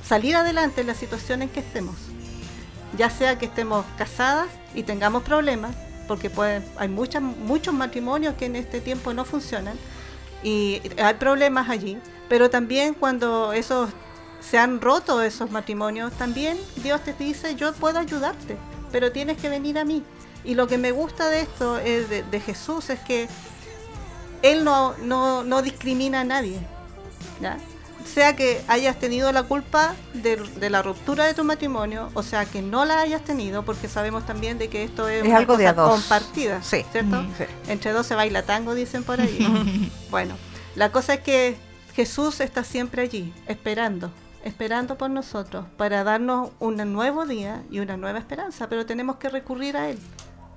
salir 0.03 0.35
adelante 0.35 0.81
en 0.81 0.87
la 0.87 0.95
situación 0.95 1.43
en 1.43 1.49
que 1.49 1.59
estemos. 1.59 1.95
Ya 2.97 3.11
sea 3.11 3.37
que 3.37 3.45
estemos 3.45 3.85
casadas 3.95 4.47
y 4.73 4.81
tengamos 4.81 5.21
problemas, 5.21 5.75
porque 6.09 6.29
hay 6.75 6.87
muchas, 6.89 7.21
muchos 7.21 7.73
matrimonios 7.73 8.33
que 8.33 8.47
en 8.47 8.55
este 8.55 8.81
tiempo 8.81 9.13
no 9.13 9.23
funcionan 9.23 9.77
y 10.43 10.81
hay 10.97 11.13
problemas 11.13 11.69
allí, 11.69 11.99
pero 12.27 12.49
también 12.49 12.95
cuando 12.95 13.53
esos 13.53 13.89
se 14.39 14.57
han 14.57 14.81
roto 14.81 15.21
esos 15.21 15.51
matrimonios, 15.51 16.11
también 16.13 16.57
Dios 16.77 17.01
te 17.03 17.13
dice, 17.13 17.55
yo 17.55 17.73
puedo 17.73 17.99
ayudarte, 17.99 18.57
pero 18.91 19.11
tienes 19.11 19.37
que 19.37 19.49
venir 19.49 19.77
a 19.77 19.85
mí. 19.85 20.03
Y 20.43 20.55
lo 20.55 20.67
que 20.67 20.77
me 20.77 20.91
gusta 20.91 21.29
de 21.29 21.41
esto 21.41 21.77
es 21.77 22.09
de, 22.09 22.39
Jesús 22.39 22.89
es 22.89 22.99
que 23.01 23.27
Él 24.41 24.63
no, 24.63 24.95
no, 24.97 25.61
discrimina 25.61 26.21
a 26.21 26.23
nadie. 26.23 26.59
Sea 28.13 28.35
que 28.35 28.61
hayas 28.67 28.97
tenido 28.97 29.31
la 29.31 29.43
culpa 29.43 29.93
de, 30.13 30.69
la 30.69 30.81
ruptura 30.81 31.25
de 31.25 31.33
tu 31.33 31.43
matrimonio, 31.43 32.09
o 32.15 32.23
sea 32.23 32.45
que 32.45 32.61
no 32.61 32.85
la 32.85 32.99
hayas 32.99 33.23
tenido, 33.23 33.63
porque 33.63 33.87
sabemos 33.87 34.25
también 34.25 34.57
de 34.57 34.67
que 34.67 34.83
esto 34.83 35.07
es, 35.07 35.31
algo 35.31 35.57
de 35.57 35.73
compartida, 35.73 36.61
¿cierto? 36.61 37.23
Entre 37.67 37.91
dos 37.91 38.07
se 38.07 38.15
baila 38.15 38.43
tango, 38.43 38.73
dicen 38.73 39.03
por 39.03 39.21
ahí. 39.21 39.91
bueno, 40.09 40.35
la 40.75 40.91
cosa 40.91 41.15
es 41.15 41.21
que 41.21 41.57
Jesús 41.93 42.39
está 42.39 42.63
siempre 42.63 43.01
allí, 43.01 43.33
esperando, 43.47 44.11
esperando 44.43 44.97
por 44.97 45.09
nosotros 45.09 45.65
para 45.77 46.03
darnos 46.03 46.49
un 46.59 46.77
nuevo 46.93 47.25
día 47.25 47.63
y 47.69 47.79
una 47.79 47.97
nueva 47.97 48.19
esperanza, 48.19 48.69
pero 48.69 48.85
tenemos 48.85 49.17
que 49.17 49.29
recurrir 49.29 49.77
a 49.77 49.89
Él. 49.89 49.99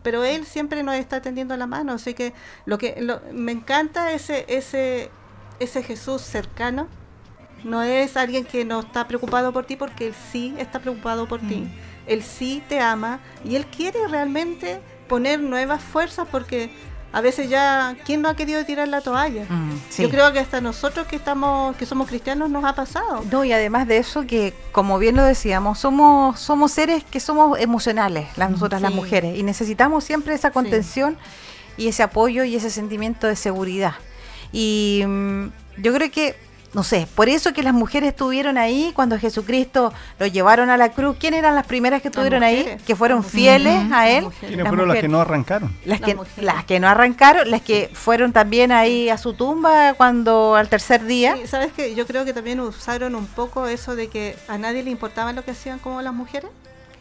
Pero 0.03 0.24
Él 0.24 0.46
siempre 0.46 0.82
nos 0.82 0.94
está 0.94 1.20
tendiendo 1.20 1.57
la 1.57 1.66
mano, 1.66 1.92
así 1.92 2.14
que 2.14 2.32
lo 2.64 2.78
que 2.78 3.05
me 3.32 3.53
encanta 3.53 4.12
ese, 4.12 4.44
ese, 4.48 5.11
ese 5.61 5.82
Jesús 5.82 6.22
cercano. 6.22 6.86
No 7.65 7.83
es 7.83 8.17
alguien 8.17 8.45
que 8.45 8.65
no 8.65 8.81
está 8.81 9.07
preocupado 9.07 9.53
por 9.53 9.65
ti 9.65 9.77
porque 9.77 10.09
Él 10.09 10.15
sí 10.33 10.55
está 10.59 10.81
preocupado 10.81 11.27
por 11.27 11.41
ti. 11.41 11.57
Mm. 11.57 11.71
Él 12.07 12.23
sí 12.23 12.63
te 12.69 12.81
ama 12.81 13.21
y 13.45 13.57
Él 13.57 13.67
quiere 13.67 14.07
realmente 14.09 14.81
poner 15.09 15.41
nuevas 15.41 15.83
fuerzas 15.83 16.27
porque 16.31 16.71
a 17.13 17.21
veces 17.21 17.51
ya, 17.51 17.95
¿quién 18.07 18.23
no 18.23 18.31
ha 18.31 18.37
querido 18.37 18.65
tirar 18.65 18.89
la 18.89 19.03
toalla? 19.03 19.45
Mm, 19.47 19.73
Yo 19.99 20.09
creo 20.09 20.33
que 20.33 20.39
hasta 20.39 20.63
nosotros 20.63 21.07
que 21.07 21.17
estamos, 21.17 21.77
que 21.77 21.85
somos 21.85 22.09
cristianos 22.09 22.49
nos 22.49 22.65
ha 22.65 22.75
pasado. 22.75 23.23
No, 23.31 23.45
y 23.45 23.53
además 23.53 23.87
de 23.87 23.99
eso 23.99 24.27
que, 24.27 24.55
como 24.73 24.99
bien 24.99 25.17
lo 25.17 25.23
decíamos, 25.23 25.79
somos, 25.79 26.41
somos 26.41 26.73
seres 26.73 27.05
que 27.05 27.21
somos 27.21 27.61
emocionales, 27.61 28.29
las 28.37 28.49
mm, 28.49 28.53
nosotras 28.53 28.81
las 28.81 28.95
mujeres, 28.95 29.37
y 29.39 29.43
necesitamos 29.43 30.05
siempre 30.05 30.35
esa 30.35 30.53
contención 30.53 31.19
y 31.77 31.89
ese 31.89 32.03
apoyo 32.03 32.45
y 32.45 32.57
ese 32.57 32.71
sentimiento 32.71 33.27
de 33.27 33.37
seguridad. 33.37 33.95
Y 34.51 35.05
yo 35.77 35.93
creo 35.93 36.11
que 36.11 36.35
no 36.75 36.83
sé, 36.83 37.07
por 37.14 37.29
eso 37.29 37.53
que 37.53 37.62
las 37.62 37.75
mujeres 37.75 38.11
estuvieron 38.11 38.57
ahí 38.57 38.93
cuando 38.95 39.18
Jesucristo 39.18 39.93
lo 40.18 40.27
llevaron 40.27 40.70
a 40.70 40.79
la 40.79 40.93
cruz. 40.93 41.16
¿Quién 41.20 41.35
eran 41.35 41.55
las 41.55 41.66
primeras 41.66 42.01
que 42.01 42.09
estuvieron 42.09 42.43
ahí? 42.43 42.79
Que 42.87 42.97
fueron 42.97 43.23
fieles 43.23 43.93
a 43.93 44.09
Él. 44.09 44.27
¿Quiénes 44.41 44.66
fueron 44.66 44.89
las 44.89 44.99
que 44.99 45.09
no 45.09 45.20
arrancaron? 45.20 45.77
Las, 45.85 46.01
que, 46.01 46.16
las 46.39 46.64
que 46.64 46.81
no 46.81 46.89
arrancaron, 46.89 47.51
las 47.51 47.61
que 47.61 47.91
fueron 47.93 48.33
también 48.33 48.73
ahí 48.73 49.11
a 49.11 49.18
su 49.18 49.35
tumba 49.35 49.95
cuando 49.95 50.57
al 50.57 50.68
tercer 50.68 51.05
día. 51.05 51.37
¿Sabes 51.47 51.73
qué? 51.77 51.95
Yo 51.95 52.07
creo 52.07 52.25
que 52.25 52.33
también 52.33 52.59
usaron 52.61 53.14
un 53.14 53.27
poco 53.27 53.66
eso 53.66 53.95
de 53.95 54.09
que 54.09 54.37
a 54.49 54.57
nadie 54.57 54.83
le 54.83 54.91
importaba 54.91 55.33
lo 55.33 55.45
que 55.45 55.51
hacían 55.51 55.79
como 55.79 56.01
las 56.01 56.14
mujeres. 56.14 56.51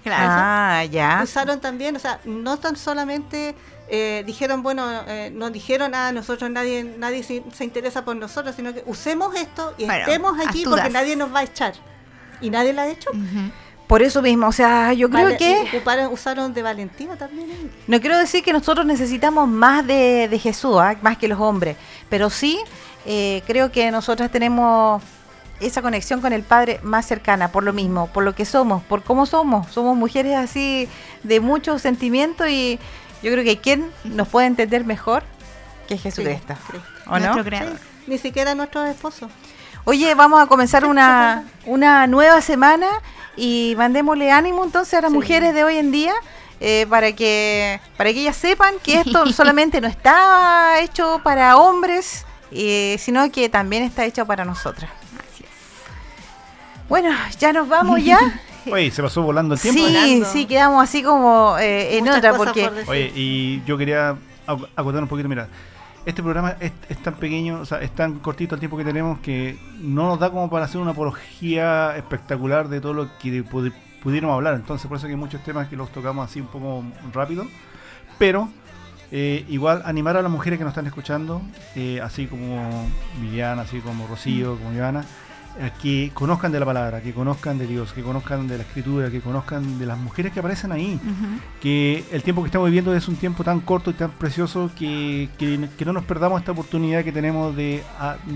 Claro. 0.04 0.28
Ah, 0.28 0.84
ya. 0.86 1.22
Usaron 1.24 1.62
también, 1.62 1.96
o 1.96 2.00
sea, 2.00 2.20
no 2.26 2.58
tan 2.58 2.76
solamente 2.76 3.56
eh, 3.94 4.24
dijeron, 4.26 4.64
bueno, 4.64 4.90
eh, 5.06 5.30
nos 5.34 5.52
dijeron, 5.52 5.94
ah, 5.94 6.14
nosotros 6.14 6.50
nadie 6.50 6.96
nadie 6.98 7.24
se, 7.24 7.64
interesa 7.66 8.06
por 8.06 8.16
nosotros, 8.16 8.56
sino 8.56 8.74
que 8.74 8.84
usemos 8.86 9.36
esto 9.36 9.76
y 9.78 9.84
estemos 9.84 10.40
allí 10.40 10.64
porque 10.64 10.90
nadie 10.90 11.18
nos 11.18 11.36
va 11.36 11.40
a 11.40 11.44
echar. 11.44 11.74
Y 12.40 12.50
nadie 12.50 12.72
lo 12.72 12.82
ha 12.82 12.88
hecho. 12.88 13.10
Por 13.88 14.02
eso 14.02 14.22
mismo, 14.22 14.48
o 14.48 14.52
sea, 14.54 14.94
yo 14.94 15.10
creo 15.10 15.38
que... 15.38 15.84
usaron 16.10 16.54
de 16.54 16.62
valentía 16.62 17.18
también. 17.18 17.70
No 17.86 18.00
quiero 18.00 18.18
decir 18.18 18.42
que 18.46 18.54
nosotros 18.54 18.86
necesitamos 18.86 19.50
más 19.50 19.86
de, 19.86 20.40
Jesús, 20.42 20.78
¿ah? 20.80 20.96
más 21.02 21.18
que 21.18 21.28
los 21.28 21.42
hombres, 21.42 21.76
pero 22.10 22.30
sí 22.30 22.62
eh, 23.06 23.44
creo 23.46 23.74
que 23.74 23.92
nosotras 23.92 24.32
tenemos 24.32 25.04
esa 25.60 25.82
conexión 25.82 26.22
con 26.22 26.34
el 26.34 26.44
Padre 26.44 26.80
más 26.82 27.06
cercana, 27.06 27.52
por 27.52 27.64
lo 27.64 27.74
mismo, 27.74 28.08
por 28.08 28.24
lo 28.24 28.34
que 28.34 28.46
somos, 28.46 28.84
por 28.84 29.04
cómo 29.04 29.26
somos. 29.26 29.68
Somos 29.72 29.96
mujeres 29.98 30.36
así 30.38 30.88
de 31.24 31.40
mucho 31.40 31.78
sentimiento 31.78 32.48
y 32.48 32.80
yo 33.22 33.32
creo 33.32 33.44
que 33.44 33.58
¿quién 33.58 33.92
nos 34.04 34.28
puede 34.28 34.48
entender 34.48 34.86
mejor 34.86 35.24
que 35.88 35.98
Jesucristo? 35.98 36.56
¿O 37.08 37.20
no? 37.20 37.36
ni 38.08 38.18
siquiera 38.18 38.56
nuestros 38.56 38.90
esposos. 38.90 39.32
Oye, 39.84 40.14
vamos 40.16 40.42
a 40.42 40.48
comenzar 40.48 40.86
una, 40.86 41.46
una 41.66 42.08
nueva 42.08 42.42
semana 42.42 42.88
y 43.36 43.74
mandémosle 43.78 44.32
ánimo 44.32 44.64
entonces 44.64 44.94
a 44.96 45.02
las 45.02 45.12
mujeres 45.12 45.54
de 45.54 45.64
hoy 45.64 45.78
en 45.78 45.92
día. 45.92 46.14
Eh, 46.64 46.86
para 46.88 47.12
que 47.14 47.82
para 47.98 48.14
que 48.14 48.20
ellas 48.20 48.36
sepan 48.36 48.76
que 48.84 49.00
esto 49.00 49.26
solamente 49.34 49.82
no 49.82 49.88
está 49.88 50.80
hecho 50.80 51.20
para 51.24 51.58
hombres, 51.58 52.24
eh, 52.52 52.98
sino 53.00 53.32
que 53.32 53.50
también 53.50 53.82
está 53.82 54.06
hecho 54.06 54.28
para 54.28 54.46
nosotras. 54.46 54.92
Bueno, 56.88 57.10
ya 57.40 57.52
nos 57.52 57.68
vamos 57.68 58.04
ya. 58.04 58.20
Oye, 58.72 58.92
se 58.92 59.02
pasó 59.02 59.22
volando 59.22 59.56
el 59.56 59.60
tiempo. 59.60 59.82
Sí, 59.86 60.24
sí, 60.32 60.46
quedamos 60.46 60.84
así 60.84 61.04
como 61.04 61.58
eh, 61.60 61.98
en 61.98 62.08
otra 62.08 62.34
porque... 62.34 62.70
Oye, 62.88 63.12
y 63.16 63.64
yo 63.66 63.78
quería 63.78 64.16
acotar 64.46 65.02
un 65.02 65.08
poquito, 65.08 65.30
mira, 65.30 65.48
este 66.06 66.24
programa 66.24 66.56
es, 66.60 66.72
tan 67.04 67.14
pequeño, 67.16 67.62
o 67.62 67.66
sea, 67.66 67.80
es 67.82 67.92
tan 67.92 68.20
cortito 68.20 68.56
el 68.56 68.60
tiempo 68.60 68.78
que 68.78 68.84
tenemos 68.84 69.20
que 69.20 69.58
no 69.80 70.08
nos 70.08 70.20
da 70.20 70.30
como 70.30 70.50
para 70.50 70.66
hacer 70.66 70.82
una 70.82 70.92
apología 70.92 71.96
espectacular 71.96 72.70
de 72.70 72.82
todo 72.82 72.94
lo 72.94 73.18
que 73.20 73.44
pudiéramos 74.02 74.36
hablar. 74.36 74.56
Entonces, 74.56 74.88
por 74.88 74.98
eso 74.98 75.08
que 75.08 75.14
hay 75.14 75.20
muchos 75.20 75.44
temas 75.44 75.68
que 75.68 75.76
los 75.76 75.92
tocamos 75.92 76.30
así 76.30 76.42
un 76.42 76.48
poco 76.48 76.84
rápido. 77.14 77.46
Pero 78.18 78.50
eh, 79.12 79.46
igual 79.50 79.82
animar 79.86 80.18
a 80.18 80.22
las 80.22 80.32
mujeres 80.32 80.58
que 80.58 80.64
nos 80.64 80.72
están 80.72 80.88
escuchando, 80.88 81.42
eh, 81.76 82.00
así 82.02 82.28
como 82.28 82.90
Viviana, 83.20 83.64
así 83.64 83.80
como 83.80 84.08
Rocío, 84.08 84.58
como 84.58 84.74
Ivana, 84.74 85.06
que 85.82 86.12
conozcan 86.14 86.52
de 86.52 86.60
la 86.60 86.66
palabra, 86.66 87.02
que 87.02 87.14
conozcan 87.14 87.58
de 87.58 87.68
Dios, 87.68 87.94
que 87.94 88.02
conozcan 88.02 88.48
de 88.48 88.58
la 88.58 88.64
escritura, 88.64 89.10
que 89.10 89.22
conozcan 89.22 89.80
de 89.80 89.86
las 89.86 89.98
mujeres 89.98 90.32
que 90.32 90.40
aparecen 90.40 90.72
ahí. 90.72 91.00
Que 91.62 92.04
el 92.12 92.24
tiempo 92.24 92.42
que 92.42 92.48
estamos 92.48 92.68
viviendo 92.68 92.96
es 92.96 93.08
un 93.08 93.16
tiempo 93.16 93.44
tan 93.44 93.60
corto 93.62 93.92
y 93.92 93.94
tan 93.94 94.12
precioso 94.12 94.72
que, 94.78 95.30
que, 95.38 95.86
no 95.86 95.94
nos 95.94 96.04
perdamos 96.04 96.40
esta 96.40 96.52
oportunidad 96.52 97.04
que 97.04 97.12
tenemos 97.12 97.56
de, 97.56 97.84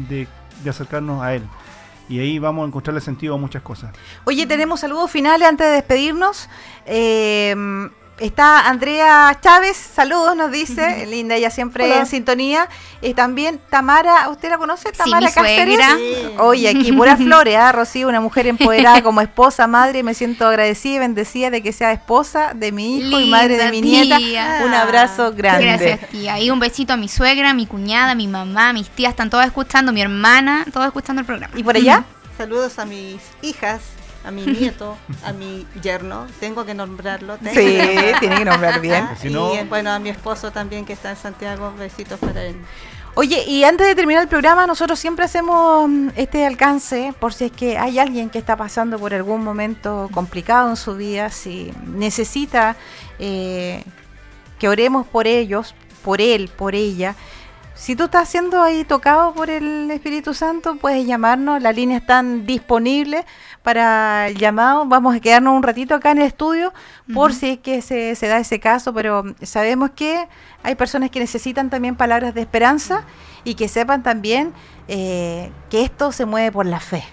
de, 0.10 0.28
de 0.64 0.70
acercarnos 0.70 1.22
a 1.24 1.34
Él 1.36 1.44
y 2.08 2.20
ahí 2.20 2.38
vamos 2.38 2.64
a 2.64 2.68
encontrarle 2.68 3.02
sentido 3.02 3.34
a 3.36 3.38
muchas 3.38 3.64
cosas. 3.64 3.92
Oye, 4.26 4.46
tenemos 4.46 4.80
saludos 4.80 5.10
finales 5.10 5.48
antes 5.48 5.66
de 5.66 5.74
despedirnos. 5.74 6.50
Eh, 6.86 7.56
Está 8.18 8.70
Andrea 8.70 9.38
Chávez, 9.42 9.76
saludos, 9.76 10.38
nos 10.38 10.50
dice, 10.50 11.06
linda, 11.06 11.36
ella 11.36 11.50
siempre 11.50 11.98
en 11.98 12.06
sintonía. 12.06 12.70
Y 13.02 13.14
también 13.14 13.60
Tamara, 13.70 14.30
¿usted 14.30 14.50
la 14.50 14.58
conoce? 14.58 14.94
Tamara 14.94 15.28
sí, 15.28 15.34
Cáceres. 15.34 15.80
Oye, 16.40 16.70
aquí 16.70 16.94
pura 16.94 17.18
flores, 17.18 17.58
¿ah? 17.58 17.74
Rocío, 17.74 18.08
una 18.08 18.22
mujer 18.22 18.48
empoderada 18.48 19.04
como 19.04 19.20
esposa, 19.20 19.68
madre, 19.68 20.02
me 20.02 20.14
siento 20.14 20.48
agradecida 20.48 20.96
y 20.96 21.00
bendecida 21.00 21.50
de 21.50 21.62
que 21.62 21.74
sea 21.74 21.92
esposa 21.92 22.54
de 22.56 22.72
mi 22.72 23.00
hijo 23.00 23.20
y 23.20 23.30
madre 23.30 23.58
de 23.58 23.70
mi 23.70 23.82
nieta. 23.82 24.18
Un 24.64 24.74
abrazo 24.74 25.34
grande. 25.34 25.66
Gracias, 25.66 26.10
tía. 26.10 26.40
Y 26.40 26.52
un 26.52 26.60
besito 26.60 26.94
a 26.94 26.98
mi 26.98 27.10
suegra, 27.10 27.54
mi 27.54 27.66
cuñada, 27.66 28.16
mi 28.16 28.30
mamá, 28.30 28.72
mis 28.72 28.90
tías, 28.90 29.10
están 29.10 29.30
todas 29.30 29.48
escuchando, 29.48 29.92
mi 29.92 30.02
hermana, 30.02 30.66
todas 30.72 30.88
escuchando 30.88 31.20
el 31.20 31.26
programa. 31.26 31.54
¿Y 31.58 31.64
por 31.64 31.76
allá? 31.76 32.06
Saludos 32.38 32.80
a 32.80 32.86
mis 32.86 33.22
hijas, 33.42 33.82
a 34.26 34.32
mi 34.32 34.46
nieto, 34.46 34.98
a 35.24 35.34
mi 35.34 35.66
yerno, 35.82 36.28
tengo 36.40 36.66
que 36.66 36.74
nombrarlo. 36.74 37.38
Sí, 37.38 37.78
tiene 38.20 38.38
que 38.38 38.46
nombrar 38.46 38.82
bien. 38.82 39.08
y 39.24 39.68
bueno, 39.68 39.92
a 39.92 40.00
mi 40.00 40.10
esposo 40.10 40.52
también 40.52 40.86
que 40.86 40.94
está 40.94 41.12
en 41.12 41.18
Santiago, 41.18 41.74
besitos 41.78 42.20
para 42.20 42.44
él. 42.44 42.56
Oye, 43.18 43.46
y 43.48 43.64
antes 43.64 43.88
de 43.88 43.96
terminar 43.96 44.24
el 44.24 44.28
programa, 44.28 44.68
nosotros 44.68 45.00
siempre 45.00 45.24
hacemos 45.24 45.88
mm, 45.88 46.10
este 46.18 46.46
alcance 46.46 47.14
por 47.18 47.34
si 47.34 47.46
es 47.46 47.52
que 47.54 47.78
hay 47.78 47.98
alguien 47.98 48.30
que 48.30 48.40
está 48.40 48.58
pasando 48.58 49.00
por 49.00 49.14
algún 49.14 49.42
momento 49.42 50.10
complicado 50.12 50.70
en 50.70 50.76
su 50.76 50.98
vida, 50.98 51.30
si 51.30 51.72
necesita 51.86 52.76
eh, 53.18 53.84
que 54.60 54.68
oremos 54.68 55.08
por 55.08 55.28
ellos, 55.28 55.76
por 56.04 56.20
él, 56.20 56.50
por 56.50 56.76
ella. 56.76 57.16
Si 57.76 57.98
tú 57.98 58.06
estás 58.06 58.30
siendo 58.30 58.64
ahí 58.64 58.86
tocado 58.86 59.34
por 59.34 59.50
el 59.50 59.92
Espíritu 59.92 60.34
Santo, 60.34 60.78
puedes 60.78 61.06
llamarnos, 61.06 61.62
las 61.62 61.76
líneas 61.76 62.02
están 62.02 62.46
disponibles 62.46 63.26
para 63.64 64.30
el 64.30 64.38
llamado. 64.38 64.86
Vamos 64.86 65.14
a 65.14 65.20
quedarnos 65.20 65.54
un 65.54 65.62
ratito 65.62 65.94
acá 65.94 66.12
en 66.12 66.20
el 66.20 66.28
estudio 66.28 66.74
por 67.14 67.34
si 67.34 67.50
es 67.50 67.60
que 67.60 67.82
se, 67.82 68.16
da 68.28 68.40
ese 68.40 68.62
caso, 68.62 68.94
pero 68.94 69.26
sabemos 69.42 69.92
que 69.92 70.26
hay 70.64 70.76
personas 70.76 71.10
que 71.10 71.20
necesitan 71.20 71.70
también 71.70 71.98
palabras 71.98 72.34
de 72.34 72.42
esperanza 72.42 73.04
y 73.44 73.56
que 73.56 73.68
sepan 73.68 74.04
también 74.04 74.54
eh, 74.88 75.52
que 75.70 75.84
esto 75.84 76.14
se 76.14 76.26
mueve 76.26 76.54
por 76.54 76.66
la 76.66 76.80
fe. 76.80 77.04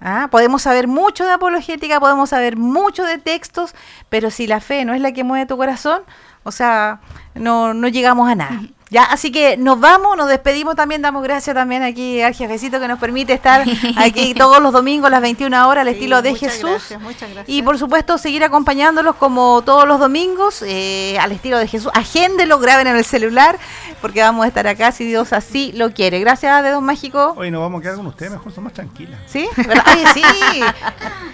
¿Ah? 0.00 0.28
Podemos 0.32 0.62
saber 0.62 0.88
mucho 0.88 1.24
de 1.24 1.32
apologética, 1.32 2.00
podemos 2.00 2.30
saber 2.30 2.56
mucho 2.56 3.04
de 3.04 3.18
textos, 3.18 3.74
pero 4.08 4.30
si 4.30 4.48
la 4.48 4.60
fe 4.60 4.84
no 4.84 4.94
es 4.94 5.00
la 5.00 5.12
que 5.12 5.22
mueve 5.22 5.46
tu 5.46 5.56
corazón, 5.56 6.02
o 6.48 6.52
sea, 6.52 7.00
no, 7.34 7.74
no 7.74 7.88
llegamos 7.88 8.28
a 8.28 8.34
nada. 8.34 8.60
Ya, 8.90 9.04
así 9.04 9.30
que 9.30 9.58
nos 9.58 9.78
vamos, 9.78 10.16
nos 10.16 10.28
despedimos 10.28 10.74
también, 10.74 11.02
damos 11.02 11.22
gracias 11.22 11.54
también 11.54 11.82
aquí 11.82 12.22
al 12.22 12.34
jefecito 12.34 12.80
que 12.80 12.88
nos 12.88 12.98
permite 12.98 13.34
estar 13.34 13.62
aquí 13.96 14.32
todos 14.32 14.62
los 14.62 14.72
domingos 14.72 15.08
a 15.08 15.10
las 15.10 15.20
21 15.20 15.68
horas 15.68 15.82
al 15.82 15.88
estilo 15.88 16.22
de 16.22 16.34
Jesús. 16.34 16.94
muchas 17.00 17.30
gracias. 17.30 17.44
Y 17.48 17.62
por 17.62 17.78
supuesto 17.78 18.16
seguir 18.16 18.44
acompañándolos 18.44 19.16
como 19.16 19.60
todos 19.62 19.86
los 19.86 20.00
domingos 20.00 20.62
eh, 20.66 21.18
al 21.20 21.32
estilo 21.32 21.58
de 21.58 21.66
Jesús. 21.66 21.90
Agéndelo, 21.94 22.58
graben 22.58 22.86
en 22.86 22.96
el 22.96 23.04
celular 23.04 23.58
porque 24.00 24.22
vamos 24.22 24.44
a 24.44 24.48
estar 24.48 24.66
acá 24.66 24.90
si 24.90 25.04
Dios 25.04 25.34
así 25.34 25.72
lo 25.72 25.92
quiere. 25.92 26.18
Gracias, 26.20 26.62
Dedos 26.62 26.82
Mágico. 26.82 27.34
Hoy 27.36 27.50
nos 27.50 27.60
vamos 27.60 27.80
a 27.80 27.82
quedar 27.82 27.96
con 27.96 28.06
ustedes, 28.06 28.32
mejor 28.32 28.52
son 28.52 28.64
más 28.64 28.72
tranquilas. 28.72 29.20
¿Sí? 29.26 29.46
Ay, 29.84 30.04
sí. 30.14 30.22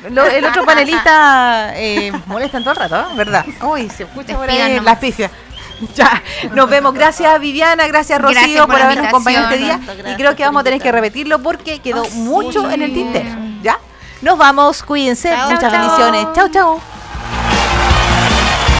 el 0.09 0.45
otro 0.45 0.65
panelista 0.67 1.73
eh, 1.77 2.11
molesta 2.27 2.59
en 2.59 2.65
todo 2.65 2.73
el 2.73 2.91
rato, 2.91 3.15
¿verdad? 3.15 3.45
Uy, 3.63 3.89
se 3.91 4.03
escucha 4.03 4.37
por 4.37 4.51
ahí 4.51 4.59
las 4.59 4.85
Ya, 5.95 6.23
nos 6.53 6.71
vemos. 6.71 6.95
Gracias 6.95 7.41
Viviana, 7.41 7.87
gracias 7.89 8.21
Rocío 8.21 8.67
por, 8.67 8.81
habernos 8.81 9.09
acompañado 9.09 9.51
este 9.51 9.59
día. 9.59 9.81
y 10.07 10.15
creo 10.15 10.37
que 10.37 10.45
vamos 10.45 10.61
a 10.61 10.65
tener 10.65 10.81
que 10.81 10.93
repetirlo 10.93 11.41
porque 11.41 11.81
quedó 11.81 12.09
mucho 12.11 12.71
en 12.71 12.83
el 12.83 12.95
tintero. 12.95 13.31
¿Ya? 13.63 13.79
Nos 14.23 14.39
vamos, 14.39 14.83
cuídense. 14.83 15.37
Muchas 15.37 15.73
bendiciones. 15.73 16.27
Chao, 16.35 16.49
chao. 16.49 16.94